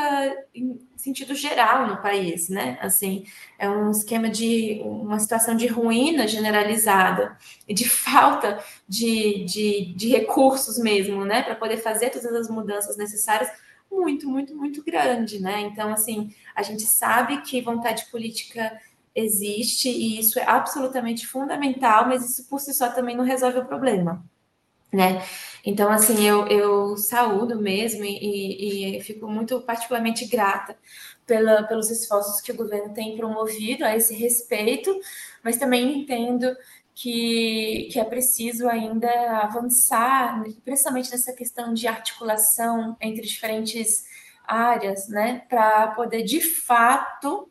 em 0.55 0.79
sentido 0.95 1.35
geral 1.35 1.87
no 1.87 2.03
país, 2.03 2.51
né? 2.51 2.79
Assim, 2.83 3.25
é 3.59 3.67
um 3.67 3.91
esquema 3.91 4.29
de 4.29 4.83
uma 4.85 5.19
situação 5.19 5.57
de 5.57 5.67
ruína 5.67 6.29
generalizada 6.29 7.39
e 7.67 7.73
de 7.73 7.89
falta 7.89 8.63
de, 8.87 9.43
de, 9.47 9.95
de 9.95 10.09
recursos 10.11 10.79
mesmo, 10.79 11.25
né? 11.25 11.43
Para 11.43 11.55
poder 11.55 11.79
fazer 11.79 12.11
todas 12.11 12.35
as 12.35 12.51
mudanças 12.51 12.99
necessárias, 12.99 13.51
muito, 13.91 14.29
muito, 14.29 14.55
muito 14.55 14.85
grande, 14.85 15.41
né? 15.41 15.63
Então, 15.63 15.91
assim, 15.91 16.31
a 16.55 16.63
gente 16.63 16.83
sabe 16.83 17.41
que 17.41 17.63
vontade 17.63 18.05
política 18.11 18.79
existe 19.15 19.89
e 19.89 20.19
isso 20.19 20.39
é 20.39 20.45
absolutamente 20.45 21.27
fundamental, 21.27 22.09
mas 22.09 22.29
isso 22.29 22.49
por 22.49 22.61
si 22.61 22.75
só 22.75 22.91
também 22.91 23.17
não 23.17 23.25
resolve 23.25 23.59
o 23.59 23.65
problema 23.65 24.25
né? 24.95 25.23
Então, 25.67 25.91
assim, 25.91 26.25
eu, 26.25 26.47
eu 26.47 26.97
saúdo 26.97 27.61
mesmo 27.61 28.05
e, 28.05 28.97
e 28.97 29.01
fico 29.03 29.27
muito 29.27 29.61
particularmente 29.63 30.25
grata 30.27 30.77
pela, 31.27 31.65
pelos 31.65 31.91
esforços 31.91 32.41
que 32.41 32.53
o 32.53 32.57
governo 32.57 32.95
tem 32.95 33.17
promovido 33.17 33.85
a 33.85 33.97
esse 33.97 34.15
respeito, 34.15 34.95
mas 35.43 35.57
também 35.57 35.99
entendo 35.99 36.55
que, 36.95 37.89
que 37.91 37.99
é 37.99 38.05
preciso 38.05 38.69
ainda 38.69 39.11
avançar, 39.41 40.45
principalmente 40.65 41.11
nessa 41.11 41.33
questão 41.33 41.75
de 41.75 41.89
articulação 41.89 42.97
entre 43.01 43.23
diferentes 43.23 44.05
áreas, 44.47 45.09
né, 45.09 45.43
para 45.49 45.89
poder 45.89 46.23
de 46.23 46.41
fato 46.41 47.51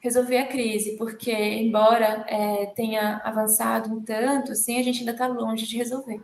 resolver 0.00 0.38
a 0.38 0.46
crise, 0.46 0.96
porque 0.96 1.32
embora 1.32 2.24
é, 2.28 2.66
tenha 2.66 3.20
avançado 3.24 3.92
um 3.92 4.02
tanto, 4.02 4.52
assim, 4.52 4.78
a 4.78 4.82
gente 4.82 5.00
ainda 5.00 5.12
está 5.12 5.26
longe 5.26 5.66
de 5.66 5.76
resolver. 5.76 6.20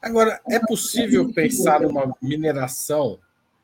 Agora, 0.00 0.40
é 0.48 0.60
possível 0.60 1.32
pensar 1.32 1.80
numa 1.80 2.14
mineração 2.20 3.18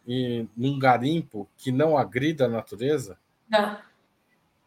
e 0.07 0.47
num 0.57 0.79
garimpo 0.79 1.49
que 1.57 1.71
não 1.71 1.97
agrida 1.97 2.47
a 2.47 2.49
natureza? 2.49 3.19
Não. 3.49 3.79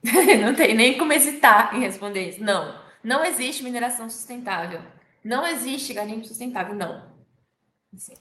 Não 0.39 0.53
tem 0.53 0.76
nem 0.76 0.97
como 0.99 1.11
hesitar 1.11 1.76
em 1.76 1.80
responder 1.80 2.30
isso. 2.30 2.43
Não. 2.43 2.80
Não 3.03 3.26
existe 3.26 3.63
mineração 3.63 4.07
sustentável. 4.07 4.80
Não 5.24 5.45
existe 5.45 5.93
garimpo 5.93 6.26
sustentável, 6.26 6.76
não. 6.76 7.03
Sim. 7.97 8.13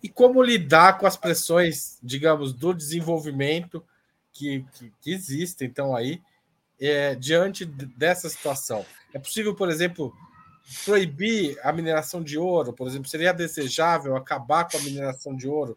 E 0.00 0.08
como 0.08 0.40
lidar 0.40 0.98
com 0.98 1.06
as 1.06 1.16
pressões, 1.16 1.98
digamos, 2.00 2.52
do 2.52 2.72
desenvolvimento 2.72 3.84
que, 4.32 4.64
que, 4.74 4.92
que 5.00 5.12
existem, 5.12 5.68
então, 5.68 5.94
aí, 5.94 6.22
é, 6.80 7.14
diante 7.14 7.64
dessa 7.64 8.28
situação? 8.28 8.84
É 9.12 9.18
possível, 9.18 9.54
por 9.54 9.68
exemplo, 9.68 10.14
proibir 10.84 11.58
a 11.62 11.72
mineração 11.72 12.22
de 12.22 12.38
ouro, 12.38 12.72
por 12.72 12.86
exemplo, 12.86 13.08
seria 13.08 13.32
desejável 13.32 14.16
acabar 14.16 14.68
com 14.70 14.76
a 14.76 14.80
mineração 14.80 15.34
de 15.34 15.48
ouro 15.48 15.76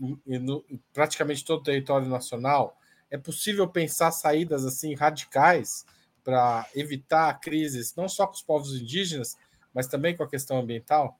em, 0.00 0.18
em 0.26 0.80
praticamente 0.92 1.44
todo 1.44 1.60
o 1.60 1.64
território 1.64 2.08
nacional? 2.08 2.78
É 3.10 3.18
possível 3.18 3.68
pensar 3.68 4.10
saídas 4.10 4.64
assim 4.64 4.94
radicais 4.94 5.84
para 6.24 6.66
evitar 6.74 7.38
crises, 7.38 7.94
não 7.94 8.08
só 8.08 8.26
com 8.26 8.32
os 8.32 8.42
povos 8.42 8.74
indígenas, 8.74 9.36
mas 9.72 9.86
também 9.86 10.16
com 10.16 10.22
a 10.22 10.28
questão 10.28 10.58
ambiental? 10.58 11.18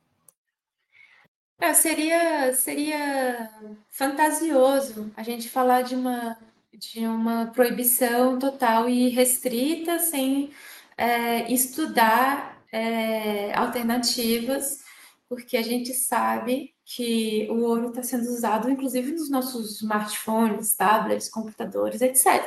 É, 1.61 1.73
seria, 1.73 2.53
seria 2.55 3.51
fantasioso 3.89 5.11
a 5.17 5.23
gente 5.23 5.49
falar 5.49 5.83
de 5.83 5.95
uma, 5.95 6.37
de 6.73 7.07
uma 7.07 7.47
proibição 7.47 8.39
total 8.39 8.89
e 8.89 9.09
restrita 9.09 9.99
sem 9.99 10.53
é, 10.97 11.51
estudar 11.53 12.63
é, 12.73 13.55
alternativas, 13.55 14.85
porque 15.29 15.57
a 15.57 15.63
gente 15.63 15.93
sabe 15.95 16.75
que 16.85 17.49
o 17.51 17.63
ouro 17.63 17.89
está 17.89 18.03
sendo 18.03 18.29
usado, 18.29 18.69
inclusive 18.69 19.13
nos 19.13 19.31
nossos 19.31 19.77
smartphones, 19.77 20.75
tablets, 20.75 21.29
computadores, 21.31 22.01
etc. 22.03 22.45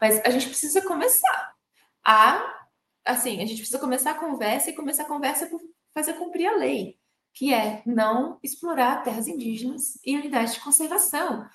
Mas 0.00 0.20
a 0.24 0.30
gente 0.30 0.48
precisa 0.48 0.82
começar 0.82 1.54
a, 2.04 2.66
assim, 3.04 3.40
a 3.42 3.46
gente 3.46 3.58
precisa 3.58 3.78
começar 3.78 4.12
a 4.12 4.18
conversa 4.18 4.70
e 4.70 4.74
começar 4.74 5.04
a 5.04 5.06
conversa 5.06 5.46
por 5.46 5.60
fazer 5.94 6.14
cumprir 6.14 6.46
a 6.46 6.56
lei, 6.56 6.98
que 7.38 7.54
é 7.54 7.82
não 7.86 8.36
explorar 8.42 9.04
terras 9.04 9.28
indígenas 9.28 9.96
e 10.04 10.16
unidades 10.16 10.54
de 10.54 10.60
conservação. 10.60 11.48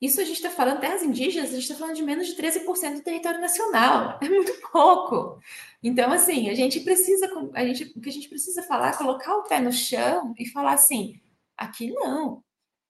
Isso 0.00 0.18
a 0.18 0.24
gente 0.24 0.36
está 0.36 0.48
falando, 0.48 0.80
terras 0.80 1.02
indígenas, 1.02 1.50
a 1.50 1.52
gente 1.52 1.64
está 1.64 1.74
falando 1.74 1.94
de 1.94 2.02
menos 2.02 2.28
de 2.28 2.36
13% 2.36 2.94
do 2.94 3.02
território 3.02 3.38
nacional. 3.38 4.18
É 4.24 4.30
muito 4.30 4.52
pouco. 4.72 5.38
Então, 5.82 6.10
assim, 6.10 6.48
a 6.48 6.54
gente 6.54 6.80
precisa, 6.80 7.30
a 7.52 7.66
gente, 7.66 7.84
o 7.94 8.00
que 8.00 8.08
a 8.08 8.12
gente 8.12 8.30
precisa 8.30 8.62
falar 8.62 8.94
é 8.94 8.96
colocar 8.96 9.36
o 9.36 9.42
pé 9.42 9.60
no 9.60 9.70
chão 9.70 10.34
e 10.38 10.48
falar 10.48 10.72
assim: 10.72 11.20
aqui 11.54 11.90
não. 11.90 12.42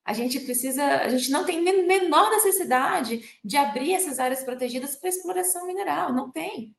A 0.04 0.12
gente 0.12 0.38
precisa, 0.38 0.84
a 1.00 1.08
gente 1.08 1.32
não 1.32 1.44
tem 1.44 1.60
menor 1.60 2.30
necessidade 2.30 3.40
de 3.44 3.56
abrir 3.56 3.92
essas 3.92 4.20
áreas 4.20 4.44
protegidas 4.44 4.94
para 4.94 5.08
exploração 5.08 5.66
mineral, 5.66 6.12
não 6.12 6.30
tem. 6.30 6.76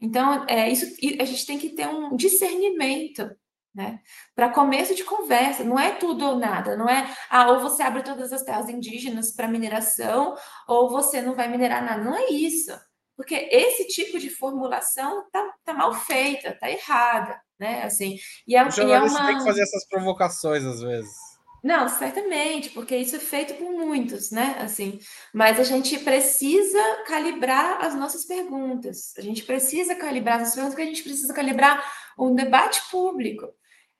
Então, 0.00 0.44
é, 0.48 0.68
isso, 0.68 0.86
a 1.20 1.24
gente 1.24 1.46
tem 1.46 1.56
que 1.56 1.70
ter 1.70 1.86
um 1.86 2.16
discernimento 2.16 3.30
né? 3.74 4.00
Para 4.34 4.50
começo 4.50 4.94
de 4.94 5.04
conversa, 5.04 5.64
não 5.64 5.78
é 5.78 5.92
tudo 5.92 6.26
ou 6.26 6.38
nada, 6.38 6.76
não 6.76 6.88
é 6.88 7.12
ah, 7.30 7.48
ou 7.50 7.60
você 7.60 7.82
abre 7.82 8.02
todas 8.02 8.32
as 8.32 8.42
terras 8.42 8.68
indígenas 8.68 9.32
para 9.32 9.48
mineração, 9.48 10.36
ou 10.68 10.90
você 10.90 11.20
não 11.22 11.34
vai 11.34 11.48
minerar 11.48 11.84
nada. 11.84 12.02
Não 12.02 12.14
é 12.14 12.26
isso. 12.30 12.72
Porque 13.16 13.34
esse 13.50 13.86
tipo 13.88 14.18
de 14.18 14.30
formulação 14.30 15.28
tá, 15.30 15.54
tá 15.64 15.74
mal 15.74 15.94
feita, 15.94 16.56
tá 16.58 16.70
errada, 16.70 17.40
né? 17.58 17.82
Assim, 17.84 18.18
e 18.46 18.56
é, 18.56 18.64
o 18.64 18.68
e 18.68 18.92
é 18.92 19.00
uma... 19.00 19.26
tem 19.26 19.38
que 19.38 19.44
fazer 19.44 19.62
essas 19.62 19.86
provocações 19.86 20.64
às 20.64 20.80
vezes. 20.80 21.32
Não, 21.62 21.88
certamente, 21.88 22.70
porque 22.70 22.96
isso 22.96 23.14
é 23.14 23.20
feito 23.20 23.54
por 23.54 23.70
muitos, 23.70 24.32
né? 24.32 24.56
Assim, 24.60 24.98
mas 25.32 25.60
a 25.60 25.62
gente 25.62 25.96
precisa 26.00 27.04
calibrar 27.06 27.84
as 27.84 27.94
nossas 27.94 28.24
perguntas. 28.24 29.12
A 29.16 29.20
gente 29.20 29.44
precisa 29.44 29.94
calibrar 29.94 30.40
as 30.40 30.54
perguntas, 30.54 30.74
porque 30.74 30.82
a 30.82 30.92
gente 30.92 31.04
precisa 31.04 31.32
calibrar 31.32 31.80
um 32.18 32.34
debate 32.34 32.82
público. 32.90 33.46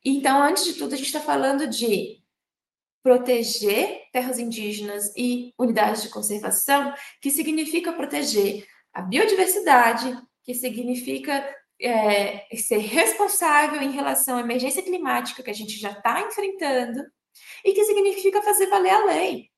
Então, 0.04 0.42
antes 0.42 0.64
de 0.64 0.74
tudo, 0.74 0.94
a 0.94 0.96
gente 0.96 1.06
está 1.06 1.20
falando 1.20 1.66
de 1.66 2.20
proteger 3.02 4.08
terras 4.12 4.38
indígenas 4.38 5.12
e 5.16 5.52
unidades 5.58 6.02
de 6.02 6.08
conservação, 6.08 6.94
que 7.20 7.30
significa 7.30 7.92
proteger 7.92 8.66
a 8.92 9.02
biodiversidade, 9.02 10.16
que 10.44 10.54
significa 10.54 11.44
é, 11.80 12.46
ser 12.56 12.78
responsável 12.78 13.80
em 13.80 13.90
relação 13.90 14.38
à 14.38 14.40
emergência 14.40 14.82
climática 14.82 15.42
que 15.42 15.50
a 15.50 15.54
gente 15.54 15.78
já 15.78 15.92
está 15.92 16.20
enfrentando, 16.20 17.02
e 17.64 17.72
que 17.72 17.84
significa 17.84 18.42
fazer 18.42 18.66
valer 18.66 18.90
a 18.90 19.04
lei, 19.04 19.50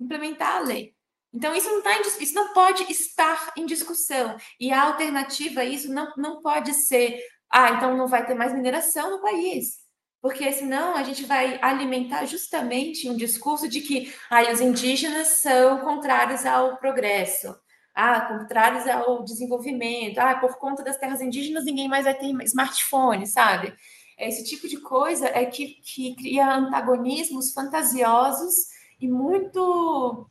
implementar 0.00 0.56
a 0.56 0.60
lei. 0.60 0.94
Então, 1.32 1.54
isso 1.54 1.70
não, 1.70 1.82
tá 1.82 1.96
em, 1.96 2.02
isso 2.02 2.34
não 2.34 2.52
pode 2.52 2.82
estar 2.92 3.52
em 3.56 3.64
discussão. 3.64 4.36
E 4.60 4.70
a 4.70 4.82
alternativa 4.82 5.62
a 5.62 5.64
isso 5.64 5.92
não, 5.92 6.12
não 6.16 6.42
pode 6.42 6.74
ser, 6.74 7.18
ah, 7.48 7.70
então 7.70 7.96
não 7.96 8.06
vai 8.06 8.26
ter 8.26 8.34
mais 8.34 8.52
mineração 8.52 9.10
no 9.10 9.22
país 9.22 9.81
porque 10.22 10.52
senão 10.52 10.94
a 10.94 11.02
gente 11.02 11.24
vai 11.26 11.58
alimentar 11.60 12.24
justamente 12.26 13.10
um 13.10 13.16
discurso 13.16 13.68
de 13.68 13.80
que 13.80 14.14
ah, 14.30 14.52
os 14.52 14.60
indígenas 14.60 15.26
são 15.40 15.80
contrários 15.80 16.46
ao 16.46 16.76
progresso, 16.76 17.52
ah, 17.92 18.20
contrários 18.20 18.86
ao 18.86 19.24
desenvolvimento, 19.24 20.18
ah, 20.18 20.36
por 20.36 20.56
conta 20.58 20.84
das 20.84 20.96
terras 20.96 21.20
indígenas 21.20 21.64
ninguém 21.64 21.88
mais 21.88 22.04
vai 22.04 22.14
ter 22.14 22.30
smartphone, 22.44 23.26
sabe? 23.26 23.74
Esse 24.16 24.44
tipo 24.44 24.68
de 24.68 24.78
coisa 24.78 25.26
é 25.26 25.44
que, 25.44 25.80
que 25.82 26.14
cria 26.14 26.54
antagonismos 26.54 27.52
fantasiosos 27.52 28.68
e 29.00 29.08
muito, 29.08 30.30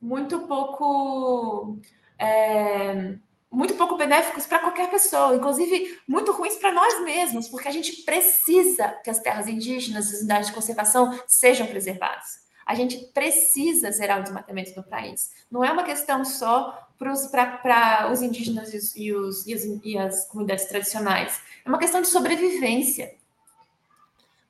muito 0.00 0.40
pouco. 0.48 1.78
É, 2.18 3.16
muito 3.50 3.74
pouco 3.74 3.96
benéficos 3.96 4.46
para 4.46 4.58
qualquer 4.58 4.90
pessoa, 4.90 5.34
inclusive 5.34 5.98
muito 6.06 6.32
ruins 6.32 6.56
para 6.56 6.72
nós 6.72 7.02
mesmos, 7.02 7.48
porque 7.48 7.68
a 7.68 7.72
gente 7.72 8.02
precisa 8.02 8.88
que 9.02 9.10
as 9.10 9.20
terras 9.20 9.48
indígenas 9.48 10.10
e 10.10 10.14
as 10.14 10.20
unidades 10.20 10.48
de 10.48 10.54
conservação 10.54 11.18
sejam 11.26 11.66
preservadas. 11.66 12.46
A 12.66 12.74
gente 12.74 12.98
precisa 13.14 13.90
zerar 13.90 14.20
o 14.20 14.22
desmatamento 14.22 14.74
do 14.74 14.82
país. 14.82 15.32
Não 15.50 15.64
é 15.64 15.72
uma 15.72 15.82
questão 15.82 16.22
só 16.22 16.86
para 16.98 18.12
os 18.12 18.20
indígenas 18.20 18.94
e, 18.94 19.14
os, 19.14 19.46
e, 19.46 19.54
as, 19.54 19.64
e 19.82 19.96
as 19.96 20.28
comunidades 20.28 20.66
tradicionais. 20.66 21.40
É 21.64 21.68
uma 21.68 21.78
questão 21.78 22.02
de 22.02 22.08
sobrevivência. 22.08 23.14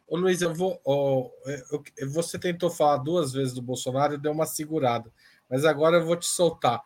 Ô 0.09 0.17
Luiz, 0.17 0.43
eu 0.43 0.53
vou. 0.53 0.81
Oh, 0.85 1.31
eu, 1.97 2.11
você 2.11 2.39
tentou 2.39 2.71
falar 2.71 2.97
duas 2.97 3.33
vezes 3.33 3.53
do 3.53 3.63
Bolsonaro 3.63 4.15
e 4.15 4.19
deu 4.19 4.33
uma 4.33 4.47
segurada, 4.47 5.13
mas 5.49 5.65
agora 5.65 5.99
eu 5.99 6.07
vou 6.07 6.17
te 6.17 6.27
soltar 6.27 6.83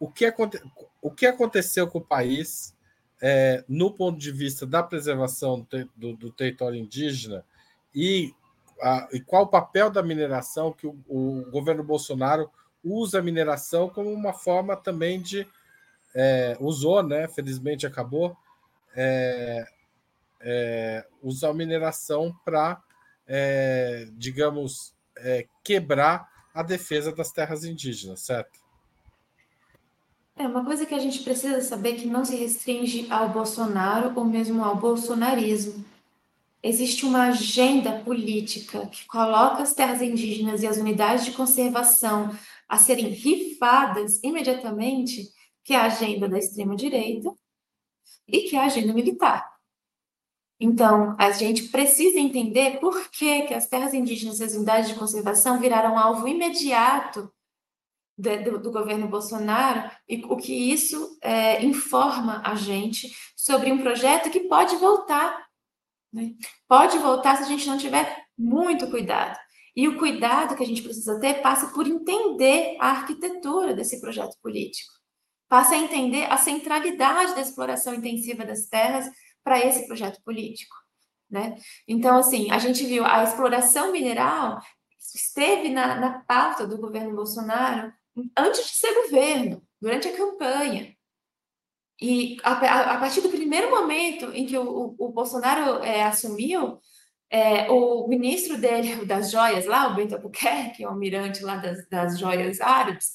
o 0.00 0.10
que, 0.10 0.26
o 1.00 1.10
que 1.10 1.26
aconteceu 1.26 1.86
com 1.86 1.98
o 1.98 2.04
país 2.04 2.74
é, 3.22 3.62
no 3.68 3.92
ponto 3.92 4.18
de 4.18 4.32
vista 4.32 4.66
da 4.66 4.82
preservação 4.82 5.66
do, 5.70 5.90
do, 5.94 6.16
do 6.16 6.32
território 6.32 6.80
indígena 6.80 7.44
e, 7.94 8.34
a, 8.80 9.08
e, 9.12 9.20
qual 9.20 9.42
o 9.42 9.48
papel 9.48 9.90
da 9.90 10.02
mineração 10.02 10.72
que 10.72 10.86
o, 10.86 10.98
o, 11.06 11.50
governo 11.50 11.84
Bolsonaro 11.84 12.50
usa 12.82 13.18
a 13.18 13.22
mineração 13.22 13.90
como 13.90 14.10
uma 14.10 14.32
forma 14.32 14.74
também 14.74 15.20
de 15.20 15.46
é, 16.14 16.56
usou, 16.58 17.02
né? 17.02 17.28
Felizmente 17.28 17.86
acabou 17.86 18.36
é, 18.96 19.64
é 20.40 21.06
usar 21.22 21.50
a 21.50 21.54
mineração 21.54 22.34
para 22.44 22.82
é, 23.32 24.08
digamos, 24.14 24.92
é, 25.16 25.46
quebrar 25.62 26.28
a 26.52 26.64
defesa 26.64 27.14
das 27.14 27.30
terras 27.30 27.64
indígenas, 27.64 28.20
certo? 28.20 28.59
É 30.40 30.46
uma 30.48 30.64
coisa 30.64 30.86
que 30.86 30.94
a 30.94 30.98
gente 30.98 31.22
precisa 31.22 31.60
saber 31.60 31.96
que 31.96 32.06
não 32.06 32.24
se 32.24 32.34
restringe 32.34 33.06
ao 33.10 33.28
Bolsonaro 33.28 34.10
ou 34.16 34.24
mesmo 34.24 34.64
ao 34.64 34.74
bolsonarismo. 34.74 35.84
Existe 36.62 37.04
uma 37.04 37.24
agenda 37.24 38.00
política 38.00 38.86
que 38.86 39.06
coloca 39.06 39.62
as 39.62 39.74
terras 39.74 40.00
indígenas 40.00 40.62
e 40.62 40.66
as 40.66 40.78
unidades 40.78 41.26
de 41.26 41.32
conservação 41.32 42.34
a 42.66 42.78
serem 42.78 43.10
rifadas 43.10 44.18
imediatamente, 44.22 45.28
que 45.62 45.74
é 45.74 45.76
a 45.76 45.84
agenda 45.84 46.26
da 46.26 46.38
extrema-direita 46.38 47.30
e 48.26 48.40
que 48.48 48.56
é 48.56 48.60
a 48.60 48.64
agenda 48.64 48.94
militar. 48.94 49.46
Então, 50.58 51.14
a 51.18 51.32
gente 51.32 51.64
precisa 51.64 52.18
entender 52.18 52.80
por 52.80 53.10
que, 53.10 53.42
que 53.42 53.52
as 53.52 53.68
terras 53.68 53.92
indígenas 53.92 54.40
e 54.40 54.44
as 54.44 54.54
unidades 54.54 54.88
de 54.88 54.94
conservação 54.94 55.60
viraram 55.60 55.98
alvo 55.98 56.26
imediato 56.26 57.30
do, 58.20 58.58
do, 58.58 58.72
governo 58.72 59.08
Bolsonaro 59.08 59.90
e 60.08 60.22
o 60.24 60.36
que 60.36 60.52
isso 60.52 61.18
é, 61.22 61.64
informa 61.64 62.42
a 62.44 62.54
gente 62.54 63.10
sobre 63.36 63.72
um 63.72 63.78
projeto 63.78 64.30
que 64.30 64.40
pode 64.40 64.76
voltar. 64.76 65.46
Né? 66.12 66.34
Pode 66.68 66.98
voltar 66.98 67.36
se 67.36 67.42
a 67.44 67.46
gente 67.46 67.66
não 67.66 67.78
tiver 67.78 68.24
muito 68.36 68.90
cuidado. 68.90 69.38
E 69.74 69.88
o 69.88 69.98
cuidado 69.98 70.56
que 70.56 70.62
a 70.62 70.66
gente 70.66 70.82
precisa 70.82 71.18
ter 71.20 71.42
passa 71.42 71.68
por 71.68 71.86
entender 71.86 72.76
a 72.80 72.90
arquitetura 72.90 73.72
desse 73.72 74.00
projeto 74.00 74.36
político, 74.42 74.92
passa 75.48 75.74
a 75.74 75.78
entender 75.78 76.24
a 76.24 76.36
centralidade 76.36 77.34
da 77.34 77.40
exploração 77.40 77.94
intensiva 77.94 78.44
das 78.44 78.66
terras 78.66 79.08
para 79.42 79.64
esse 79.64 79.86
projeto 79.86 80.20
político. 80.22 80.74
Né? 81.30 81.56
Então, 81.86 82.18
assim, 82.18 82.50
a 82.50 82.58
gente 82.58 82.84
viu 82.84 83.04
a 83.04 83.22
exploração 83.22 83.92
mineral 83.92 84.58
esteve 85.14 85.70
na, 85.70 85.96
na 85.96 86.20
pauta 86.20 86.66
do 86.66 86.78
governo 86.78 87.14
Bolsonaro 87.14 87.92
antes 88.36 88.64
de 88.64 88.76
ser 88.76 88.94
governo, 89.02 89.62
durante 89.80 90.08
a 90.08 90.16
campanha. 90.16 90.96
E 92.00 92.38
a, 92.42 92.52
a, 92.52 92.94
a 92.94 92.98
partir 92.98 93.20
do 93.20 93.28
primeiro 93.28 93.70
momento 93.70 94.26
em 94.34 94.46
que 94.46 94.56
o, 94.56 94.62
o, 94.62 94.96
o 94.98 95.08
Bolsonaro 95.12 95.84
é, 95.84 96.02
assumiu, 96.02 96.78
é, 97.30 97.70
o 97.70 98.08
ministro 98.08 98.58
dele, 98.58 99.04
das 99.04 99.30
joias 99.30 99.66
lá, 99.66 99.88
o 99.88 99.94
Bento 99.94 100.14
Albuquerque, 100.14 100.84
o 100.84 100.88
almirante 100.88 101.44
lá 101.44 101.56
das, 101.56 101.86
das 101.88 102.18
joias 102.18 102.60
árabes, 102.60 103.12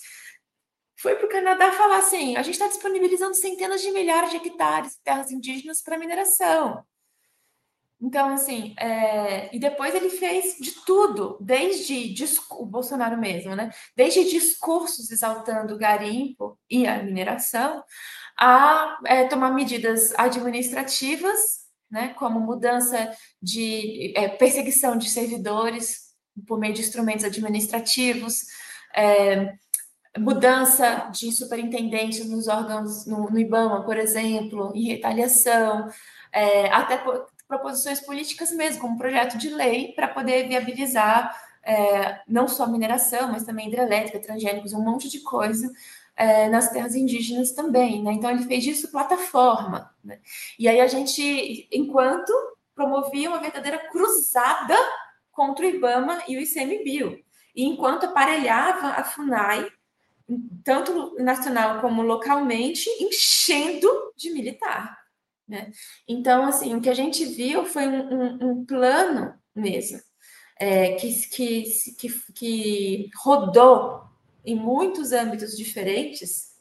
foi 0.98 1.16
para 1.16 1.26
o 1.26 1.30
Canadá 1.30 1.72
falar 1.74 1.98
assim: 1.98 2.38
a 2.38 2.42
gente 2.42 2.56
está 2.56 2.68
disponibilizando 2.68 3.36
centenas 3.36 3.82
de 3.82 3.92
milhares 3.92 4.32
de 4.32 4.38
hectares 4.38 4.94
de 4.94 5.02
terras 5.04 5.32
indígenas 5.32 5.82
para 5.82 5.98
mineração. 5.98 6.84
Então, 8.02 8.30
assim, 8.30 8.76
é... 8.78 9.56
e 9.56 9.60
depois 9.60 9.96
ele 9.96 10.10
fez 10.10 10.58
de 10.60 10.72
tudo, 10.86 11.38
desde 11.40 12.14
o 12.52 12.66
Bolsonaro 12.66 13.18
mesmo, 13.18 13.56
né? 13.56 13.72
Desde 13.96 14.30
discursos 14.30 15.12
exaltando 15.12 15.74
o 15.74 15.78
garimpo 15.78 16.60
e 16.70 16.86
a 16.86 17.02
mineração, 17.02 17.84
a 18.38 19.00
é, 19.06 19.26
tomar 19.26 19.52
medidas 19.52 20.14
administrativas, 20.18 21.66
né? 21.90 22.10
Como 22.16 22.40
mudança 22.40 23.16
de 23.42 24.14
é, 24.16 24.28
perseguição 24.28 24.98
de 24.98 25.10
servidores 25.10 26.06
por 26.46 26.60
meio 26.60 26.74
de 26.74 26.82
instrumentos 26.82 27.24
administrativos, 27.24 28.44
é, 28.94 29.56
mudança 30.18 31.10
de 31.12 31.32
superintendente 31.32 32.24
nos 32.26 32.48
órgãos, 32.48 33.06
no, 33.06 33.30
no 33.30 33.40
IBAMA, 33.40 33.84
por 33.84 33.98
exemplo, 33.98 34.72
em 34.76 34.88
retaliação, 34.88 35.90
é, 36.32 36.68
até 36.68 36.98
proposições 37.48 38.00
políticas 38.00 38.52
mesmo, 38.52 38.82
como 38.82 38.96
um 38.96 38.98
projeto 38.98 39.38
de 39.38 39.50
lei 39.50 39.94
para 39.94 40.08
poder 40.08 40.48
viabilizar 40.48 41.36
é, 41.64 42.22
não 42.28 42.48
só 42.48 42.68
mineração, 42.68 43.32
mas 43.32 43.44
também 43.44 43.68
hidrelétrica, 43.68 44.20
transgênicos, 44.20 44.74
um 44.74 44.84
monte 44.84 45.10
de 45.10 45.20
coisa 45.20 45.72
é, 46.16 46.48
nas 46.48 46.70
terras 46.70 46.96
indígenas 46.96 47.52
também. 47.52 48.04
Né? 48.04 48.14
Então, 48.14 48.30
ele 48.30 48.46
fez 48.46 48.64
disso 48.64 48.92
plataforma. 48.92 49.94
Né? 50.04 50.20
E 50.58 50.68
aí 50.68 50.80
a 50.80 50.88
gente, 50.88 51.68
enquanto 51.72 52.32
promovia 52.74 53.30
uma 53.30 53.40
verdadeira 53.40 53.80
cruzada 53.90 54.76
contra 55.32 55.66
o 55.66 55.70
IBAMA 55.70 56.24
e 56.28 56.38
o 56.38 56.42
ICMBio, 56.42 57.24
e 57.56 57.64
enquanto 57.64 58.06
aparelhava 58.06 58.88
a 58.90 59.04
FUNAI, 59.04 59.68
tanto 60.64 61.16
nacional 61.20 61.80
como 61.80 62.02
localmente, 62.02 62.90
enchendo 63.00 63.88
de 64.16 64.32
militar. 64.32 65.05
Né? 65.48 65.72
Então, 66.08 66.46
assim, 66.46 66.76
o 66.76 66.82
que 66.82 66.90
a 66.90 66.94
gente 66.94 67.24
viu 67.26 67.66
foi 67.66 67.88
um, 67.88 68.14
um, 68.14 68.52
um 68.52 68.66
plano 68.66 69.34
mesmo, 69.56 70.00
é, 70.60 70.94
que, 70.94 71.30
que, 71.30 71.64
que, 71.98 72.10
que 72.34 73.10
rodou 73.16 74.04
em 74.44 74.56
muitos 74.56 75.12
âmbitos 75.12 75.56
diferentes, 75.56 76.56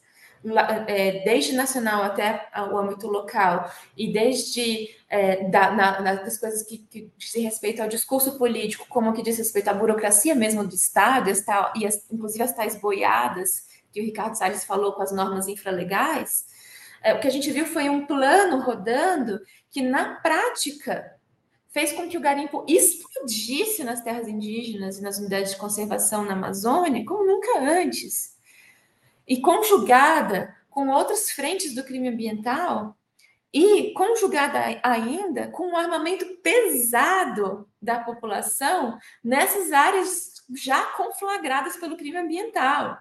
é, 0.87 1.23
desde 1.23 1.53
nacional 1.53 2.03
até 2.03 2.47
o 2.71 2.77
âmbito 2.77 3.07
local, 3.07 3.71
e 3.97 4.13
desde 4.13 4.89
é, 5.09 5.49
da, 5.49 5.71
na, 5.71 6.13
das 6.15 6.37
coisas 6.37 6.61
que, 6.61 6.77
que 6.77 7.11
se 7.19 7.39
respeito 7.39 7.81
ao 7.81 7.87
discurso 7.87 8.37
político, 8.37 8.85
como 8.87 9.13
que 9.13 9.23
diz 9.23 9.37
respeito 9.37 9.69
à 9.69 9.73
burocracia 9.73 10.35
mesmo 10.35 10.65
do 10.65 10.75
Estado, 10.75 11.31
e 11.75 11.85
as, 11.87 12.05
inclusive 12.11 12.43
as 12.43 12.53
tais 12.53 12.79
boiadas 12.79 13.65
que 13.91 14.01
o 14.01 14.03
Ricardo 14.03 14.35
Salles 14.35 14.65
falou 14.65 14.93
com 14.93 15.01
as 15.01 15.11
normas 15.11 15.47
infralegais, 15.47 16.45
é, 17.05 17.13
o 17.13 17.19
que 17.19 17.27
a 17.27 17.31
gente 17.31 17.51
viu 17.51 17.67
foi 17.67 17.87
um 17.87 18.03
plano 18.07 18.59
rodando 18.59 19.39
que, 19.69 19.79
na 19.79 20.15
prática, 20.15 21.15
fez 21.69 21.91
com 21.91 22.09
que 22.09 22.17
o 22.17 22.21
garimpo 22.21 22.65
explodisse 22.67 23.83
nas 23.83 24.01
terras 24.01 24.27
indígenas 24.27 24.97
e 24.97 25.03
nas 25.03 25.19
unidades 25.19 25.51
de 25.51 25.57
conservação 25.57 26.25
na 26.25 26.33
Amazônia 26.33 27.05
como 27.05 27.23
nunca 27.23 27.59
antes. 27.59 28.35
E 29.27 29.39
conjugada 29.39 30.55
com 30.67 30.89
outras 30.89 31.29
frentes 31.29 31.75
do 31.75 31.83
crime 31.83 32.07
ambiental 32.07 32.97
e 33.53 33.93
conjugada 33.93 34.59
ainda 34.81 35.47
com 35.49 35.67
um 35.67 35.77
armamento 35.77 36.25
pesado 36.41 37.69
da 37.79 37.99
população 37.99 38.97
nessas 39.23 39.71
áreas 39.71 40.33
já 40.55 40.81
conflagradas 40.93 41.77
pelo 41.77 41.97
crime 41.97 42.17
ambiental 42.17 42.97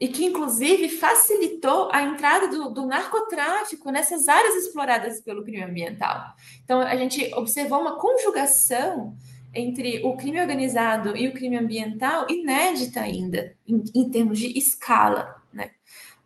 e 0.00 0.08
que, 0.08 0.24
inclusive, 0.24 0.88
facilitou 0.88 1.90
a 1.92 2.02
entrada 2.02 2.48
do, 2.48 2.70
do, 2.70 2.86
narcotráfico 2.86 3.90
nessas 3.90 4.28
áreas 4.28 4.54
exploradas 4.54 5.20
pelo 5.20 5.44
crime 5.44 5.62
ambiental. 5.62 6.34
Então, 6.64 6.80
a 6.80 6.96
gente 6.96 7.30
observou 7.34 7.78
uma 7.80 7.98
conjugação 7.98 9.14
entre 9.52 10.02
o 10.02 10.16
crime 10.16 10.40
organizado 10.40 11.14
e 11.14 11.28
o 11.28 11.34
crime 11.34 11.58
ambiental 11.58 12.26
inédita 12.30 13.00
ainda, 13.00 13.54
em, 13.68 13.82
em 13.94 14.10
termos 14.10 14.38
de 14.38 14.56
escala, 14.58 15.36
né? 15.52 15.72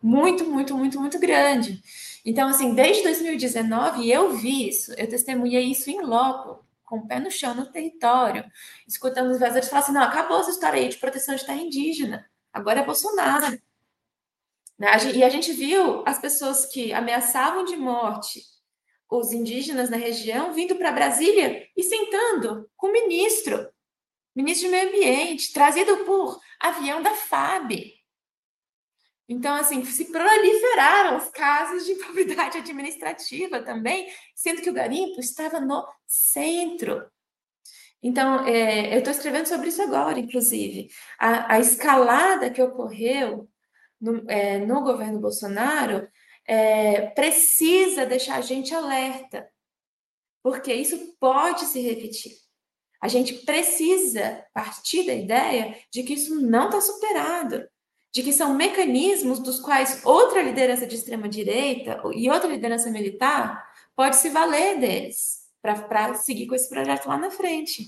Muito, 0.01 0.45
muito, 0.45 0.77
muito, 0.77 0.99
muito 1.01 1.19
grande. 1.19 1.81
Então, 2.23 2.47
assim, 2.47 2.73
desde 2.73 3.03
2019, 3.03 4.09
eu 4.09 4.37
vi 4.37 4.69
isso, 4.69 4.93
eu 4.93 5.07
testemunhei 5.07 5.63
isso 5.65 5.89
em 5.89 6.01
loco, 6.01 6.63
com 6.85 6.99
o 6.99 7.07
pé 7.07 7.19
no 7.19 7.31
chão, 7.31 7.53
no 7.53 7.65
território, 7.65 8.45
escutando 8.87 9.31
os 9.31 9.39
vereadores 9.39 9.67
falar 9.67 9.81
assim, 9.81 9.91
não, 9.91 10.03
acabou 10.03 10.39
essa 10.39 10.51
história 10.51 10.79
aí 10.79 10.87
de 10.87 10.97
proteção 10.97 11.35
de 11.35 11.45
terra 11.45 11.59
indígena, 11.59 12.25
agora 12.53 12.79
é 12.79 12.85
Bolsonaro. 12.85 13.59
Né? 14.77 14.87
E 15.15 15.23
a 15.23 15.29
gente 15.29 15.51
viu 15.53 16.03
as 16.05 16.19
pessoas 16.19 16.65
que 16.65 16.93
ameaçavam 16.93 17.63
de 17.63 17.75
morte 17.75 18.41
os 19.09 19.31
indígenas 19.31 19.89
na 19.89 19.97
região 19.97 20.53
vindo 20.53 20.75
para 20.75 20.91
Brasília 20.91 21.67
e 21.75 21.83
sentando 21.83 22.69
com 22.75 22.87
o 22.87 22.91
ministro, 22.91 23.69
ministro 24.35 24.67
do 24.67 24.71
Meio 24.71 24.89
Ambiente, 24.89 25.53
trazido 25.53 25.97
por 26.05 26.39
avião 26.59 27.01
da 27.01 27.13
FAB. 27.13 27.93
Então, 29.27 29.55
assim, 29.55 29.83
se 29.85 30.11
proliferaram 30.11 31.17
os 31.17 31.29
casos 31.29 31.85
de 31.85 31.93
improbidade 31.93 32.57
administrativa 32.57 33.61
também, 33.61 34.07
sendo 34.35 34.61
que 34.61 34.69
o 34.69 34.73
garimpo 34.73 35.19
estava 35.19 35.59
no 35.59 35.87
centro. 36.05 37.05
Então, 38.03 38.45
é, 38.45 38.93
eu 38.93 38.99
estou 38.99 39.11
escrevendo 39.11 39.47
sobre 39.47 39.69
isso 39.69 39.81
agora, 39.81 40.19
inclusive. 40.19 40.89
A, 41.17 41.55
a 41.55 41.59
escalada 41.59 42.51
que 42.51 42.61
ocorreu 42.61 43.49
no, 43.99 44.29
é, 44.29 44.59
no 44.59 44.81
governo 44.81 45.19
Bolsonaro 45.19 46.07
é, 46.47 47.07
precisa 47.07 48.05
deixar 48.05 48.37
a 48.37 48.41
gente 48.41 48.73
alerta, 48.73 49.49
porque 50.43 50.73
isso 50.73 51.15
pode 51.19 51.65
se 51.65 51.79
repetir. 51.81 52.33
A 53.01 53.07
gente 53.07 53.33
precisa 53.45 54.43
partir 54.53 55.05
da 55.05 55.13
ideia 55.13 55.77
de 55.91 56.03
que 56.03 56.13
isso 56.13 56.41
não 56.41 56.65
está 56.65 56.81
superado, 56.81 57.67
de 58.13 58.23
que 58.23 58.31
são 58.31 58.53
mecanismos 58.53 59.39
dos 59.39 59.59
quais 59.59 60.01
outra 60.05 60.41
liderança 60.41 60.87
de 60.87 60.95
extrema 60.95 61.27
direita 61.27 62.01
e 62.13 62.29
outra 62.29 62.49
liderança 62.49 62.89
militar 62.89 63.63
pode 63.95 64.15
se 64.15 64.29
valer 64.29 64.79
deles 64.79 65.45
para 65.61 66.13
seguir 66.15 66.47
com 66.47 66.55
esse 66.55 66.69
projeto 66.69 67.07
lá 67.07 67.17
na 67.17 67.31
frente. 67.31 67.85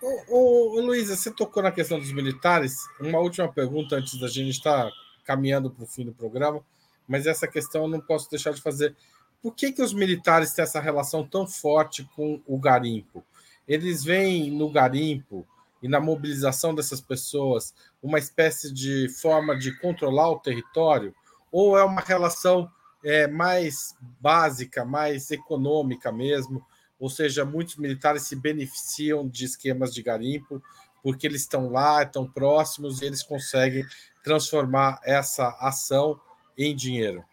Ô, 0.00 0.76
ô, 0.76 0.80
Luísa, 0.80 1.16
você 1.16 1.30
tocou 1.30 1.62
na 1.62 1.72
questão 1.72 1.98
dos 1.98 2.12
militares. 2.12 2.86
Uma 3.00 3.18
última 3.18 3.48
pergunta 3.52 3.96
antes 3.96 4.18
da 4.18 4.28
gente 4.28 4.50
estar 4.50 4.90
caminhando 5.24 5.70
para 5.70 5.84
o 5.84 5.86
fim 5.86 6.04
do 6.04 6.12
programa, 6.12 6.64
mas 7.06 7.26
essa 7.26 7.46
questão 7.46 7.82
eu 7.82 7.88
não 7.88 8.00
posso 8.00 8.30
deixar 8.30 8.52
de 8.52 8.62
fazer. 8.62 8.96
Por 9.42 9.54
que, 9.54 9.72
que 9.72 9.82
os 9.82 9.92
militares 9.92 10.52
têm 10.52 10.62
essa 10.62 10.80
relação 10.80 11.26
tão 11.26 11.46
forte 11.46 12.08
com 12.14 12.40
o 12.46 12.58
garimpo? 12.58 13.24
eles 13.68 14.02
veem 14.02 14.50
no 14.50 14.70
garimpo 14.70 15.46
e 15.82 15.88
na 15.88 16.00
mobilização 16.00 16.74
dessas 16.74 17.00
pessoas 17.00 17.74
uma 18.02 18.18
espécie 18.18 18.72
de 18.72 19.08
forma 19.10 19.56
de 19.56 19.78
controlar 19.78 20.30
o 20.30 20.40
território? 20.40 21.14
Ou 21.52 21.78
é 21.78 21.84
uma 21.84 22.00
relação 22.00 22.70
é, 23.04 23.28
mais 23.28 23.94
básica, 24.00 24.84
mais 24.84 25.30
econômica 25.30 26.10
mesmo? 26.10 26.64
Ou 26.98 27.08
seja, 27.08 27.44
muitos 27.44 27.76
militares 27.76 28.22
se 28.22 28.34
beneficiam 28.34 29.28
de 29.28 29.44
esquemas 29.44 29.92
de 29.94 30.02
garimpo 30.02 30.62
porque 31.02 31.26
eles 31.26 31.42
estão 31.42 31.70
lá, 31.70 32.02
estão 32.02 32.30
próximos 32.30 33.00
e 33.00 33.06
eles 33.06 33.22
conseguem 33.22 33.84
transformar 34.22 35.00
essa 35.04 35.48
ação 35.60 36.20
em 36.56 36.74
dinheiro? 36.74 37.24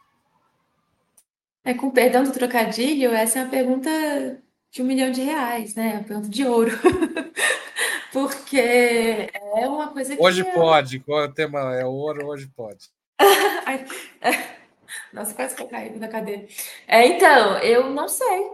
É, 1.63 1.73
com 1.73 1.89
perdão 1.89 2.23
do 2.23 2.31
trocadilho, 2.31 3.11
essa 3.11 3.39
é 3.39 3.41
uma 3.41 3.49
pergunta 3.49 3.89
de 4.71 4.81
um 4.81 4.85
milhão 4.85 5.11
de 5.11 5.21
reais, 5.21 5.73
né? 5.73 5.93
Uma 5.93 6.03
pergunta 6.03 6.29
de 6.29 6.45
ouro. 6.45 6.71
Porque 8.13 8.57
é 8.57 9.67
uma 9.67 9.91
coisa 9.91 10.15
que. 10.15 10.21
Hoje 10.21 10.43
pode, 10.53 10.99
qual 10.99 11.23
é 11.23 11.25
o 11.25 11.33
tema? 11.33 11.75
É 11.75 11.83
ouro, 11.83 12.27
hoje 12.27 12.47
pode. 12.55 12.89
É. 14.21 14.55
Nossa, 15.11 15.33
quase 15.33 15.55
que 15.55 15.63
eu 15.63 15.67
caí 15.67 15.89
da 15.97 16.07
cadeira. 16.07 16.45
É, 16.87 17.07
então, 17.07 17.57
eu 17.57 17.89
não 17.89 18.07
sei. 18.07 18.51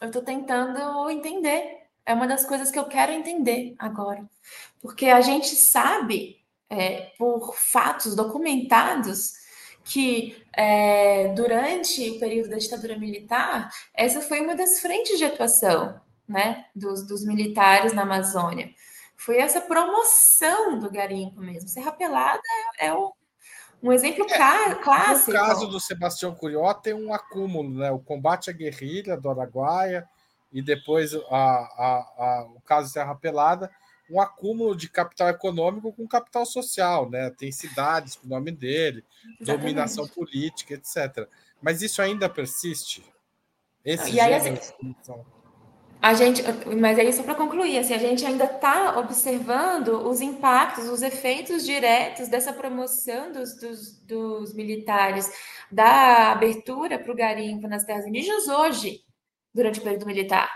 Eu 0.00 0.08
estou 0.08 0.22
tentando 0.22 1.10
entender. 1.10 1.78
É 2.04 2.14
uma 2.14 2.26
das 2.26 2.44
coisas 2.44 2.70
que 2.70 2.78
eu 2.78 2.84
quero 2.86 3.12
entender 3.12 3.74
agora. 3.78 4.24
Porque 4.80 5.06
a 5.06 5.20
gente 5.20 5.54
sabe, 5.54 6.42
é, 6.70 7.12
por 7.18 7.54
fatos 7.54 8.14
documentados, 8.14 9.34
que 9.84 10.42
é, 10.52 11.28
durante 11.28 12.10
o 12.10 12.18
período 12.18 12.50
da 12.50 12.58
ditadura 12.58 12.98
militar, 12.98 13.70
essa 13.94 14.20
foi 14.20 14.40
uma 14.40 14.54
das 14.54 14.80
frentes 14.80 15.18
de 15.18 15.24
atuação 15.24 16.00
né, 16.28 16.66
dos, 16.74 17.06
dos 17.06 17.24
militares 17.24 17.92
na 17.92 18.02
Amazônia. 18.02 18.70
Foi 19.16 19.38
essa 19.38 19.60
promoção 19.60 20.78
do 20.78 20.90
garimpo 20.90 21.40
mesmo. 21.40 21.68
Serra 21.68 21.90
Pelada 21.90 22.40
é, 22.78 22.92
o, 22.92 23.12
um 23.82 23.92
exemplo 23.92 24.26
é, 24.28 24.74
clássico. 24.76 25.30
No 25.30 25.36
caso 25.36 25.66
do 25.66 25.80
Sebastião 25.80 26.34
Curió, 26.34 26.72
tem 26.74 26.94
um 26.94 27.12
acúmulo, 27.12 27.78
né? 27.78 27.90
O 27.90 27.98
combate 27.98 28.50
à 28.50 28.52
guerrilha 28.52 29.16
do 29.16 29.30
Araguaia 29.30 30.06
e 30.52 30.62
depois 30.62 31.14
a, 31.14 31.20
a, 31.30 32.06
a, 32.18 32.46
o 32.56 32.60
caso 32.62 32.90
Serra 32.90 33.14
Pelada 33.14 33.70
um 34.10 34.20
acúmulo 34.20 34.74
de 34.74 34.88
capital 34.88 35.28
econômico 35.28 35.92
com 35.92 36.08
capital 36.08 36.46
social, 36.46 37.10
né? 37.10 37.30
Tem 37.30 37.52
cidades 37.52 38.16
com 38.16 38.26
o 38.26 38.30
nome 38.30 38.50
dele, 38.50 39.04
Exatamente. 39.38 39.60
dominação 39.60 40.08
política, 40.08 40.74
etc. 40.74 41.28
Mas 41.60 41.82
isso 41.82 42.00
ainda 42.00 42.28
persiste? 42.28 43.04
Esses 43.84 44.14
e 44.14 44.18
aí, 44.18 44.34
assim, 44.34 44.56
a 46.00 46.14
gente, 46.14 46.42
mas 46.80 46.98
aí 46.98 47.12
só 47.12 47.24
para 47.24 47.34
concluir, 47.34 47.78
assim, 47.78 47.92
a 47.92 47.98
gente 47.98 48.24
ainda 48.24 48.44
está 48.44 48.98
observando 48.98 50.06
os 50.08 50.20
impactos, 50.20 50.88
os 50.88 51.02
efeitos 51.02 51.64
diretos 51.64 52.28
dessa 52.28 52.52
promoção 52.52 53.32
dos, 53.32 53.56
dos, 53.56 53.98
dos 54.02 54.54
militares, 54.54 55.30
da 55.70 56.30
abertura 56.30 56.98
para 56.98 57.12
o 57.12 57.16
garimpo 57.16 57.66
nas 57.66 57.84
terras 57.84 58.06
indígenas 58.06 58.46
hoje, 58.46 59.00
durante 59.52 59.80
o 59.80 59.82
período 59.82 60.06
militar. 60.06 60.48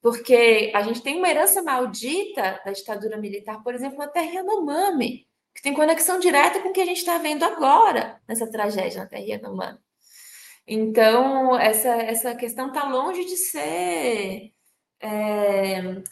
Porque 0.00 0.72
a 0.74 0.82
gente 0.82 1.02
tem 1.02 1.18
uma 1.18 1.28
herança 1.28 1.62
maldita 1.62 2.58
da 2.64 2.72
ditadura 2.72 3.18
militar, 3.18 3.62
por 3.62 3.74
exemplo, 3.74 3.98
na 3.98 4.08
terra 4.08 4.32
Yanomami, 4.32 5.26
que 5.54 5.60
tem 5.62 5.74
conexão 5.74 6.18
direta 6.18 6.60
com 6.60 6.70
o 6.70 6.72
que 6.72 6.80
a 6.80 6.86
gente 6.86 6.98
está 6.98 7.18
vendo 7.18 7.44
agora 7.44 8.18
nessa 8.26 8.50
tragédia 8.50 9.02
na 9.02 9.06
terra 9.06 9.24
Yanomami. 9.24 9.78
Então, 10.66 11.58
essa, 11.58 11.88
essa 11.88 12.34
questão 12.34 12.68
está 12.68 12.88
longe 12.88 13.24
de 13.26 13.36
ser, 13.36 14.52
é, 15.00 16.02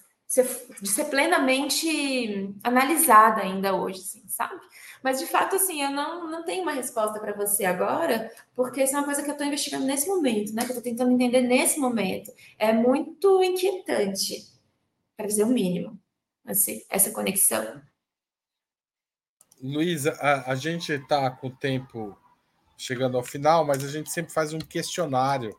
de 0.80 0.88
ser 0.88 1.04
plenamente 1.06 2.54
analisada 2.62 3.42
ainda 3.42 3.74
hoje, 3.74 4.00
assim, 4.00 4.28
sabe? 4.28 4.60
Mas, 5.02 5.18
de 5.18 5.26
fato, 5.26 5.56
assim, 5.56 5.82
eu 5.82 5.90
não, 5.90 6.28
não 6.30 6.44
tenho 6.44 6.62
uma 6.62 6.72
resposta 6.72 7.18
para 7.18 7.32
você 7.32 7.64
agora, 7.64 8.30
porque 8.54 8.82
isso 8.82 8.94
é 8.94 8.98
uma 8.98 9.06
coisa 9.06 9.22
que 9.22 9.28
eu 9.28 9.32
estou 9.32 9.46
investigando 9.46 9.86
nesse 9.86 10.06
momento, 10.06 10.52
né? 10.52 10.64
Que 10.64 10.72
eu 10.72 10.76
estou 10.76 10.82
tentando 10.82 11.12
entender 11.12 11.40
nesse 11.40 11.78
momento. 11.78 12.32
É 12.58 12.72
muito 12.72 13.42
inquietante, 13.42 14.46
para 15.16 15.26
dizer 15.26 15.44
o 15.44 15.48
mínimo, 15.48 15.98
assim, 16.46 16.82
essa 16.90 17.10
conexão. 17.10 17.80
Luísa, 19.62 20.12
a, 20.20 20.52
a 20.52 20.54
gente 20.54 20.92
está 20.92 21.30
com 21.30 21.48
o 21.48 21.56
tempo 21.56 22.16
chegando 22.76 23.16
ao 23.16 23.24
final, 23.24 23.64
mas 23.64 23.82
a 23.82 23.88
gente 23.88 24.10
sempre 24.10 24.32
faz 24.32 24.52
um 24.52 24.58
questionário 24.58 25.56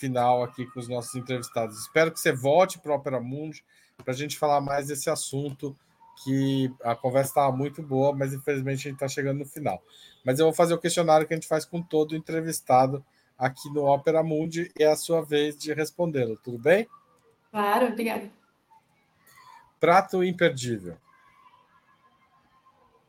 final 0.00 0.42
aqui 0.42 0.64
com 0.66 0.80
os 0.80 0.88
nossos 0.88 1.14
entrevistados. 1.14 1.78
Espero 1.78 2.10
que 2.10 2.18
você 2.18 2.32
volte 2.32 2.78
para 2.78 2.92
o 2.92 2.94
Opera 2.94 3.20
Mundi 3.20 3.62
para 4.02 4.14
a 4.14 4.16
gente 4.16 4.38
falar 4.38 4.60
mais 4.62 4.88
desse 4.88 5.10
assunto 5.10 5.76
que 6.24 6.72
a 6.82 6.94
conversa 6.94 7.30
estava 7.30 7.54
muito 7.54 7.82
boa, 7.82 8.14
mas 8.14 8.32
infelizmente 8.32 8.80
a 8.80 8.90
gente 8.90 8.94
está 8.94 9.08
chegando 9.08 9.38
no 9.38 9.46
final. 9.46 9.82
Mas 10.24 10.38
eu 10.38 10.46
vou 10.46 10.54
fazer 10.54 10.74
o 10.74 10.78
questionário 10.78 11.26
que 11.26 11.34
a 11.34 11.36
gente 11.36 11.46
faz 11.46 11.64
com 11.64 11.82
todo 11.82 12.16
entrevistado 12.16 13.04
aqui 13.38 13.70
no 13.70 13.84
Opera 13.84 14.22
Mundi 14.22 14.70
e 14.78 14.82
é 14.82 14.90
a 14.90 14.96
sua 14.96 15.22
vez 15.22 15.56
de 15.56 15.72
respondê-lo, 15.72 16.36
tudo 16.36 16.58
bem? 16.58 16.88
Claro, 17.50 17.86
obrigada. 17.86 18.30
Prato 19.78 20.22
imperdível. 20.22 20.96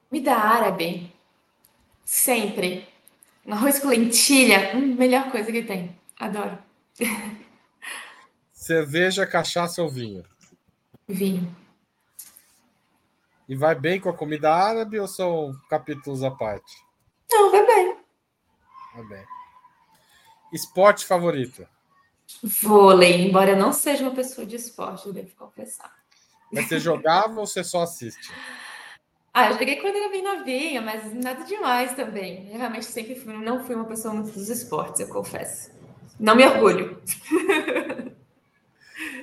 Comida 0.09 0.35
árabe. 0.35 1.13
Sempre. 2.05 2.87
Um 3.45 3.53
arroz 3.53 3.79
com 3.79 3.87
lentilha, 3.87 4.75
hum, 4.75 4.95
melhor 4.95 5.31
coisa 5.31 5.51
que 5.51 5.63
tem. 5.63 5.95
Adoro. 6.17 6.70
Cerveja, 8.52 9.26
cachaça 9.26 9.82
ou 9.82 9.89
vinho? 9.89 10.24
Vinho. 11.08 11.56
E 13.49 13.56
vai 13.56 13.76
bem 13.76 13.99
com 13.99 14.10
a 14.10 14.14
comida 14.14 14.54
árabe 14.54 14.99
ou 14.99 15.08
são 15.08 15.54
capítulos 15.70 16.24
à 16.24 16.32
parte? 16.32 16.74
Não, 17.30 17.52
vai 17.52 17.66
bem. 17.66 17.97
Vai 18.95 19.04
bem. 19.06 19.26
Esporte 20.54 21.06
favorito? 21.06 21.68
Vôlei, 22.43 23.28
embora 23.28 23.52
eu 23.52 23.58
não 23.58 23.74
seja 23.74 24.04
uma 24.04 24.16
pessoa 24.16 24.47
de 24.47 24.56
esporte, 24.56 25.08
eu 25.08 25.14
devo 25.14 25.36
confessar. 25.36 25.93
Mas 26.52 26.68
você 26.68 26.80
jogava 26.80 27.39
ou 27.39 27.45
você 27.45 27.64
só 27.64 27.82
assiste? 27.82 28.32
Ah, 29.34 29.49
eu 29.49 29.54
joguei 29.58 29.78
quando 29.78 29.95
era 29.95 30.10
bem 30.10 30.22
novinha, 30.22 30.82
mas 30.82 31.14
nada 31.14 31.43
demais 31.43 31.93
também. 31.93 32.49
Eu 32.52 32.58
realmente 32.58 32.86
sempre 32.86 33.16
fui, 33.16 33.34
não 33.34 33.66
fui 33.66 33.76
uma 33.76 33.86
pessoa 33.86 34.14
muito 34.14 34.32
dos 34.32 34.49
esportes, 34.49 34.99
eu 34.99 35.08
confesso. 35.08 35.72
Não 36.22 36.36
me 36.36 36.45
orgulho. 36.45 37.01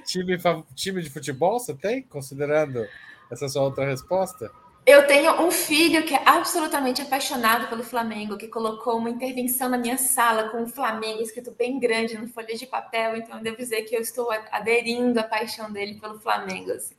time, 0.05 0.37
time 0.75 1.01
de 1.01 1.09
futebol 1.09 1.61
você 1.61 1.73
tem, 1.73 2.03
considerando 2.03 2.85
essa 3.31 3.49
sua 3.49 3.63
outra 3.63 3.87
resposta? 3.87 4.51
Eu 4.85 5.07
tenho 5.07 5.41
um 5.43 5.51
filho 5.51 6.03
que 6.03 6.15
é 6.15 6.23
absolutamente 6.27 7.01
apaixonado 7.01 7.69
pelo 7.69 7.85
Flamengo, 7.85 8.37
que 8.37 8.49
colocou 8.49 8.97
uma 8.97 9.11
intervenção 9.11 9.69
na 9.69 9.79
minha 9.79 9.97
sala 9.97 10.49
com 10.49 10.65
o 10.65 10.67
Flamengo 10.67 11.23
escrito 11.23 11.53
bem 11.53 11.79
grande 11.79 12.19
no 12.19 12.27
folha 12.27 12.57
de 12.57 12.67
papel, 12.67 13.17
então 13.17 13.37
eu 13.37 13.45
devo 13.45 13.59
dizer 13.59 13.83
que 13.83 13.95
eu 13.95 14.01
estou 14.01 14.33
aderindo 14.51 15.21
à 15.21 15.23
paixão 15.23 15.71
dele 15.71 16.01
pelo 16.01 16.19
Flamengo. 16.19 16.73
Assim. 16.73 16.97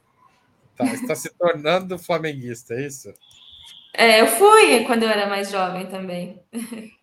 Tá, 0.77 0.85
está 0.85 1.15
se 1.15 1.29
tornando 1.31 1.99
flamenguista, 1.99 2.73
é 2.73 2.85
isso? 2.85 3.13
É, 3.93 4.21
eu 4.21 4.27
fui 4.27 4.85
quando 4.85 5.03
eu 5.03 5.09
era 5.09 5.27
mais 5.27 5.51
jovem 5.51 5.87
também. 5.87 6.41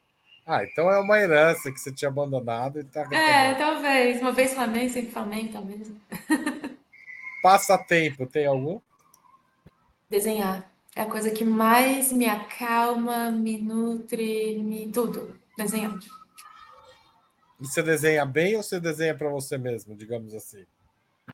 Ah, 0.47 0.63
então 0.63 0.89
é 0.89 1.01
uma 1.01 1.19
herança 1.19 1.73
que 1.73 1.79
você 1.81 1.91
tinha 1.93 2.09
abandonado 2.09 2.79
e 2.79 2.83
está. 2.83 3.03
É, 3.13 3.55
talvez. 3.55 4.21
Uma 4.21 4.31
vez 4.31 4.55
Flamengo, 4.55 4.93
sempre 4.93 5.11
Flamengo, 5.11 5.53
talvez. 5.53 5.91
Passatempo, 7.43 8.27
tem 8.27 8.47
algum? 8.47 8.81
Desenhar. 10.09 10.71
É 10.95 11.03
a 11.03 11.07
coisa 11.07 11.31
que 11.31 11.45
mais 11.45 12.13
me 12.13 12.27
acalma, 12.27 13.31
me 13.31 13.59
nutre, 13.59 14.57
me 14.63 14.91
tudo. 14.93 15.37
Desenhar. 15.59 15.99
E 17.61 17.67
você 17.67 17.83
desenha 17.83 18.25
bem 18.25 18.57
ou 18.57 18.63
você 18.63 18.79
desenha 18.79 19.15
para 19.15 19.29
você 19.29 19.59
mesmo, 19.59 19.97
digamos 19.97 20.33
assim? 20.33 20.65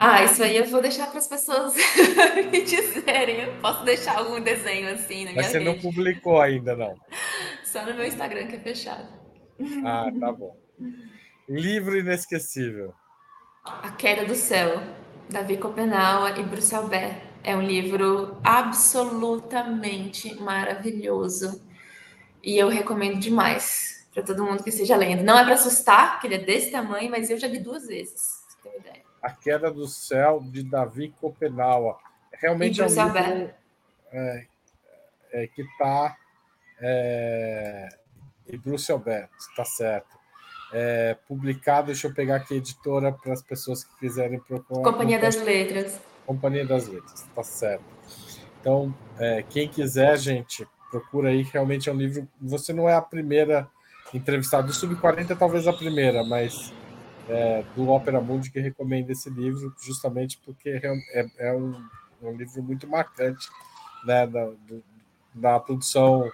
Ah, 0.00 0.24
isso 0.24 0.42
aí 0.42 0.56
eu 0.56 0.64
vou 0.64 0.80
deixar 0.80 1.08
para 1.08 1.18
as 1.18 1.28
pessoas 1.28 1.74
me 2.50 2.62
dizerem. 2.62 3.42
Eu 3.42 3.60
posso 3.60 3.84
deixar 3.84 4.18
algum 4.18 4.40
desenho 4.40 4.88
assim 4.88 5.26
na 5.26 5.32
Mas 5.34 5.46
você 5.46 5.58
rede. 5.58 5.70
não 5.70 5.78
publicou 5.78 6.40
ainda, 6.40 6.74
não? 6.74 6.98
Só 7.72 7.86
no 7.86 7.94
meu 7.94 8.06
Instagram 8.06 8.48
que 8.48 8.56
é 8.56 8.60
fechado. 8.60 9.08
Ah, 9.82 10.10
tá 10.20 10.30
bom. 10.30 10.54
Livro 11.48 11.98
inesquecível. 11.98 12.92
A 13.64 13.90
Queda 13.92 14.26
do 14.26 14.34
Céu, 14.34 14.82
Davi 15.30 15.56
Copenau 15.56 16.28
e 16.36 16.42
Bruce 16.42 16.74
Albert. 16.74 17.22
É 17.42 17.56
um 17.56 17.62
livro 17.62 18.38
absolutamente 18.44 20.34
maravilhoso 20.34 21.66
e 22.42 22.58
eu 22.58 22.68
recomendo 22.68 23.18
demais 23.18 24.06
para 24.12 24.22
todo 24.22 24.44
mundo 24.44 24.62
que 24.62 24.68
esteja 24.68 24.94
lendo. 24.94 25.24
Não 25.24 25.38
é 25.38 25.42
para 25.42 25.54
assustar, 25.54 26.12
porque 26.12 26.26
ele 26.26 26.34
é 26.34 26.44
desse 26.44 26.70
tamanho, 26.70 27.10
mas 27.10 27.30
eu 27.30 27.38
já 27.38 27.48
li 27.48 27.58
duas 27.58 27.86
vezes. 27.86 28.42
A 29.22 29.30
Queda 29.30 29.70
do 29.70 29.88
Céu 29.88 30.42
de 30.44 30.62
Davi 30.62 31.08
Copenaua. 31.18 31.96
Realmente 32.34 32.82
é 32.82 32.84
um 32.84 32.88
livro 32.88 33.50
é, 34.12 34.46
é, 35.32 35.46
que 35.46 35.62
está 35.62 36.18
é, 36.82 37.88
e 38.48 38.58
Bruce 38.58 38.90
Albert, 38.90 39.30
está 39.38 39.64
certo. 39.64 40.20
É, 40.72 41.16
publicado, 41.28 41.88
deixa 41.88 42.06
eu 42.06 42.14
pegar 42.14 42.36
aqui 42.36 42.54
a 42.54 42.56
editora 42.56 43.12
para 43.12 43.32
as 43.32 43.42
pessoas 43.42 43.84
que 43.84 43.98
quiserem 44.00 44.40
procurar. 44.40 44.82
Companhia 44.82 45.18
das 45.18 45.36
Letras. 45.36 46.00
Companhia 46.26 46.66
das 46.66 46.88
Letras, 46.88 47.26
tá 47.34 47.42
certo. 47.42 47.84
Então, 48.60 48.94
é, 49.18 49.42
quem 49.42 49.68
quiser, 49.68 50.18
gente, 50.18 50.66
procura 50.90 51.28
aí, 51.28 51.42
realmente 51.42 51.88
é 51.88 51.92
um 51.92 51.96
livro. 51.96 52.26
Você 52.40 52.72
não 52.72 52.88
é 52.88 52.94
a 52.94 53.02
primeira 53.02 53.68
entrevistada 54.14 54.66
do 54.66 54.72
Sub-40, 54.72 55.36
talvez 55.38 55.66
a 55.66 55.72
primeira, 55.72 56.24
mas 56.24 56.72
é, 57.28 57.64
do 57.74 57.88
Ópera 57.88 58.20
Mundi 58.20 58.50
que 58.50 58.60
recomenda 58.60 59.12
esse 59.12 59.30
livro, 59.30 59.74
justamente 59.80 60.38
porque 60.44 60.68
é, 60.70 61.20
é, 61.20 61.48
é 61.48 61.52
um, 61.52 61.82
um, 62.22 62.32
livro 62.36 62.62
muito 62.62 62.86
marcante 62.86 63.48
né, 64.04 64.26
da, 64.26 64.46
do, 64.46 64.82
da 65.34 65.58
produção 65.58 66.30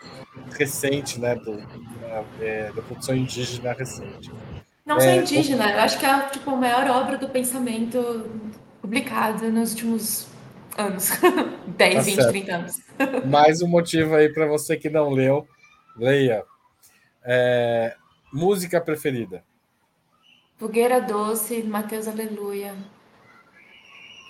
recente, 0.58 1.20
né, 1.20 1.34
do, 1.34 1.56
da, 2.00 2.24
é, 2.40 2.72
da 2.72 2.82
produção 2.82 3.14
indígena 3.14 3.72
recente. 3.72 4.30
Não 4.84 4.98
só 4.98 5.06
é, 5.06 5.16
indígena, 5.16 5.70
eu 5.70 5.80
acho 5.80 5.98
que 5.98 6.06
é 6.06 6.28
tipo, 6.30 6.50
a 6.50 6.56
maior 6.56 6.88
obra 6.88 7.18
do 7.18 7.28
pensamento 7.28 8.28
publicada 8.80 9.50
nos 9.50 9.72
últimos 9.72 10.26
anos 10.76 11.10
10, 11.76 11.94
tá 11.94 12.00
20, 12.00 12.14
certo. 12.14 12.30
30 12.30 12.54
anos. 12.54 12.80
Mais 13.26 13.62
um 13.62 13.68
motivo 13.68 14.14
aí 14.14 14.28
para 14.32 14.46
você 14.46 14.76
que 14.76 14.88
não 14.88 15.10
leu, 15.10 15.46
leia. 15.96 16.44
É, 17.22 17.94
música 18.32 18.80
preferida? 18.80 19.44
Fogueira 20.56 21.00
Doce, 21.00 21.62
Mateus 21.62 22.08
Aleluia. 22.08 22.74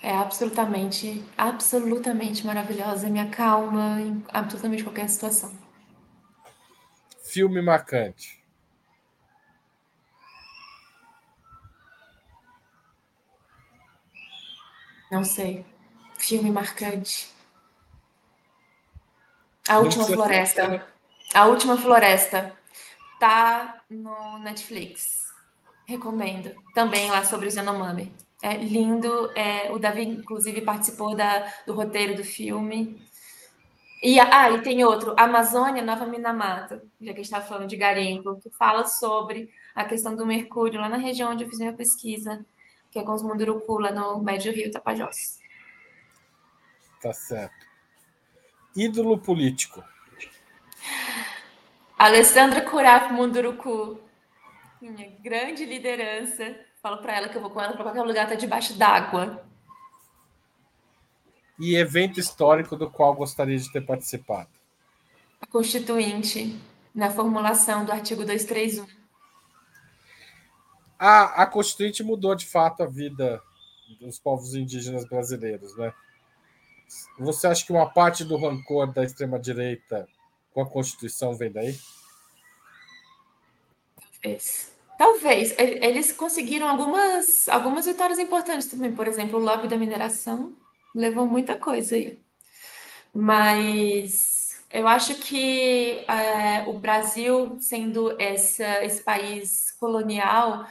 É 0.01 0.15
absolutamente, 0.15 1.23
absolutamente 1.37 2.45
maravilhosa, 2.45 3.09
me 3.09 3.19
acalma 3.19 3.99
em 3.99 4.23
absolutamente 4.29 4.83
qualquer 4.83 5.09
situação. 5.09 5.51
Filme 7.23 7.61
marcante. 7.61 8.39
Não 15.11 15.23
sei. 15.23 15.65
Filme 16.17 16.49
marcante. 16.51 17.29
A 19.67 19.79
Última 19.79 20.05
Floresta. 20.05 20.87
A 21.33 21.45
Última 21.45 21.77
Floresta. 21.77 22.57
Tá 23.19 23.81
no 23.89 24.39
Netflix. 24.39 25.27
Recomendo. 25.85 26.55
Também 26.73 27.09
lá 27.09 27.25
sobre 27.25 27.47
o 27.47 27.51
Yanomami. 27.51 28.13
É 28.41 28.55
lindo. 28.55 29.31
É, 29.35 29.71
o 29.71 29.79
Davi, 29.79 30.03
inclusive, 30.03 30.61
participou 30.61 31.15
da, 31.15 31.51
do 31.65 31.73
roteiro 31.73 32.15
do 32.15 32.23
filme. 32.23 33.01
E, 34.01 34.19
ah, 34.19 34.49
e 34.51 34.61
tem 34.61 34.83
outro, 34.85 35.13
Amazônia 35.17 35.83
Nova 35.83 36.05
Minamata, 36.05 36.81
já 37.01 37.13
que 37.13 37.19
a 37.19 37.23
gente 37.23 37.25
está 37.25 37.41
falando 37.41 37.67
de 37.67 37.75
garimpo, 37.75 38.39
que 38.39 38.49
fala 38.51 38.85
sobre 38.85 39.49
a 39.75 39.83
questão 39.83 40.15
do 40.15 40.25
mercúrio 40.25 40.79
lá 40.79 40.87
na 40.87 40.95
região 40.95 41.31
onde 41.31 41.43
eu 41.43 41.49
fiz 41.49 41.59
minha 41.59 41.73
pesquisa 41.73 42.45
que 42.91 42.97
é 42.97 43.03
com 43.03 43.13
os 43.13 43.21
Munduruku 43.21 43.79
lá 43.79 43.91
no 43.91 44.21
Médio 44.21 44.51
Rio 44.51 44.71
Tapajós. 44.71 45.39
Tá 47.01 47.13
certo. 47.13 47.67
Ídolo 48.75 49.17
político. 49.17 49.83
Alessandra 51.97 52.61
Curaf 52.61 53.11
Munduruku, 53.11 53.99
minha 54.81 55.09
grande 55.21 55.65
liderança. 55.65 56.55
Falo 56.81 56.97
para 56.97 57.17
ela 57.17 57.29
que 57.29 57.37
eu 57.37 57.41
vou 57.41 57.49
com 57.49 57.61
ela 57.61 57.73
para 57.73 57.83
qualquer 57.83 58.03
lugar, 58.03 58.27
tá 58.27 58.35
debaixo 58.35 58.73
d'água. 58.73 59.43
E 61.59 61.75
evento 61.75 62.19
histórico 62.19 62.75
do 62.75 62.89
qual 62.89 63.13
gostaria 63.13 63.57
de 63.57 63.71
ter 63.71 63.81
participado? 63.81 64.49
A 65.41 65.45
Constituinte, 65.45 66.57
na 66.95 67.09
formulação 67.09 67.83
do 67.83 67.91
artigo 67.91 68.23
231 68.23 68.99
a, 70.99 71.43
a 71.43 71.45
Constituinte 71.47 72.03
mudou 72.03 72.35
de 72.35 72.45
fato 72.45 72.83
a 72.83 72.85
vida 72.85 73.41
dos 74.01 74.19
povos 74.19 74.53
indígenas 74.53 75.05
brasileiros, 75.05 75.75
né? 75.77 75.93
Você 77.17 77.47
acha 77.47 77.65
que 77.65 77.71
uma 77.71 77.89
parte 77.89 78.25
do 78.25 78.35
rancor 78.35 78.91
da 78.91 79.03
extrema-direita 79.03 80.07
com 80.51 80.61
a 80.61 80.69
Constituição 80.69 81.33
vem 81.35 81.51
daí? 81.51 81.79
Talvez. 84.21 84.78
Talvez. 84.99 85.55
Eles 85.57 86.11
conseguiram 86.11 86.67
algumas, 86.67 87.47
algumas 87.47 87.85
vitórias 87.85 88.19
importantes 88.19 88.67
também. 88.67 88.93
Por 88.93 89.07
exemplo, 89.07 89.39
o 89.39 89.41
lobby 89.41 89.69
da 89.69 89.77
mineração 89.77 90.53
levou 90.93 91.25
muita 91.25 91.55
coisa 91.55 91.95
aí. 91.95 92.19
Mas 93.13 94.61
eu 94.69 94.85
acho 94.89 95.15
que 95.15 96.03
é, 96.05 96.65
o 96.67 96.73
Brasil, 96.73 97.57
sendo 97.61 98.21
essa, 98.21 98.83
esse 98.83 99.01
país 99.01 99.71
colonial, 99.79 100.65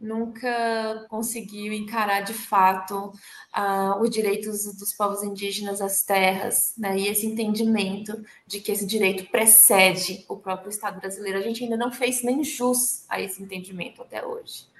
nunca 0.00 1.06
conseguiu 1.08 1.72
encarar 1.72 2.22
de 2.22 2.32
fato 2.32 3.12
uh, 3.56 4.00
os 4.00 4.08
direitos 4.08 4.64
dos 4.76 4.92
povos 4.94 5.22
indígenas 5.22 5.80
às 5.80 6.02
terras, 6.02 6.72
né? 6.78 6.98
E 6.98 7.06
esse 7.06 7.26
entendimento 7.26 8.24
de 8.46 8.60
que 8.60 8.72
esse 8.72 8.86
direito 8.86 9.30
precede 9.30 10.24
o 10.28 10.36
próprio 10.36 10.70
Estado 10.70 10.98
brasileiro. 10.98 11.38
A 11.38 11.42
gente 11.42 11.62
ainda 11.62 11.76
não 11.76 11.92
fez 11.92 12.22
nem 12.22 12.42
jus 12.42 13.04
a 13.08 13.20
esse 13.20 13.42
entendimento 13.42 14.00
até 14.00 14.24
hoje. 14.24 14.70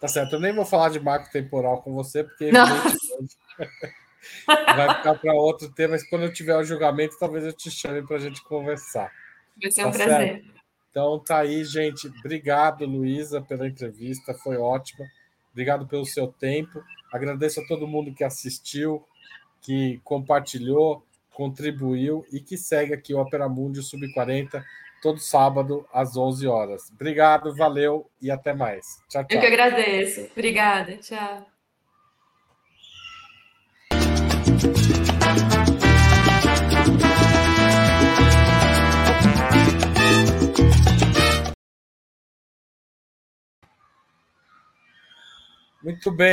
Tá 0.00 0.08
certo, 0.08 0.36
eu 0.36 0.40
nem 0.40 0.54
vou 0.54 0.64
falar 0.64 0.90
de 0.90 1.00
marco 1.00 1.30
temporal 1.30 1.82
com 1.82 1.92
você, 1.92 2.22
porque 2.22 2.50
vai 4.46 4.94
ficar 4.94 5.14
para 5.16 5.34
outro 5.34 5.68
tema, 5.72 5.90
mas 5.92 6.08
quando 6.08 6.22
eu 6.22 6.32
tiver 6.32 6.56
o 6.56 6.62
julgamento, 6.64 7.18
talvez 7.18 7.44
eu 7.44 7.52
te 7.52 7.70
chame 7.70 8.06
para 8.06 8.16
a 8.16 8.20
gente 8.20 8.42
conversar. 8.44 9.12
Vai 9.60 9.70
ser 9.72 9.84
um 9.84 9.90
tá 9.90 9.98
prazer. 9.98 10.42
Certo? 10.42 10.57
Então 10.98 11.16
tá 11.20 11.38
aí, 11.38 11.64
gente. 11.64 12.08
Obrigado, 12.08 12.84
Luísa, 12.84 13.40
pela 13.40 13.68
entrevista, 13.68 14.34
foi 14.34 14.56
ótima. 14.56 15.06
Obrigado 15.52 15.86
pelo 15.86 16.04
seu 16.04 16.26
tempo. 16.26 16.82
Agradeço 17.12 17.60
a 17.60 17.66
todo 17.68 17.86
mundo 17.86 18.12
que 18.12 18.24
assistiu, 18.24 19.06
que 19.60 20.00
compartilhou, 20.02 21.04
contribuiu 21.30 22.26
e 22.32 22.40
que 22.40 22.56
segue 22.58 22.94
aqui 22.94 23.14
o 23.14 23.20
Opera 23.20 23.48
Mundi 23.48 23.80
Sub 23.80 24.12
40 24.12 24.64
todo 25.00 25.20
sábado 25.20 25.86
às 25.92 26.16
11 26.16 26.48
horas. 26.48 26.90
Obrigado, 26.92 27.54
valeu 27.54 28.10
e 28.20 28.28
até 28.28 28.52
mais. 28.52 28.84
Tchau, 29.08 29.24
tchau. 29.24 29.36
Eu 29.36 29.40
que 29.40 29.46
agradeço. 29.46 30.28
Obrigada. 30.32 30.96
Tchau. 30.96 31.46
Muito 45.82 46.10
bem. 46.10 46.26